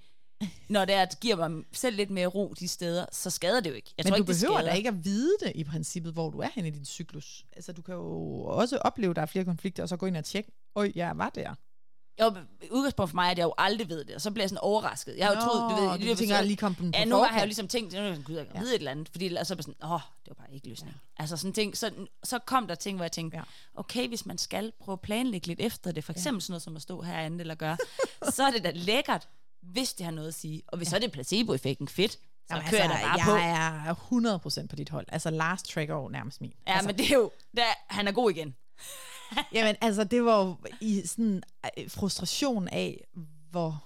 når 0.69 0.85
det 0.85 0.95
er, 0.95 1.01
at 1.01 1.17
giver 1.21 1.47
mig 1.49 1.63
selv 1.73 1.95
lidt 1.95 2.09
mere 2.09 2.27
ro 2.27 2.53
de 2.59 2.67
steder, 2.67 3.05
så 3.11 3.29
skader 3.29 3.59
det 3.59 3.69
jo 3.69 3.75
ikke. 3.75 3.93
Jeg 3.97 4.03
Men 4.03 4.11
tror 4.11 4.17
du 4.17 4.23
ikke, 4.23 4.33
behøver 4.41 4.61
da 4.61 4.71
ikke 4.71 4.89
at 4.89 5.05
vide 5.05 5.35
det 5.39 5.51
i 5.55 5.63
princippet, 5.63 6.13
hvor 6.13 6.29
du 6.29 6.37
er 6.39 6.47
henne 6.55 6.67
i 6.67 6.71
din 6.71 6.85
cyklus. 6.85 7.45
Altså, 7.55 7.71
du 7.73 7.81
kan 7.81 7.93
jo 7.95 8.41
også 8.43 8.77
opleve, 8.77 9.09
at 9.09 9.15
der 9.15 9.21
er 9.21 9.25
flere 9.25 9.45
konflikter, 9.45 9.83
og 9.83 9.89
så 9.89 9.97
gå 9.97 10.05
ind 10.05 10.17
og 10.17 10.25
tjekke, 10.25 10.51
øj, 10.75 10.91
jeg 10.95 11.11
var 11.17 11.29
der. 11.29 11.53
Jo, 12.21 12.35
udgangspunkt 12.71 13.09
for 13.11 13.15
mig 13.15 13.25
er, 13.27 13.31
at 13.31 13.37
jeg 13.37 13.43
jo 13.43 13.53
aldrig 13.57 13.89
ved 13.89 14.05
det, 14.05 14.15
og 14.15 14.21
så 14.21 14.31
bliver 14.31 14.43
jeg 14.43 14.49
sådan 14.49 14.59
overrasket. 14.61 15.17
Jeg 15.17 15.27
har 15.27 15.33
jo 15.35 15.41
troet, 15.41 15.61
du 15.61 15.75
ved, 15.75 15.99
du 15.99 16.11
er 16.11 16.15
tænker, 16.15 16.37
at 16.37 16.45
lige 16.47 16.57
kom 16.57 16.75
på 16.75 16.83
Ja, 16.83 16.89
gange 16.91 17.15
har 17.15 17.33
jeg 17.33 17.41
jo 17.41 17.45
ligesom 17.45 17.67
tænkt, 17.67 17.93
at 17.93 18.05
jeg 18.05 18.23
gud, 18.25 18.35
jeg 18.35 18.47
kan 18.47 18.61
vide 18.61 18.71
et 18.75 18.79
eller 18.79 18.91
andet, 18.91 19.09
fordi 19.09 19.25
ellers 19.25 19.47
så 19.47 19.53
er 19.53 19.57
jeg 19.57 19.63
sådan, 19.63 19.83
åh, 19.83 19.99
det 20.25 20.27
var 20.29 20.33
bare 20.33 20.53
ikke 20.53 20.69
løsning. 20.69 20.93
Ja. 20.93 21.21
Altså 21.21 21.37
sådan 21.37 21.53
ting, 21.53 21.77
så, 21.77 21.91
så 22.23 22.39
kom 22.39 22.67
der 22.67 22.75
ting, 22.75 22.97
hvor 22.97 23.03
jeg 23.05 23.11
tænkte, 23.11 23.37
Ja. 23.37 23.43
ja. 23.75 23.79
okay, 23.79 24.07
hvis 24.07 24.25
man 24.25 24.37
skal 24.37 24.71
prøve 24.81 24.93
at 24.93 25.01
planlægge 25.01 25.47
lidt 25.47 25.59
efter 25.59 25.91
det, 25.91 26.03
for 26.03 26.13
eksempel 26.13 26.41
sådan 26.41 26.51
noget 26.51 26.61
som 26.63 26.75
at 26.75 26.81
stå 26.81 27.01
herinde 27.01 27.39
eller 27.39 27.55
gøre, 27.55 27.77
så 28.35 28.43
er 28.43 28.51
det 28.51 28.63
da 28.63 28.71
lækkert, 28.75 29.27
hvis 29.61 29.93
det 29.93 30.05
har 30.05 30.11
noget 30.13 30.27
at 30.27 30.33
sige. 30.33 30.61
Og 30.67 30.77
hvis 30.77 30.85
ja. 30.85 30.89
så 30.89 30.95
er 30.95 30.99
det 30.99 31.11
placeboeffekten 31.11 31.87
fedt, 31.87 32.11
så 32.11 32.17
Jamen, 32.55 32.69
kører 32.69 32.81
altså, 32.83 32.97
jeg 32.97 33.17
da 33.17 33.23
bare 33.25 33.35
jeg 33.35 33.95
på. 34.09 34.19
er 34.19 34.61
100% 34.63 34.67
på 34.67 34.75
dit 34.75 34.89
hold. 34.89 35.05
Altså, 35.09 35.29
Lars 35.29 35.63
tracker 35.63 35.93
over 35.95 36.09
nærmest 36.09 36.41
min. 36.41 36.53
Ja, 36.67 36.73
altså, 36.73 36.87
men 36.87 36.97
det 36.97 37.11
er 37.11 37.15
jo, 37.15 37.31
der, 37.57 37.63
han 37.87 38.07
er 38.07 38.11
god 38.11 38.31
igen. 38.31 38.55
Jamen, 39.53 39.75
altså, 39.81 40.03
det 40.03 40.25
var 40.25 40.45
jo 40.45 40.57
i 40.81 41.01
sådan 41.05 41.43
øh, 41.77 41.89
frustration 41.89 42.67
af, 42.67 43.03
hvor 43.49 43.83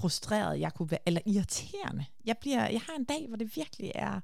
frustreret 0.00 0.60
jeg 0.60 0.74
kunne 0.74 0.90
være, 0.90 1.00
eller 1.06 1.20
irriterende. 1.26 2.04
Jeg, 2.24 2.38
bliver, 2.38 2.68
jeg 2.68 2.80
har 2.80 2.94
en 2.94 3.04
dag, 3.04 3.28
hvor 3.28 3.36
det 3.36 3.56
virkelig 3.56 3.92
er, 3.94 4.20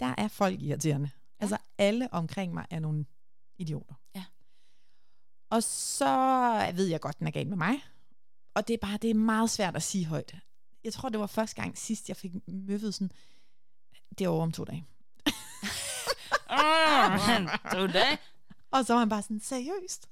der 0.00 0.14
er 0.18 0.28
folk 0.28 0.62
irriterende. 0.62 1.10
Ja. 1.14 1.44
Altså, 1.44 1.58
alle 1.78 2.12
omkring 2.12 2.54
mig 2.54 2.66
er 2.70 2.78
nogle 2.78 3.04
idioter. 3.58 3.94
Ja. 4.14 4.24
Og 5.50 5.62
så 5.62 6.72
ved 6.74 6.86
jeg 6.86 7.00
godt, 7.00 7.18
den 7.18 7.26
er 7.26 7.30
galt 7.30 7.48
med 7.48 7.56
mig. 7.56 7.84
Og 8.54 8.68
det 8.68 8.74
er 8.74 8.78
bare, 8.78 8.98
det 9.02 9.10
er 9.10 9.14
meget 9.14 9.50
svært 9.50 9.76
at 9.76 9.82
sige 9.82 10.06
højt. 10.06 10.34
Jeg 10.84 10.92
tror, 10.92 11.08
det 11.08 11.20
var 11.20 11.26
første 11.26 11.62
gang 11.62 11.78
sidst, 11.78 12.08
jeg 12.08 12.16
fik 12.16 12.32
møffet 12.48 12.94
sådan, 12.94 13.10
det 14.18 14.24
er 14.24 14.28
over 14.28 14.42
om 14.42 14.52
to 14.52 14.64
dage. 14.64 14.86
Så 17.72 17.86
det. 17.86 18.18
Og 18.70 18.86
så 18.86 18.92
var 18.92 19.00
han 19.00 19.08
bare 19.08 19.22
sådan, 19.22 19.40
seriøst? 19.40 20.08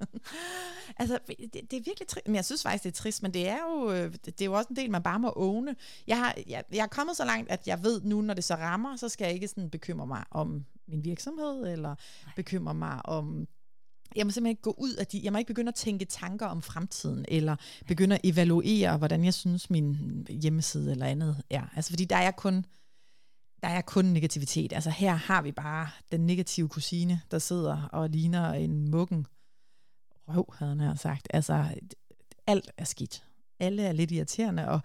altså, 1.01 1.19
det, 1.29 1.53
det 1.53 1.73
er 1.77 1.83
virkelig 1.85 2.09
trist. 2.09 2.27
Men 2.27 2.35
jeg 2.35 2.45
synes 2.45 2.63
faktisk, 2.63 2.85
det 2.85 2.91
er 2.91 3.03
trist, 3.03 3.23
men 3.23 3.35
det 3.35 3.49
er 3.49 3.59
jo, 3.71 3.93
øh, 3.93 4.13
det 4.25 4.41
er 4.41 4.45
jo 4.45 4.53
også 4.53 4.69
en 4.71 4.77
del, 4.77 4.91
man 4.91 5.03
bare 5.03 5.19
må 5.19 5.33
åne. 5.37 5.77
Jeg 6.07 6.19
har, 6.19 6.35
jeg, 6.47 6.65
jeg 6.73 6.83
er 6.83 6.87
kommet 6.87 7.17
så 7.17 7.25
langt, 7.25 7.51
at 7.51 7.67
jeg 7.67 7.83
ved 7.83 8.01
nu, 8.03 8.21
når 8.21 8.35
det 8.35 8.45
så 8.45 8.55
rammer, 8.55 8.97
så 8.97 9.09
skal 9.09 9.25
jeg 9.25 9.35
ikke 9.35 9.49
sådan 9.49 9.71
bekymre 9.71 10.07
mig 10.07 10.25
om 10.31 10.65
min 10.89 11.05
virksomhed, 11.05 11.73
eller 11.73 11.89
Nej. 11.89 12.33
bekymre 12.37 12.75
mig 12.75 13.07
om 13.07 13.47
jeg 14.17 14.27
må 14.27 14.31
simpelthen 14.31 14.51
ikke 14.51 14.63
gå 14.63 14.75
ud 14.79 14.93
af 14.95 15.07
de, 15.07 15.21
jeg 15.25 15.33
må 15.33 15.39
ikke 15.39 15.49
begynde 15.49 15.69
at 15.69 15.75
tænke 15.75 16.05
tanker 16.05 16.47
om 16.47 16.63
fremtiden, 16.63 17.25
eller 17.29 17.57
begynde 17.87 18.15
at 18.15 18.21
evaluere, 18.25 18.97
hvordan 18.97 19.25
jeg 19.25 19.35
synes 19.35 19.71
min 19.71 20.27
hjemmeside 20.31 20.91
eller 20.91 21.07
andet 21.07 21.43
er. 21.51 21.63
Altså 21.77 21.91
fordi 21.91 22.05
der 22.05 22.17
er 22.17 22.31
kun, 22.31 22.65
der 23.63 23.69
er 23.69 23.81
kun 23.81 24.05
negativitet. 24.05 24.73
Altså 24.73 24.91
her 24.91 25.15
har 25.15 25.43
vi 25.43 25.53
bare 25.53 25.89
den 26.13 26.27
negative 26.27 26.69
kusine, 26.69 27.21
der 27.31 27.39
sidder 27.39 27.89
og 27.93 28.11
ligner 28.11 28.53
en 28.53 28.91
muggen 28.91 29.27
røv, 30.29 30.55
havde 30.59 30.71
han 30.71 30.81
her 30.81 30.95
sagt. 30.95 31.29
Altså 31.31 31.65
alt 32.47 32.71
er 32.77 32.85
skidt. 32.85 33.23
Alle 33.61 33.83
er 33.83 33.93
lidt 33.93 34.11
irriterende, 34.11 34.69
og 34.69 34.81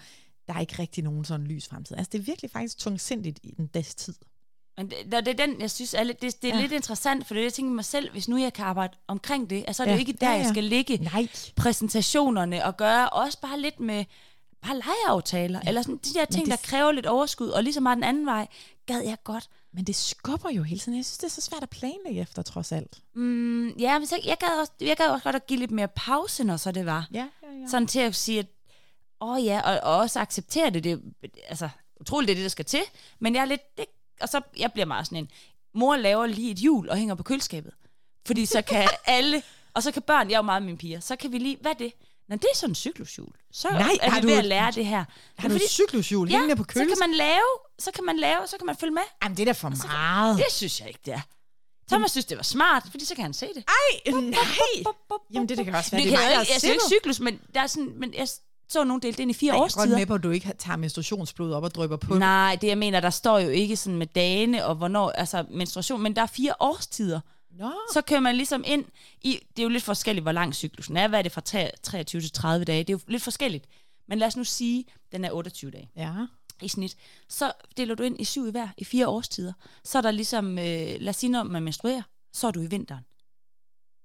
der 0.48 0.54
er 0.54 0.60
ikke 0.60 0.76
rigtig 0.80 1.04
nogen 1.04 1.26
sådan 1.26 1.48
lys 1.48 1.68
fremtid. 1.68 1.98
Altså 1.98 2.10
det 2.12 2.20
er 2.20 2.24
virkelig 2.24 2.52
faktisk 2.52 2.78
tungsindigt 2.78 3.40
i 3.44 3.52
den 3.58 3.68
dags 3.68 3.96
tid. 3.96 4.14
Men 4.78 4.90
det, 4.90 5.12
det 5.12 5.28
er 5.40 5.46
den, 5.46 5.62
jeg 5.62 5.72
synes, 5.72 5.94
er 5.94 6.04
lidt, 6.04 6.22
det, 6.22 6.42
det 6.42 6.50
er 6.50 6.56
Ja. 6.56 6.62
lidt 6.62 6.72
interessant, 6.72 7.28
for 7.28 7.34
det 7.34 7.42
er 7.42 7.46
jeg 7.46 7.54
tænker 7.54 7.72
mig 7.74 7.86
selv, 7.86 8.12
hvis 8.12 8.28
nu 8.28 8.38
jeg 8.38 8.54
kan 8.54 8.66
arbejde 8.66 8.98
omkring 9.08 9.50
det, 9.50 9.64
altså 9.68 9.84
er 9.84 9.88
det 9.88 9.92
Ja. 9.92 9.96
jo 9.96 10.00
ikke 10.00 10.14
der, 10.14 10.28
ja, 10.30 10.34
ja. 10.34 10.40
jeg 10.40 10.50
skal 10.50 10.64
ligge 10.64 10.98
Nej. 10.98 11.28
præsentationerne 11.56 12.66
og 12.66 12.78
gøre 12.78 13.10
også 13.10 13.42
bare 13.42 13.60
lidt 13.62 13.80
med 13.80 14.06
bare 14.64 14.78
legeaftaler, 14.78 15.60
ja. 15.64 15.68
eller 15.70 15.82
sådan 15.82 15.98
de 15.98 16.14
der 16.14 16.26
ting, 16.26 16.46
det- 16.46 16.52
der 16.52 16.58
kræver 16.70 16.92
lidt 16.92 17.06
overskud, 17.06 17.48
og 17.50 17.64
ligesom 17.64 17.84
meget 17.84 17.96
den 17.96 18.04
anden 18.04 18.26
vej, 18.26 18.48
gad 18.86 19.02
jeg 19.02 19.18
godt. 19.24 19.50
Men 19.76 19.84
det 19.88 19.96
skubber 19.96 20.50
jo 20.50 20.64
hele 20.64 20.80
tiden. 20.80 20.98
Jeg 20.98 21.06
synes, 21.06 21.18
det 21.18 21.26
er 21.26 21.32
så 21.32 21.42
svært 21.42 21.64
at 21.64 21.70
planlægge 21.70 22.22
efter, 22.22 22.42
trods 22.42 22.72
alt. 22.72 23.00
Mm, 23.16 23.68
ja, 23.70 24.00
men 24.00 24.08
så, 24.08 24.20
jeg, 24.26 24.38
gad 24.40 24.60
også, 24.62 24.72
jeg 24.82 24.98
gad 24.98 25.08
også 25.08 25.24
godt 25.24 25.36
at 25.36 25.48
give 25.48 25.60
lidt 25.60 25.72
mere 25.72 25.88
pause, 25.88 26.44
når 26.44 26.58
så 26.58 26.72
det 26.72 26.86
var. 26.86 27.08
Ja, 27.14 27.18
ja, 27.44 27.48
ja. 27.62 27.68
Sådan 27.68 27.88
til 27.88 28.00
at 28.00 28.16
sige, 28.16 28.40
at 28.40 28.46
åh 29.22 29.46
ja, 29.46 29.62
og, 29.62 29.80
og 29.94 29.98
også 30.00 30.20
acceptere 30.20 30.70
det. 30.70 30.84
det 30.84 31.02
altså, 31.48 31.70
utroligt, 32.00 32.28
det 32.28 32.34
er 32.34 32.36
det, 32.36 32.44
der 32.44 32.50
skal 32.50 32.66
til. 32.66 32.82
Men 33.20 33.36
jeg 33.36 33.42
er 33.42 33.46
lidt, 33.46 33.78
det, 33.78 33.86
og 34.22 34.30
så 34.30 34.42
jeg 34.58 34.72
bliver 34.74 34.86
meget 34.86 35.06
sådan 35.06 35.18
en, 35.18 35.30
mor 35.74 35.96
laver 35.96 36.26
lige 36.26 36.52
et 36.52 36.58
hjul 36.58 36.90
og 36.90 36.98
hænger 36.98 37.16
på 37.16 37.24
køleskabet. 37.24 37.74
Fordi 38.26 38.46
så 38.46 38.62
kan 38.62 38.90
alle, 39.06 39.44
og 39.74 39.84
så 39.84 39.92
kan 39.92 40.02
børn, 40.02 40.28
jeg 40.30 40.34
er 40.36 40.40
jo 40.40 40.42
meget 40.42 40.64
mine 40.64 40.78
piger, 40.78 41.00
så 41.00 41.16
kan 41.16 41.32
vi 41.32 41.38
lige, 41.38 41.58
hvad 41.62 41.72
er 41.72 41.76
det? 41.76 41.94
Nå, 42.34 42.38
det 42.38 42.48
er 42.54 42.56
sådan 42.58 42.72
en 42.72 42.76
cyklushjul. 42.76 43.34
Så 43.52 43.70
Nej, 43.70 43.98
er 44.02 44.10
har 44.10 44.18
vi 44.18 44.22
du 44.22 44.28
ved 44.28 44.34
et- 44.36 44.40
at 44.40 44.46
lære 44.46 44.72
det 44.72 44.86
her. 44.86 45.06
Har 45.38 45.50
du 45.50 45.56
et 45.56 45.62
cyklushjul 45.70 46.30
ja, 46.30 46.38
hængende 46.38 46.56
på 46.56 46.64
så 46.74 46.80
kan 46.80 46.98
man 47.00 47.14
lave, 47.18 47.50
så 47.80 47.92
kan 47.92 48.04
man 48.06 48.18
lave, 48.18 48.48
så 48.48 48.58
kan 48.58 48.66
man 48.66 48.76
følge 48.78 48.94
med. 48.94 49.02
Jamen, 49.24 49.38
det 49.38 49.42
er 49.44 49.46
da 49.46 49.52
for 49.52 49.88
meget. 49.88 50.38
Det 50.38 50.46
synes 50.50 50.80
jeg 50.80 50.88
ikke, 50.88 51.00
det 51.06 51.14
er. 51.14 51.22
Thomas 51.88 52.12
synes, 52.12 52.26
det 52.26 52.38
var 52.38 52.44
smart, 52.44 52.84
fordi 52.92 53.06
så 53.06 53.16
kan 53.16 53.24
han 53.24 53.34
se 53.34 53.48
det. 53.56 53.64
Ej, 53.68 54.12
nej. 54.14 54.36
Jamen, 55.34 55.50
det, 55.50 55.58
det 55.58 55.66
kan 55.66 55.76
også 55.76 55.92
være, 55.92 56.02
det 56.02 56.14
er 56.14 56.18
kan 56.18 56.26
er 56.26 56.38
jeg 56.38 56.46
siger 56.60 56.74
ikke 56.74 56.84
cyklus, 56.88 57.20
men, 57.20 57.40
der 57.56 57.62
er 57.62 57.68
sådan, 57.68 57.94
men 57.98 58.14
jeg 58.14 58.28
så 58.70 58.84
nogen 58.84 59.02
delt 59.02 59.20
ind 59.20 59.32
i 59.32 59.34
fire 59.34 59.54
Jeg 59.54 59.58
er 59.58 59.62
godt 59.62 59.76
årstider. 59.78 59.98
med 59.98 60.06
på, 60.06 60.14
at 60.14 60.24
du 60.24 60.30
ikke 60.30 60.52
tager 60.60 60.78
menstruationsblod 60.78 61.54
op 61.54 61.64
og 61.64 61.76
drypper 61.76 61.98
på. 61.98 62.16
Nej, 62.16 62.58
det 62.62 62.68
jeg 62.68 62.78
mener, 62.78 63.00
der 63.00 63.10
står 63.10 63.40
jo 63.40 63.50
ikke 63.50 63.76
sådan 63.76 63.98
med 63.98 64.08
dagene 64.08 64.66
og 64.66 64.76
hvornår, 64.76 65.10
altså 65.12 65.46
menstruation, 65.50 66.02
men 66.02 66.16
der 66.16 66.22
er 66.22 66.26
fire 66.26 66.54
årstider. 66.60 67.20
Nå. 67.60 67.72
Så 67.94 68.02
kører 68.02 68.20
man 68.20 68.36
ligesom 68.36 68.64
ind 68.68 68.86
i, 69.22 69.40
det 69.58 69.60
er 69.60 69.64
jo 69.64 69.70
lidt 69.70 69.84
forskelligt, 69.84 70.24
hvor 70.24 70.32
lang 70.32 70.56
cyklusen 70.56 70.98
er, 70.98 71.08
hvad 71.08 71.20
er 71.20 71.24
det 71.24 71.32
fra 71.32 71.42
tre- 71.42 71.72
23 71.84 72.22
til 72.22 72.32
30 72.32 72.66
dage, 72.66 72.80
det 72.84 72.90
er 72.94 72.98
jo 72.98 73.00
lidt 73.08 73.24
forskelligt. 73.24 73.66
Men 74.08 74.20
lad 74.20 74.28
os 74.28 74.38
nu 74.38 74.44
sige, 74.44 74.86
den 75.12 75.26
er 75.26 75.32
28 75.32 75.72
dage 75.72 75.90
Ja. 75.96 76.14
i 76.62 76.68
snit. 76.68 76.98
Så 77.30 77.52
deler 77.78 77.96
du 77.96 78.04
ind 78.04 78.22
i 78.22 78.24
syv 78.26 78.48
i 78.48 78.52
hver, 78.52 78.68
i 78.78 78.84
fire 78.84 79.08
årstider. 79.08 79.54
Så 79.84 79.98
er 79.98 80.02
der 80.02 80.12
ligesom, 80.12 80.58
øh, 80.60 80.96
lad 81.00 81.10
os 81.10 81.16
sige, 81.16 81.30
når 81.30 81.44
man 81.44 81.64
menstruerer, 81.64 82.02
så 82.34 82.48
er 82.48 82.52
du 82.52 82.62
i 82.62 82.66
vinteren. 82.68 83.04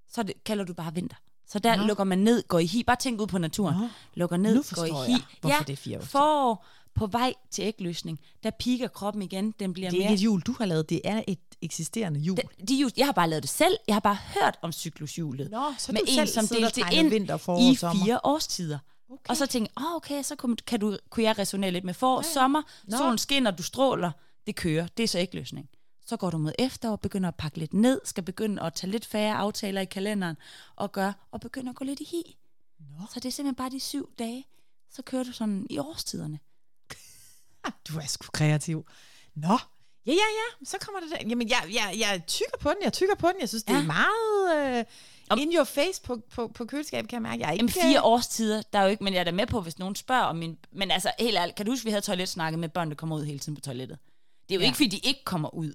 Så 0.09 0.23
det, 0.23 0.45
kalder 0.45 0.64
du 0.64 0.75
bare 0.75 0.95
vinter. 0.95 1.16
Så 1.47 1.59
der 1.59 1.77
Nå. 1.77 1.87
lukker 1.87 2.05
man 2.05 2.18
ned, 2.18 2.43
går 2.49 2.59
i 2.59 2.66
hi. 2.66 2.83
Bare 2.83 2.97
tænk 2.97 3.20
ud 3.20 3.27
på 3.27 3.39
naturen. 3.39 3.77
Nå. 3.81 3.89
Lukker 4.14 4.37
ned, 4.37 4.55
Nu 4.55 4.62
går 4.75 4.85
i 4.85 4.89
hi. 5.07 5.12
jeg, 5.12 5.20
hvorfor 5.41 5.57
ja, 5.57 5.64
det 5.66 5.73
er 5.73 5.77
fire 5.77 5.99
årstider. 5.99 6.11
forår, 6.11 6.64
på 6.99 7.07
vej 7.07 7.35
til 7.51 7.63
ægløsning, 7.65 8.21
der 8.43 8.51
piker 8.51 8.89
kroppen 8.89 9.23
igen. 9.23 9.55
Den 9.61 9.73
bliver 9.73 9.91
Det 9.91 9.99
er 10.01 10.05
mere... 10.05 10.13
et 10.13 10.19
hjul, 10.21 10.41
du 10.41 10.55
har 10.59 10.65
lavet. 10.67 10.91
Det 10.91 11.01
er 11.05 11.23
et 11.29 11.39
eksisterende 11.63 12.21
hjul. 12.21 12.37
Den, 12.37 12.67
de, 12.69 12.75
just- 12.81 12.97
jeg 12.99 13.07
har 13.07 13.13
bare 13.13 13.29
lavet 13.29 13.43
det 13.43 13.51
selv. 13.51 13.77
Jeg 13.87 13.95
har 13.95 14.01
bare 14.01 14.19
hørt 14.35 14.59
om 14.63 14.73
cyklushjulet. 14.73 15.51
Nå, 15.51 15.75
så 15.79 15.93
med 15.93 16.01
du 16.01 16.05
en, 16.09 16.15
selv 16.15 16.29
som 16.29 16.47
delte 16.47 16.81
tegner 16.81 16.99
ind 16.99 17.09
vinter, 17.09 17.37
forår, 17.37 17.73
i 17.73 17.75
sommer. 17.75 18.05
fire 18.05 18.21
årstider. 18.25 18.79
Okay. 19.11 19.29
Og 19.29 19.37
så 19.37 19.47
tænkte 19.47 19.73
jeg, 19.77 19.87
oh, 19.87 19.97
okay, 19.97 20.23
så 20.23 20.37
kunne, 20.37 20.57
kan 20.57 20.81
du, 20.81 20.97
kunne 21.11 21.25
jeg 21.25 21.39
resonere 21.39 21.71
lidt 21.71 21.85
med 21.85 21.95
forår, 21.95 22.19
ja. 22.19 22.33
sommer, 22.33 22.63
Nå. 22.89 22.97
solen 22.97 23.19
skinner, 23.19 23.51
du 23.51 23.63
stråler, 23.63 24.11
det 24.47 24.57
kører, 24.57 24.87
det 24.97 25.03
er 25.03 25.09
så 25.09 25.19
ikke 25.19 25.35
løsning. 25.35 25.69
Så 26.07 26.17
går 26.17 26.31
du 26.31 26.39
mod 26.39 26.53
efterår, 26.59 26.97
begynder 26.97 27.29
at 27.29 27.35
pakke 27.35 27.59
lidt 27.59 27.75
ned, 27.75 28.01
skal 28.05 28.25
begynde 28.25 28.63
at 28.63 28.75
tage 28.75 28.91
lidt 28.91 29.07
færre 29.07 29.35
aftaler 29.35 29.81
i 29.81 29.85
kalenderen, 29.85 30.37
og 30.77 30.93
gør, 30.93 31.13
og 31.33 31.41
begynder 31.41 31.71
at 31.71 31.77
gå 31.77 31.85
lidt 31.85 32.01
i 32.01 32.05
hi. 32.11 32.37
Nå. 32.81 33.07
Så 33.15 33.21
det 33.21 33.25
er 33.29 33.31
simpelthen 33.33 33.55
bare 33.55 33.71
de 33.71 33.81
syv 33.81 34.11
dage, 34.19 34.45
så 34.91 35.03
kører 35.03 35.25
du 35.25 35.33
sådan 35.33 35.67
i 35.71 35.79
årstiderne. 35.79 36.39
Du 37.89 37.99
er 37.99 38.07
sgu 38.07 38.27
kreativ. 38.33 38.87
Nå, 39.37 39.59
ja, 40.07 40.13
ja, 40.13 40.29
ja, 40.41 40.65
så 40.65 40.77
kommer 40.81 41.01
det 41.01 41.11
der. 41.11 41.29
Jamen, 41.29 41.49
jeg, 41.49 41.63
jeg, 41.73 41.97
jeg 41.99 42.23
tykker 42.27 42.59
på 42.61 42.69
den, 42.69 42.77
jeg 42.85 42.93
tykker 42.93 43.15
på 43.15 43.27
den. 43.29 43.37
Jeg 43.41 43.49
synes, 43.49 43.65
det 43.65 43.73
Ja. 43.75 43.79
er 43.79 43.85
meget 43.85 44.79
øh, 44.79 44.85
Om- 45.31 45.39
in 45.39 45.53
your 45.57 45.65
face 45.65 46.03
på, 46.03 46.21
på, 46.35 46.49
på 46.55 46.65
køleskabet, 46.65 47.11
kan 47.11 47.17
jeg 47.17 47.23
mærke. 47.23 47.41
Jeg 47.41 47.49
er 47.49 47.53
ikke, 47.53 47.63
Jamen 47.63 47.91
fire 47.93 48.03
årstider, 48.03 48.63
der 48.73 48.79
er 48.79 48.83
jo 48.83 48.89
ikke, 48.89 49.05
men 49.05 49.13
jeg 49.15 49.21
er 49.21 49.25
da 49.25 49.31
med 49.33 49.47
på, 49.47 49.61
hvis 49.61 49.79
nogen 49.79 49.95
spørger 49.97 50.23
om 50.23 50.37
min... 50.37 50.59
Men 50.73 50.91
altså, 50.91 51.13
helt 51.19 51.37
ærligt, 51.37 51.57
kan 51.57 51.67
du 51.67 51.73
huske, 51.73 51.85
vi 51.85 51.91
havde 51.91 52.05
toiletsnakket 52.05 52.59
med 52.59 52.69
børn, 52.69 52.89
der 52.89 52.95
kommer 52.97 53.17
ud 53.17 53.25
hele 53.25 53.39
tiden 53.39 53.55
på 53.55 53.61
toilettet? 53.61 53.99
Det 54.49 54.55
er 54.55 54.59
jo 54.59 54.61
Ja. 54.61 54.67
ikke, 54.67 54.77
fordi 54.77 54.89
de 54.89 54.99
ikke 54.99 55.25
kommer 55.25 55.55
ud 55.55 55.73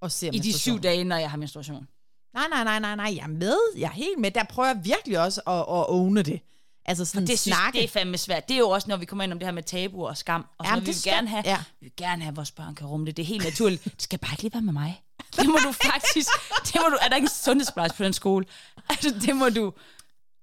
og 0.00 0.12
ser 0.12 0.30
i 0.32 0.38
de 0.38 0.58
syv 0.58 0.80
dage, 0.80 1.04
når 1.04 1.16
jeg 1.16 1.30
har 1.30 1.36
menstruation. 1.36 1.88
Nej, 2.34 2.46
nej, 2.50 2.64
nej, 2.64 2.78
nej, 2.78 2.96
nej, 2.96 3.14
jeg 3.16 3.22
er 3.22 3.26
med. 3.28 3.56
Jeg 3.76 3.86
er 3.86 3.92
helt 3.92 4.18
med. 4.18 4.30
Der 4.30 4.44
prøver 4.44 4.68
jeg 4.68 4.80
virkelig 4.84 5.18
også 5.20 5.40
at, 5.46 5.54
at 5.58 5.88
owne 5.90 6.22
det. 6.22 6.40
Altså 6.88 7.04
sådan 7.04 7.26
Det 7.26 7.38
synes 7.38 7.56
snakke. 7.56 7.76
det 7.78 7.84
er 7.84 7.88
fandme 7.88 8.18
svært. 8.18 8.48
Det 8.48 8.54
er 8.54 8.58
jo 8.58 8.68
også, 8.70 8.88
når 8.88 8.96
vi 8.96 9.04
kommer 9.04 9.24
ind 9.24 9.32
om 9.32 9.38
det 9.38 9.46
her 9.46 9.52
med 9.52 9.62
tabu 9.62 10.06
og 10.06 10.16
skam. 10.16 10.46
Og 10.58 10.66
sådan 10.66 10.72
Jamen, 10.72 10.80
vi 10.80 10.86
det 10.86 10.94
vil 10.94 11.00
skal- 11.00 11.12
gerne 11.12 11.28
have, 11.28 11.42
ja. 11.46 11.58
vi 11.80 11.86
vil 11.86 11.92
gerne 11.96 12.22
have, 12.22 12.30
at 12.30 12.36
vores 12.36 12.50
børn 12.50 12.74
kan 12.74 12.86
rumme 12.86 13.06
det. 13.06 13.16
Det 13.16 13.22
er 13.22 13.26
helt 13.26 13.44
naturligt. 13.44 13.84
Det 13.84 14.02
skal 14.02 14.18
bare 14.18 14.32
ikke 14.32 14.42
lige 14.42 14.52
være 14.54 14.62
med 14.62 14.72
mig. 14.72 15.02
Det 15.36 15.46
må 15.46 15.56
du 15.64 15.72
faktisk... 15.92 16.28
Det 16.66 16.74
må 16.74 16.88
du, 16.90 16.96
er 17.02 17.08
der 17.08 17.16
ikke 17.16 17.24
en 17.24 17.28
sundhedsplejerske 17.28 17.96
på 17.96 18.04
den 18.04 18.12
skole? 18.12 18.46
Altså, 18.88 19.14
det 19.26 19.36
må 19.36 19.48
du 19.48 19.72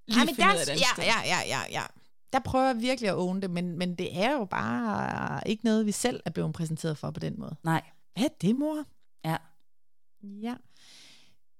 lige 0.08 0.20
Ej, 0.20 0.26
men 0.26 0.36
finde 0.36 0.50
der, 0.50 0.56
ud 0.56 0.60
af 0.70 0.76
ja, 0.98 1.04
ja, 1.04 1.20
ja, 1.26 1.40
ja, 1.48 1.62
ja. 1.72 1.84
Der 2.34 2.40
prøver 2.40 2.66
jeg 2.66 2.82
virkelig 2.82 3.10
at 3.10 3.16
own 3.16 3.42
det, 3.42 3.50
men, 3.52 3.78
men 3.78 3.96
det 3.96 4.18
er 4.24 4.32
jo 4.32 4.46
bare 4.46 5.48
ikke 5.48 5.66
noget, 5.66 5.86
vi 5.86 5.92
selv 5.92 6.20
er 6.26 6.30
blevet 6.30 6.54
præsenteret 6.54 6.98
for 6.98 7.12
på 7.12 7.20
den 7.20 7.34
måde. 7.40 7.56
Nej, 7.64 7.82
Hvad 8.16 8.24
er 8.26 8.30
det, 8.42 8.56
mor? 8.56 8.84
ja. 9.26 9.38
Ja. 10.24 10.56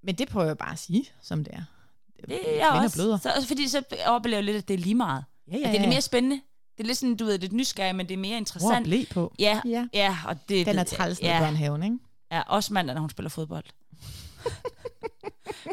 Men 0.02 0.14
det 0.14 0.28
prøver 0.28 0.46
jeg 0.46 0.58
bare 0.58 0.72
at 0.72 0.78
sige, 0.78 1.04
som 1.22 1.44
det 1.44 1.54
er. 1.54 1.62
Det 2.28 2.60
er 2.62 2.70
Kvinder 2.70 2.82
også... 2.84 2.96
bløder. 2.96 3.18
Så, 3.18 3.32
også 3.36 3.48
fordi 3.48 3.68
så 3.68 3.82
oplever 4.06 4.36
jeg 4.36 4.44
lidt, 4.44 4.56
at 4.56 4.68
det 4.68 4.74
er 4.74 4.78
lige 4.78 4.94
meget. 4.94 5.24
Ja, 5.52 5.56
ja, 5.56 5.58
At 5.58 5.62
det 5.62 5.68
er 5.68 5.72
ja. 5.72 5.78
lidt 5.80 5.88
mere 5.88 6.00
spændende. 6.00 6.40
Det 6.78 6.82
er 6.84 6.86
lidt 6.86 6.98
sådan, 6.98 7.16
du 7.16 7.24
ved, 7.24 7.38
lidt 7.38 7.52
nysgerrig, 7.52 7.94
men 7.94 8.08
det 8.08 8.14
er 8.14 8.18
mere 8.18 8.36
interessant. 8.38 8.84
blæ 8.84 9.04
på. 9.10 9.34
Ja, 9.38 9.60
Ja. 9.64 9.86
ja, 9.92 10.16
og 10.26 10.36
det... 10.48 10.66
Den 10.66 10.78
er 10.78 10.82
det- 10.84 10.92
træls 10.92 11.20
ja. 11.20 11.26
i 11.26 11.28
ja, 11.30 11.38
børnehaven, 11.40 11.82
ikke? 11.82 11.98
ja, 12.32 12.40
også 12.46 12.72
mandag, 12.72 12.94
når 12.94 13.00
hun 13.00 13.10
spiller 13.10 13.30
fodbold. 13.30 13.64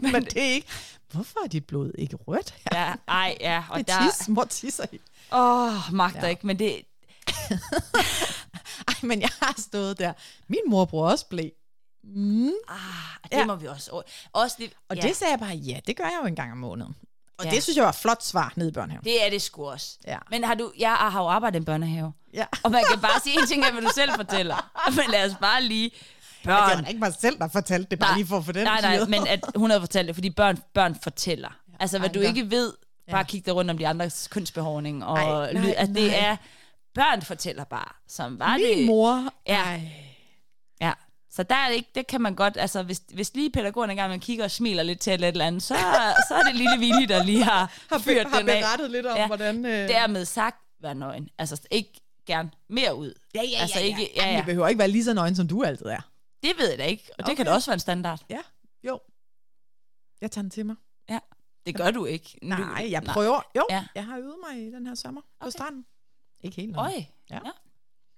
Men, 0.02 0.12
men 0.14 0.24
det 0.26 0.38
er 0.38 0.54
ikke... 0.54 0.68
Hvorfor 1.12 1.43
er 1.43 1.47
dit 1.47 1.66
blod 1.66 1.91
ikke 1.97 2.16
rødt? 2.16 2.56
Ja, 2.74 2.93
ej, 3.08 3.38
ja, 3.39 3.64
og 3.70 3.78
det 3.78 3.88
der... 3.88 3.93
er 3.93 4.12
tis, 4.20 4.28
mor 4.30 4.43
tisser 4.43 4.86
i. 4.91 4.99
Åh, 5.34 5.93
magter 5.93 6.20
Ja. 6.20 6.26
ja. 6.26 6.30
ikke, 6.30 6.47
men 6.47 6.60
det... 6.60 6.82
Ej, 8.88 8.93
men 9.04 9.22
jeg 9.22 9.30
har 9.41 9.56
stået 9.58 9.99
der. 9.99 10.14
Min 10.47 10.60
mor 10.68 10.86
bruger 10.86 11.10
også 11.12 11.26
blæ. 11.30 11.49
Mm. 12.04 12.45
Ah, 12.70 12.78
det 13.24 13.32
Ja. 13.32 13.38
ja. 13.39 13.45
må 13.45 13.56
vi 13.56 13.68
også... 13.68 14.02
Også 14.34 14.56
lidt, 14.60 14.74
Og 14.89 14.95
ja, 14.95 15.02
det 15.02 15.16
sagde 15.16 15.32
jeg 15.32 15.39
bare, 15.39 15.56
ja, 15.56 15.80
det 15.88 15.97
gør 15.97 16.04
jeg 16.04 16.18
jo 16.22 16.28
en 16.28 16.36
gang 16.36 16.52
om 16.52 16.58
måneden. 16.58 16.95
Og 17.38 17.45
Ja. 17.45 17.52
det 17.52 17.64
synes 17.64 17.76
jeg 17.78 17.84
var 17.84 17.89
et 17.89 17.95
flot 17.95 18.24
svar 18.24 18.54
nede 18.56 18.70
i 18.70 18.72
børnehaven. 18.72 19.04
det 19.04 19.26
er 19.26 19.30
det 19.30 19.41
sgu 19.41 19.70
også. 19.70 19.97
Ja. 20.08 20.18
Men 20.30 20.43
har 20.43 20.54
du... 20.54 20.72
Jeg 20.80 20.91
har 20.93 21.22
jo 21.22 21.28
arbejdet 21.28 21.56
i 21.56 21.58
en 21.58 21.66
børnehave. 21.66 22.14
Ja. 22.34 22.45
Og 22.64 22.72
man 22.72 22.84
kan 22.91 22.99
bare 23.02 23.20
sige 23.24 23.39
en 23.41 23.47
ting 23.47 23.66
af, 23.66 23.72
hvad 23.72 23.82
du 23.82 23.89
selv 23.95 24.12
fortæller. 24.16 24.72
Men 24.97 25.06
lad 25.12 25.30
os 25.32 25.36
bare 25.41 25.64
lige... 25.64 25.91
Men 26.43 26.49
det 26.49 26.62
var 26.62 26.70
Børn... 26.70 26.84
da 26.84 26.88
ikke 26.89 26.99
mig 26.99 27.14
selv, 27.20 27.39
der 27.39 27.47
fortalte 27.47 27.89
det, 27.91 27.99
bare 27.99 28.10
Nej, 28.12 28.18
lige 28.18 28.28
for 28.28 28.38
at 28.38 28.45
få 28.45 28.52
den 28.52 28.64
Nej, 28.64 28.82
nej, 28.82 29.06
men 29.06 29.28
at 29.28 29.39
hun 29.56 29.70
havde 29.70 29.82
fortalt 29.82 30.08
det, 30.08 30.16
fordi 30.16 30.30
børn, 30.30 30.58
børn 30.74 30.95
fortæller. 31.04 31.49
Altså, 31.80 31.99
hvad 31.99 32.10
du 32.10 32.20
Anker. 32.20 32.30
ikke 32.30 32.52
ved, 32.52 32.74
bare 33.12 33.18
Ja. 33.18 33.24
kig 33.24 33.45
dig 33.45 33.56
rundt 33.56 33.72
om 33.72 33.78
de 33.78 33.88
andres 33.88 34.28
kønsbehåring. 34.32 35.06
Og 35.06 35.18
Ej, 35.18 35.54
nej, 35.54 35.62
lyd, 35.64 35.74
at 35.78 35.88
det 35.88 35.95
nej. 35.95 36.16
er... 36.20 36.36
Børn 36.95 37.22
fortæller 37.22 37.64
bare, 37.64 37.93
som 38.08 38.39
var 38.39 38.58
Min 38.58 38.78
det... 38.78 38.86
mor... 38.86 39.34
Ja. 39.47 39.54
Ej. 39.64 39.91
Ja. 41.32 41.36
Så 41.36 41.44
der 41.44 41.56
er 41.56 41.68
det 41.68 41.76
ikke, 41.76 41.90
det 41.96 42.08
kan 42.08 42.22
man 42.22 42.36
godt, 42.36 42.58
altså 42.58 42.84
hvis, 42.84 43.02
hvis 43.14 43.34
lige 43.36 43.52
pædagogen 43.52 43.90
engang 43.90 44.10
man 44.10 44.20
kigger 44.20 44.44
og 44.44 44.52
smiler 44.52 44.84
lidt 44.84 45.00
til 45.00 45.14
et 45.14 45.24
eller 45.24 45.46
andet, 45.46 45.64
så, 45.64 45.76
så 46.28 46.36
er 46.36 46.44
det 46.44 46.56
lille 46.56 46.78
Willy, 46.80 47.06
der 47.10 47.24
lige 47.24 47.44
har, 47.44 47.72
Har, 47.92 48.00
fyret 48.00 48.28
har 48.28 48.40
den 48.40 48.50
af. 48.50 48.62
berettet 48.62 48.92
lidt 48.92 49.06
om, 49.06 49.16
ja. 49.16 49.22
Ja. 49.22 49.28
hvordan... 49.28 49.66
Øh... 49.66 49.72
Dermed 49.90 50.26
sagt, 50.26 50.58
vær 50.82 50.94
nøgen. 50.94 51.30
Altså 51.38 51.62
ikke 51.72 52.02
gerne 52.26 52.52
mere 52.70 52.96
ud. 52.96 53.14
Ja, 53.36 53.42
ja, 53.44 53.58
altså 53.62 53.80
ja, 53.80 53.86
ja. 53.86 53.90
ikke, 53.90 54.02
Jamen, 54.02 54.16
ja, 54.16 54.26
Jeg 54.32 54.40
ja. 54.40 54.46
behøver 54.46 54.68
ikke 54.68 54.80
være 54.80 54.88
lige 54.88 55.04
så 55.04 55.14
nøgen, 55.14 55.36
som 55.36 55.48
du 55.48 55.64
altid 55.64 55.86
er. 55.86 56.02
Det 56.44 56.52
ved 56.58 56.70
jeg 56.70 56.78
da 56.78 56.84
ikke, 56.84 57.04
og 57.12 57.18
det 57.18 57.26
Okay. 57.26 57.36
kan 57.36 57.46
da 57.46 57.52
også 57.52 57.70
være 57.70 57.74
en 57.74 57.80
standard. 57.80 58.20
Ja, 58.30 58.40
jo. 58.84 59.00
Jeg 60.22 60.32
tager 60.32 60.42
den 60.42 60.50
til 60.52 60.66
mig. 60.66 60.76
Det 61.66 61.76
gør 61.76 61.92
du 61.92 62.06
ikke. 62.06 62.38
Nu- 62.42 62.56
Nej, 62.56 62.88
jeg 62.92 63.04
prøver. 63.04 63.42
Jo, 63.56 63.66
Ja. 63.70 63.86
jeg 63.96 64.06
har 64.06 64.18
øvet 64.18 64.36
mig 64.50 64.68
i 64.68 64.72
den 64.72 64.88
her 64.88 64.96
sommer 64.96 65.22
på 65.22 65.28
Okay. 65.42 65.52
stranden. 65.52 65.86
Ikke 66.44 66.56
helt 66.62 66.78
Øj, 66.78 66.84
nøgen. 66.90 67.08
Ja. 67.30 67.36
ja. 67.36 67.52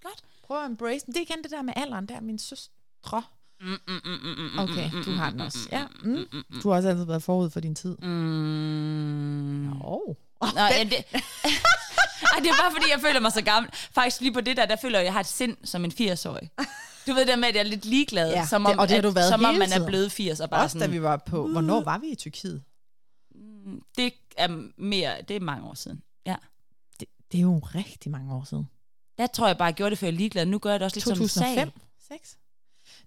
Godt. 0.03 0.24
Prøv 0.43 0.59
at 0.64 0.66
embrace 0.70 1.05
den. 1.05 1.14
Det 1.14 1.20
er 1.20 1.26
igen 1.34 1.43
det 1.43 1.51
der 1.51 1.61
med 1.61 1.74
alderen, 1.76 2.05
der 2.05 2.16
er 2.16 2.22
min 2.22 2.39
søstre. 2.39 2.74
Mm, 3.61 3.67
mm, 3.87 4.01
mm, 4.53 4.59
Okay, 4.59 4.89
du 5.05 5.11
har 5.11 5.29
den 5.29 5.41
også. 5.41 5.57
Ja, 5.71 5.85
mm. 6.03 6.25
Du 6.63 6.69
har 6.69 6.75
også 6.77 6.89
altid 6.89 7.05
været 7.05 7.23
forud 7.23 7.49
for 7.49 7.59
din 7.59 7.75
tid. 7.75 7.97
Mm. 7.97 9.67
Oh. 9.81 10.15
Nå, 10.41 10.61
ja, 10.77 10.83
det, 10.83 10.93
Ej, 10.93 12.39
det 12.39 12.49
er 12.49 12.57
bare 12.61 12.71
fordi, 12.71 12.85
jeg 12.91 13.01
føler 13.01 13.19
mig 13.19 13.31
så 13.31 13.41
gammel. 13.41 13.71
Faktisk 13.73 14.21
lige 14.21 14.33
på 14.33 14.41
det 14.41 14.57
der, 14.57 14.65
der 14.65 14.75
føler 14.81 14.99
jeg, 14.99 15.01
at 15.01 15.05
jeg 15.05 15.13
har 15.13 15.19
et 15.19 15.25
sind 15.27 15.57
som 15.63 15.85
en 15.85 15.91
80-årig. 15.91 16.49
Du 17.07 17.13
ved 17.13 17.25
det 17.25 17.39
med, 17.39 17.47
at 17.47 17.55
jeg 17.55 17.59
er 17.61 17.63
lidt 17.67 17.85
ligeglad. 17.85 18.31
Ja, 18.31 18.45
som 18.45 18.63
det- 18.63 18.73
om, 18.73 18.79
og 18.79 18.87
det 18.87 18.91
har 18.91 18.97
at- 18.97 19.03
du 19.03 19.09
været 19.09 19.29
Som 19.29 19.45
om 19.45 19.53
man 19.53 19.61
er 19.61 19.65
tiden. 19.67 19.85
blevet 19.87 20.11
80 20.11 20.39
og 20.39 20.49
bare 20.49 20.63
Også 20.63 20.77
da 20.77 20.83
sådan, 20.83 20.93
vi 20.93 21.01
var 21.01 21.17
på... 21.17 21.47
Hvornår 21.47 21.81
var 21.83 21.97
vi 21.97 22.07
i 22.07 22.15
Tyrkiet? 22.15 22.63
det 23.97 24.13
er 24.37 24.47
mere, 24.81 25.21
det 25.27 25.35
er 25.35 25.39
mange 25.39 25.67
år 25.67 25.73
siden. 25.73 26.01
Ja. 26.25 26.35
Det, 26.99 27.07
det 27.31 27.37
er 27.37 27.41
jo 27.41 27.59
rigtig 27.75 28.11
mange 28.11 28.33
år 28.33 28.43
siden. 28.43 28.69
Der 29.17 29.27
tror 29.27 29.47
jeg 29.47 29.57
bare, 29.57 29.65
jeg 29.65 29.73
gjorde 29.73 29.89
det, 29.89 29.99
før 29.99 30.07
jeg 30.07 30.13
er 30.13 30.17
ligeglad. 30.17 30.45
Nu 30.45 30.59
gør 30.59 30.71
jeg 30.71 30.79
det 30.79 30.85
også 30.85 30.97
lidt 30.97 31.05
2005? 31.05 31.29
som 31.29 31.43
en 31.43 31.71
sag. 32.09 32.17
6? 32.17 32.37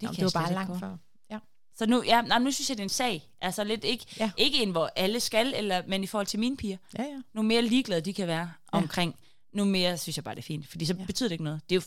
Det, 0.00 0.02
Nå, 0.02 0.08
kan 0.12 0.24
det 0.24 0.34
var 0.34 0.40
bare 0.40 0.52
langt 0.52 0.72
på. 0.72 0.78
før. 0.78 0.96
Ja. 1.30 1.38
Så 1.76 1.86
nu, 1.86 2.02
ja, 2.02 2.22
nej, 2.22 2.38
nu 2.38 2.50
synes 2.50 2.68
jeg, 2.70 2.76
det 2.76 2.82
er 2.82 2.86
en 2.86 2.88
sag. 2.88 3.30
Altså 3.40 3.64
lidt 3.64 3.84
ikke, 3.84 4.06
Ja. 4.18 4.24
ja. 4.24 4.30
ikke 4.44 4.62
en, 4.62 4.70
hvor 4.70 4.90
alle 4.96 5.20
skal, 5.20 5.54
eller, 5.56 5.82
men 5.88 6.04
i 6.04 6.06
forhold 6.06 6.26
til 6.26 6.38
mine 6.40 6.56
piger. 6.56 6.76
Ja, 6.98 7.02
ja. 7.02 7.20
Nu 7.34 7.42
mere 7.42 7.62
ligeglade 7.62 8.00
de 8.00 8.12
kan 8.12 8.26
være 8.26 8.38
Ja. 8.38 8.46
ja. 8.72 8.78
omkring. 8.82 9.16
Nu 9.52 9.64
mere 9.64 9.98
synes 9.98 10.16
jeg 10.16 10.24
bare, 10.24 10.34
det 10.34 10.40
er 10.42 10.46
fint. 10.46 10.68
Fordi 10.68 10.84
så 10.84 10.94
Ja. 10.94 11.00
ja. 11.00 11.06
betyder 11.06 11.28
det 11.28 11.32
ikke 11.32 11.44
noget. 11.44 11.60
Det 11.70 11.76
er 11.76 11.80
jo, 11.80 11.82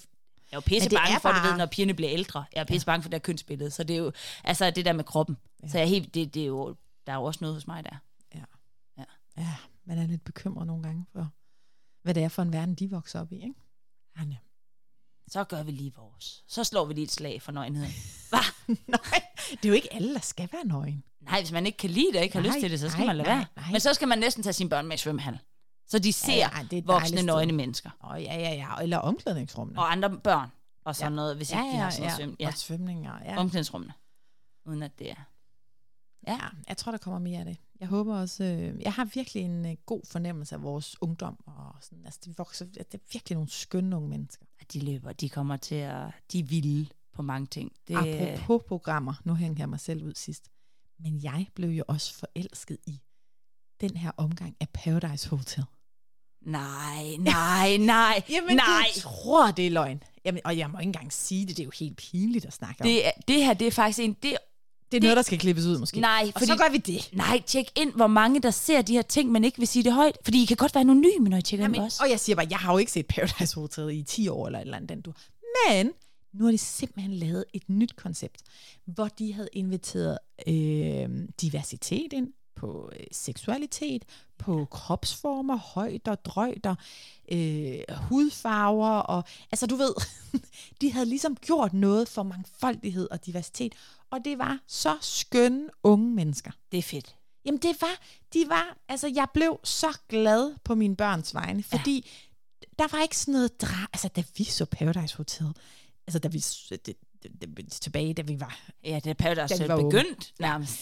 jeg 0.51 0.55
er 0.55 0.57
jo 0.57 0.61
pisse 0.61 0.89
bange 0.89 1.15
er 1.15 1.19
for, 1.19 1.29
bare- 1.29 1.43
du 1.45 1.49
ved, 1.49 1.57
når 1.57 1.65
pigerne 1.65 1.93
bliver 1.93 2.11
ældre. 2.11 2.45
Jeg 2.55 2.59
er 2.61 2.65
pisse 2.65 2.85
bange 2.85 3.01
for 3.03 3.09
det 3.09 3.11
der 3.11 3.19
kønsbillede. 3.19 3.71
Så 3.71 3.83
det 3.83 3.93
er 3.93 3.97
jo, 3.99 4.11
altså 4.43 4.71
det 4.71 4.85
der 4.85 4.93
med 4.93 5.03
kroppen. 5.03 5.37
Ja. 5.63 5.67
Så 5.67 5.77
jeg 5.77 5.87
helt, 5.89 6.13
det, 6.13 6.33
det 6.33 6.41
er 6.41 6.45
jo, 6.47 6.75
der 7.07 7.13
er 7.13 7.17
jo 7.17 7.23
også 7.23 7.37
noget 7.41 7.55
hos 7.55 7.67
mig 7.67 7.83
der. 7.83 7.95
Ja, 9.37 9.55
man 9.85 9.97
er 9.97 10.07
lidt 10.07 10.23
bekymret 10.23 10.67
nogle 10.67 10.83
gange 10.83 11.05
for, 11.13 11.29
hvad 12.03 12.13
det 12.13 12.23
er 12.23 12.29
for 12.29 12.41
en 12.41 12.53
verden, 12.53 12.75
de 12.75 12.89
vokser 12.89 13.19
op 13.21 13.31
i, 13.31 13.35
ikke? 13.35 13.53
Anja. 14.15 14.37
Så 15.29 15.43
gør 15.43 15.63
vi 15.63 15.71
lige 15.71 15.93
vores. 15.95 16.43
Så 16.47 16.63
slår 16.63 16.85
vi 16.85 16.93
lige 16.93 17.03
et 17.03 17.11
slag 17.11 17.41
for 17.41 17.51
nøgenheden. 17.51 17.91
Nej, 18.87 19.23
det 19.51 19.65
er 19.65 19.69
jo 19.69 19.73
ikke 19.73 19.93
alle, 19.93 20.13
der 20.13 20.19
skal 20.19 20.49
være 20.51 20.65
nøgen. 20.65 21.03
Nej, 21.21 21.39
hvis 21.41 21.51
man 21.51 21.65
ikke 21.65 21.77
kan 21.77 21.89
lide 21.89 22.07
det 22.07 22.15
og 22.17 22.23
ikke 22.23 22.35
har 22.35 22.41
Nej, 22.43 22.49
lyst 22.51 22.59
til 22.61 22.71
det, 22.71 22.79
så 22.79 22.89
skal 22.89 22.99
nej, 22.99 23.07
man 23.07 23.15
lade 23.17 23.27
nej, 23.29 23.35
være. 23.37 23.45
nej. 23.55 23.71
Men 23.71 23.81
så 23.81 23.93
skal 23.93 24.07
man 24.07 24.19
næsten 24.19 24.43
tage 24.43 24.53
sine 24.53 24.69
børn 24.69 24.87
med 24.87 24.95
i 24.95 24.97
svømmehal. 24.97 25.39
Så 25.87 25.99
de 25.99 26.13
ser 26.13 26.33
Ja, 26.33 26.37
ja, 26.37 26.59
ja, 26.71 26.75
ja, 26.77 26.81
voksne 26.85 27.21
nøgne 27.21 27.53
mennesker. 27.53 27.89
Åh, 28.03 28.09
oh, 28.11 28.23
ja, 28.23 28.35
ja, 28.35 28.53
ja. 28.53 28.75
Eller 28.81 28.97
omklædningsrummene. 28.97 29.79
Og 29.79 29.91
andre 29.91 30.09
børn. 30.23 30.49
Og 30.85 30.95
sådan 30.95 31.11
Ja. 31.11 31.15
noget, 31.15 31.35
hvis 31.35 31.51
ja, 31.51 31.57
ikke 31.63 31.71
de 31.71 31.77
ja, 31.77 31.83
har 31.83 31.89
sådan 31.89 32.09
ja. 32.09 32.15
svøm. 32.15 32.35
Ja, 32.39 32.47
Og 32.47 32.53
svømninger, 32.53 33.13
ja. 33.25 33.37
omklædningsrummene. 33.37 33.93
Uden 34.65 34.83
at 34.83 34.99
det 34.99 35.11
er. 35.11 35.15
ja. 36.27 36.39
Jeg 36.67 36.77
tror, 36.77 36.91
der 36.91 36.99
kommer 36.99 37.19
mere 37.19 37.39
af 37.39 37.45
det. 37.45 37.57
Jeg 37.79 37.87
håber 37.87 38.15
også, 38.17 38.43
øh, 38.43 38.81
jeg 38.81 38.93
har 38.93 39.05
virkelig 39.13 39.43
en 39.43 39.65
øh, 39.65 39.75
god 39.85 40.01
fornemmelse 40.05 40.55
af 40.55 40.61
vores 40.63 40.95
ungdom. 41.01 41.37
Og 41.45 41.75
sådan, 41.81 42.05
altså, 42.05 42.19
de 42.25 42.33
vokser, 42.37 42.65
det 42.65 42.93
er 42.93 42.97
virkelig 43.13 43.35
nogle 43.35 43.49
skønne 43.49 43.95
unge 43.95 44.09
mennesker. 44.09 44.45
De 44.73 44.79
løber, 44.79 45.13
de 45.13 45.29
kommer 45.29 45.57
til 45.57 45.75
at... 45.75 46.05
De 46.31 46.39
er 46.39 46.43
vilde 46.43 46.89
på 47.13 47.21
mange 47.21 47.47
ting. 47.47 47.71
Det, 47.87 47.95
Apropos 47.95 48.63
programmer, 48.67 49.13
nu 49.23 49.35
hænger 49.35 49.57
jeg 49.61 49.69
mig 49.69 49.79
selv 49.79 50.03
ud 50.03 50.13
sidst. 50.15 50.49
Men 50.99 51.23
jeg 51.23 51.47
blev 51.55 51.69
jo 51.69 51.83
også 51.87 52.13
forelsket 52.13 52.77
i 52.87 52.99
den 53.81 53.97
her 53.97 54.11
omgang 54.17 54.55
af 54.59 54.69
Paradise 54.69 55.29
Hotel. 55.29 55.63
Nej, 56.41 57.03
nej, 57.19 57.77
nej, 57.77 58.23
Jamen, 58.29 58.55
nej. 58.55 58.83
du 58.95 58.99
tror, 58.99 59.51
det 59.51 59.67
er 59.67 59.71
løgn. 59.71 60.03
Jamen, 60.25 60.41
og 60.45 60.57
jeg 60.57 60.69
må 60.69 60.77
ikke 60.77 60.87
engang 60.87 61.13
sige 61.13 61.45
det, 61.45 61.57
det 61.57 61.63
er 61.63 61.65
jo 61.65 61.71
helt 61.79 61.97
pinligt 61.97 62.45
at 62.45 62.53
snakke 62.53 62.81
om. 62.81 62.87
Det, 62.87 63.07
er- 63.07 63.11
det 63.27 63.45
her, 63.45 63.53
det 63.53 63.67
er 63.67 63.71
faktisk 63.71 63.99
en... 63.99 64.13
Det, 64.13 64.37
det 64.91 64.97
er 64.97 65.01
noget, 65.01 65.15
der 65.17 65.21
skal 65.23 65.39
klippes 65.39 65.65
ud, 65.65 65.79
måske. 65.79 65.99
nej, 65.99 66.23
og 66.25 66.31
fordi, 66.39 66.45
så 66.45 66.57
gør 66.57 66.71
vi 66.71 66.77
det. 66.77 67.09
nej, 67.13 67.41
tjek 67.45 67.65
ind, 67.75 67.93
hvor 67.93 68.07
mange 68.07 68.39
der 68.41 68.51
ser 68.51 68.81
de 68.81 68.93
her 68.93 69.01
ting, 69.01 69.31
men 69.31 69.43
ikke 69.43 69.57
vil 69.57 69.67
sige 69.67 69.83
det 69.83 69.93
højt. 69.93 70.17
Fordi 70.23 70.43
I 70.43 70.45
kan 70.45 70.57
godt 70.57 70.75
være 70.75 70.81
anonyme, 70.81 71.29
når 71.29 71.37
I 71.37 71.41
tjekker 71.41 71.65
ind 71.65 71.73
Jamen, 71.75 71.85
også. 71.85 72.03
og 72.03 72.09
jeg 72.09 72.19
siger 72.19 72.35
bare, 72.35 72.47
jeg 72.49 72.57
har 72.57 72.71
jo 72.71 72.77
ikke 72.77 72.91
set 72.91 73.05
Paradise 73.07 73.55
Hotel 73.55 73.89
i 73.89 74.03
10 74.03 74.27
år 74.27 74.45
eller 74.45 74.59
et 74.59 74.63
eller 74.63 74.77
andet, 74.77 74.89
den 74.89 75.01
du. 75.01 75.13
Men 75.69 75.91
nu 76.33 76.43
har 76.45 76.51
de 76.51 76.57
simpelthen 76.57 77.13
lavet 77.13 77.45
et 77.53 77.63
nyt 77.69 77.95
koncept, 77.95 78.41
hvor 78.85 79.07
de 79.07 79.33
havde 79.33 79.49
inviteret 79.53 80.17
øh, 80.47 81.09
diversitet 81.41 82.13
ind 82.13 82.27
på 82.59 82.89
øh, 82.99 83.05
seksualitet, 83.11 84.03
på 84.37 84.65
kropsformer, 84.71 85.55
højder, 85.57 86.15
drøjder, 86.15 86.75
øh, 87.31 87.79
hudfarver, 87.95 88.89
og 88.99 89.23
altså 89.51 89.67
du 89.67 89.75
ved, 89.75 89.93
de 90.81 90.91
havde 90.91 91.05
ligesom 91.05 91.35
gjort 91.35 91.73
noget 91.73 92.07
for 92.09 92.23
mangfoldighed 92.23 93.07
og 93.11 93.25
diversitet, 93.25 93.73
og 94.11 94.19
det 94.25 94.37
var 94.37 94.59
så 94.67 94.97
skønne 95.01 95.69
unge 95.83 96.09
mennesker. 96.15 96.51
Det 96.71 96.77
er 96.77 96.81
fedt. 96.83 97.15
Jamen 97.45 97.59
det 97.59 97.81
var, 97.81 97.99
de 98.33 98.43
var, 98.47 98.77
altså 98.89 99.07
jeg 99.15 99.27
blev 99.33 99.59
så 99.63 99.97
glad 100.09 100.55
på 100.63 100.75
mine 100.75 100.95
børns 100.95 101.33
vegne, 101.33 101.63
fordi 101.63 102.05
ja. 102.61 102.65
der 102.83 102.97
var 102.97 103.01
ikke 103.03 103.17
sådan 103.17 103.31
noget 103.31 103.61
dra, 103.61 103.87
altså 103.93 104.07
da 104.07 104.23
vi 104.37 104.43
så 104.43 104.65
Paradise 104.65 105.17
Hotel, 105.17 105.47
altså 106.07 106.19
da 106.19 106.27
vi, 106.27 106.37
det, 106.69 106.85
det- 106.85 106.95
det- 107.23 107.71
tilbage, 107.71 108.13
da 108.13 108.21
vi 108.21 108.39
var 108.39 108.59
Ja, 108.83 108.95
det 109.03 109.09
er 109.09 109.13
Paradise 109.13 109.57
Da 109.57 109.63
vi 109.63 109.69
var 109.69 109.75
begyndt 109.75 110.33
nærmest 110.39 110.79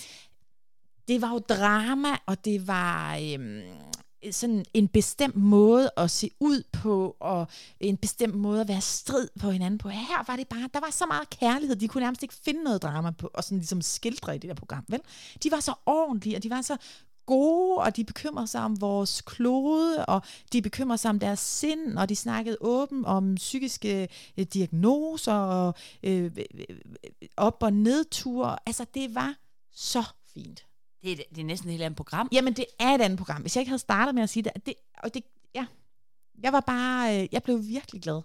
det 1.08 1.22
var 1.22 1.32
jo 1.32 1.40
drama, 1.40 2.10
og 2.26 2.46
det 2.46 2.68
var 2.68 3.16
øhm, 3.16 3.62
sådan 4.32 4.66
en 4.74 4.88
bestemt 4.88 5.36
måde 5.36 5.90
at 5.98 6.12
se 6.12 6.30
ud 6.40 6.64
på, 6.72 7.18
og 7.20 7.48
en 7.80 7.98
bestemt 7.98 8.36
måde 8.36 8.62
at 8.62 8.68
være 8.68 8.82
strid 8.82 9.28
på 9.40 9.52
hinanden 9.52 9.78
på. 9.78 9.90
Her 9.90 10.24
var 10.28 10.36
det 10.36 10.48
bare, 10.48 10.70
der 10.74 10.80
var 10.80 10.92
så 10.92 11.06
meget 11.06 11.30
kærlighed, 11.30 11.76
de 11.76 11.88
kunne 11.88 12.04
nærmest 12.04 12.24
ikke 12.24 12.36
finde 12.46 12.64
noget 12.64 12.82
drama 12.82 13.12
på, 13.12 13.30
og 13.34 13.44
sådan 13.44 13.58
ligesom 13.58 13.82
skildre 13.82 14.36
i 14.36 14.40
det 14.40 14.48
der 14.48 14.56
program, 14.56 14.86
vel? 14.88 15.02
De 15.44 15.52
var 15.52 15.60
så 15.60 15.74
ordentlige, 15.86 16.36
og 16.36 16.44
de 16.44 16.50
var 16.50 16.62
så 16.62 16.78
gode, 17.26 17.78
og 17.78 17.96
de 17.96 18.04
bekymrede 18.04 18.48
sig 18.48 18.62
om 18.62 18.82
vores 18.82 19.22
klode, 19.22 20.06
og 20.06 20.22
de 20.54 20.62
bekymrede 20.62 20.98
sig 20.98 21.10
om 21.10 21.20
deres 21.20 21.40
sind, 21.40 21.98
og 21.98 22.10
de 22.10 22.16
snakkede 22.16 22.58
åbent 22.62 23.06
om 23.06 23.36
psykiske 23.36 24.08
øh, 24.38 24.46
diagnoser, 24.54 25.34
og 25.34 25.74
øh, 26.04 26.24
øh, 26.24 26.32
øh 26.70 26.78
op- 27.38 27.64
og 27.64 27.74
nedture. 27.74 28.58
Altså, 28.66 28.86
det 28.94 29.16
var 29.16 29.36
så 29.72 30.04
fint. 30.34 30.68
Det 31.02 31.12
er, 31.12 31.16
det 31.36 31.42
er 31.42 31.46
næsten 31.46 31.70
et 31.70 31.72
helt 31.74 31.84
andet 31.84 31.98
program. 31.98 32.30
Jamen, 32.32 32.54
det 32.54 32.66
er 32.80 32.90
et 32.96 33.02
andet 33.02 33.18
program. 33.18 33.42
Hvis 33.42 33.56
jeg 33.56 33.62
ikke 33.62 33.70
havde 33.70 33.80
startet 33.80 34.16
med 34.16 34.24
at 34.24 34.30
sige 34.30 34.44
det, 34.44 34.52
det 34.66 34.74
og 35.04 35.14
det, 35.14 35.24
ja, 35.56 35.66
jeg 36.44 36.54
var 36.54 36.60
bare, 36.60 37.22
øh, 37.22 37.28
jeg 37.32 37.44
blev 37.44 37.68
virkelig 37.68 38.02
glad. 38.02 38.22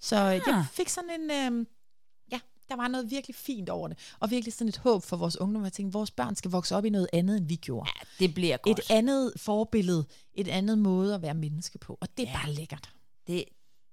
Så 0.00 0.16
øh, 0.16 0.22
jeg 0.46 0.54
Ah. 0.54 0.64
fik 0.72 0.88
sådan 0.88 1.10
en, 1.20 1.30
øh, 1.30 1.66
ja, 2.32 2.40
der 2.68 2.76
var 2.76 2.88
noget 2.88 3.10
virkelig 3.10 3.34
fint 3.36 3.68
over 3.68 3.88
det, 3.88 3.98
og 4.20 4.30
virkelig 4.30 4.52
sådan 4.54 4.68
et 4.68 4.76
håb 4.76 5.02
for 5.02 5.16
vores 5.16 5.36
ungdom. 5.40 5.64
Jeg 5.64 5.72
tænkte, 5.72 5.92
vores 5.92 6.10
børn 6.10 6.34
skal 6.36 6.50
vokse 6.50 6.76
op 6.76 6.84
i 6.84 6.90
noget 6.90 7.08
andet, 7.12 7.36
end 7.36 7.48
vi 7.48 7.56
gjorde. 7.56 7.90
Ja, 7.96 8.24
det 8.26 8.34
bliver 8.34 8.56
godt. 8.56 8.78
Et 8.78 8.84
andet 8.90 9.32
forbillede, 9.36 10.04
et 10.34 10.48
andet 10.48 10.78
måde 10.78 11.14
at 11.14 11.22
være 11.22 11.34
menneske 11.34 11.78
på, 11.78 11.98
og 12.00 12.08
det 12.16 12.28
er 12.28 12.30
ja. 12.32 12.38
bare 12.42 12.52
lækkert. 12.52 12.90
Det, 13.26 13.44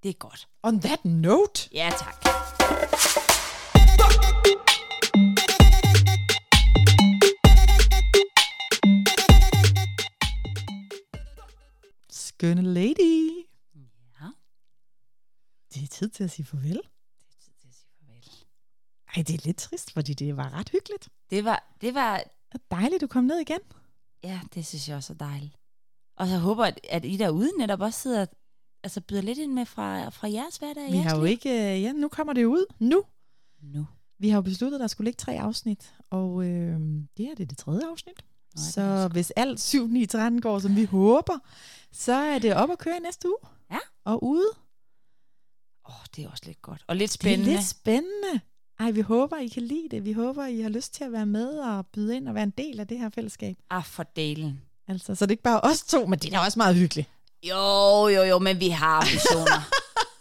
det 0.02 0.08
er 0.08 0.12
godt. 0.12 0.48
On 0.62 0.80
that 0.80 1.04
note, 1.04 1.68
Ja, 1.72 1.90
tak. 1.98 2.22
Skønne 12.42 12.62
lady, 12.62 13.46
Ja, 14.20 14.28
det 15.74 15.82
er 15.82 15.86
tid 15.86 16.08
til 16.08 16.24
at 16.24 16.30
sige 16.30 16.46
farvel. 16.46 16.72
det 16.72 17.26
er 17.30 17.40
tid 17.44 17.52
til 17.60 17.68
at 17.68 17.74
sige 17.74 17.88
farvel. 17.98 18.30
Ej, 19.16 19.22
det 19.22 19.34
er 19.34 19.46
lidt 19.46 19.56
trist, 19.56 19.92
fordi 19.92 20.14
det 20.14 20.36
var 20.36 20.54
ret 20.54 20.68
hyggeligt. 20.68 21.08
Det 21.30 21.44
var, 21.44 21.76
det 21.80 21.94
var, 21.94 22.24
dejligt, 22.70 23.00
du 23.00 23.06
kom 23.06 23.24
ned 23.24 23.38
igen. 23.38 23.60
ja, 24.22 24.40
det 24.54 24.66
synes 24.66 24.88
jeg 24.88 24.96
også 24.96 25.12
er 25.12 25.16
dejligt. 25.16 25.56
Og 26.16 26.26
så 26.28 26.38
håber 26.38 26.64
jeg, 26.64 26.74
at 26.90 27.04
I 27.04 27.16
derude 27.16 27.50
netop 27.58 27.80
også 27.80 28.00
sidder, 28.00 28.26
altså 28.82 29.00
byder 29.00 29.22
lidt 29.22 29.38
ind 29.38 29.52
med 29.52 29.66
fra, 29.66 30.08
fra 30.08 30.30
jeres 30.30 30.56
hverdag. 30.56 30.92
Vi 30.92 30.96
har 30.96 31.16
jo 31.18 31.24
ikke, 31.24 31.50
øh, 31.50 31.82
ja, 31.82 31.92
nu 31.92 32.08
kommer 32.08 32.32
det 32.32 32.44
ud, 32.44 32.66
nu. 32.78 33.04
Nu. 33.60 33.86
Vi 34.18 34.28
har 34.28 34.36
jo 34.36 34.42
besluttet, 34.42 34.76
at 34.78 34.80
der 34.80 34.86
skulle 34.86 35.06
ligge 35.06 35.18
tre 35.18 35.40
afsnit, 35.40 35.94
og 36.10 36.44
øh, 36.44 36.80
det 37.16 37.26
her 37.26 37.34
det 37.34 37.42
er 37.42 37.46
det 37.46 37.58
tredje 37.58 37.86
afsnit. 37.90 38.24
Det 38.52 38.60
så 38.74 39.08
hvis 39.12 39.30
alt 39.30 39.60
7, 39.60 39.86
9, 39.86 40.06
13 40.06 40.40
går, 40.40 40.58
som 40.58 40.76
vi 40.76 40.84
håber, 40.84 41.38
så 41.92 42.12
er 42.12 42.38
det 42.38 42.54
op 42.54 42.70
at 42.70 42.78
køre 42.78 42.96
i 42.96 43.00
næste 43.00 43.28
uge. 43.28 43.36
Ja. 43.72 43.78
Og 44.04 44.24
ude. 44.24 44.46
Åh, 45.88 45.94
oh, 45.94 46.04
det 46.16 46.24
er 46.24 46.28
også 46.30 46.42
lidt 46.46 46.62
godt. 46.62 46.84
Og 46.86 46.96
lidt 46.96 47.08
Det 47.10 47.14
spændende. 47.20 47.52
er 47.52 47.56
lidt 47.56 47.66
spændende. 47.68 48.40
Ej, 48.80 48.90
vi 48.90 49.00
håber, 49.00 49.36
I 49.36 49.46
kan 49.48 49.62
lide 49.62 49.88
det. 49.90 50.04
Vi 50.04 50.12
håber, 50.12 50.46
I 50.46 50.60
har 50.60 50.68
lyst 50.68 50.94
til 50.94 51.04
at 51.04 51.12
være 51.12 51.26
med 51.26 51.58
og 51.58 51.86
byde 51.86 52.16
ind 52.16 52.28
og 52.28 52.34
være 52.34 52.44
en 52.44 52.50
del 52.58 52.80
af 52.80 52.86
det 52.86 52.98
her 52.98 53.10
fællesskab. 53.10 53.56
Ah, 53.70 53.84
for 53.84 54.02
delen. 54.02 54.60
Altså, 54.88 55.14
så 55.14 55.26
det 55.26 55.30
er 55.30 55.32
ikke 55.32 55.42
bare 55.42 55.60
os 55.60 55.82
to, 55.82 56.06
men 56.06 56.18
det 56.18 56.34
er 56.34 56.38
også 56.38 56.58
meget 56.58 56.76
hyggeligt. 56.76 57.08
Jo, 57.48 58.08
jo, 58.08 58.22
jo, 58.22 58.38
men 58.38 58.60
vi 58.60 58.68
har 58.68 58.96
ambitioner. 58.96 59.68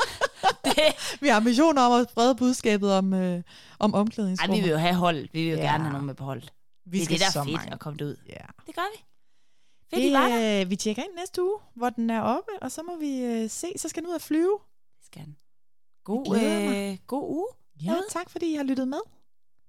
det, 0.65 1.17
Vi 1.21 1.27
har 1.27 1.35
ambitioner 1.35 1.81
om 1.81 2.01
at 2.01 2.07
sprede 2.11 2.35
budskabet 2.35 2.93
om, 2.93 3.13
øh, 3.13 3.41
om 3.79 3.93
ej, 3.93 3.99
omklædningsrum. 3.99 4.55
vi 4.55 4.61
vil 4.61 4.69
jo 4.69 4.77
have 4.77 4.95
hold. 4.95 5.27
Vi 5.33 5.41
vil 5.43 5.49
jo 5.51 5.55
Ja. 5.57 5.61
gerne 5.63 5.83
have 5.83 5.91
nogen 5.91 6.05
med 6.05 6.15
på 6.15 6.23
hold. 6.23 6.43
Vi 6.85 6.99
det 6.99 7.03
er 7.03 7.07
det, 7.07 7.19
der 7.19 7.39
er 7.39 7.43
fedt 7.43 7.55
mange. 7.55 7.73
at 7.73 7.79
komme 7.79 7.97
derud. 7.97 8.17
Ja. 8.27 8.33
Yeah. 8.33 8.49
Det 8.67 8.75
gør 8.75 8.97
vi. 8.97 9.03
Fedt, 9.89 10.01
det, 10.01 10.09
I 10.09 10.13
var 10.13 10.27
der. 10.27 10.61
Øh, 10.61 10.69
vi 10.69 10.75
tjekker 10.75 11.03
ind 11.03 11.11
næste 11.15 11.43
uge, 11.43 11.59
hvor 11.73 11.89
den 11.89 12.09
er 12.09 12.21
oppe, 12.21 12.51
og 12.61 12.71
så 12.71 12.83
må 12.83 12.97
vi 12.97 13.23
øh, 13.23 13.49
se. 13.49 13.67
Så 13.77 13.89
skal 13.89 14.03
den 14.03 14.09
ud 14.09 14.15
og 14.15 14.21
flyve. 14.21 14.59
Det 14.97 15.05
skal 15.05 15.25
den. 15.25 15.37
God, 16.03 16.37
øh, 16.37 16.97
god 17.07 17.29
uge. 17.29 17.47
Ja, 17.81 17.95
tak 18.09 18.29
fordi 18.29 18.53
I 18.53 18.55
har 18.55 18.63
lyttet 18.63 18.87
med. 18.87 18.99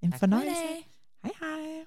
En 0.01 0.11
tak 0.11 0.19
fornøjelse. 0.19 0.61
Hej 1.23 1.31
hej. 1.39 1.85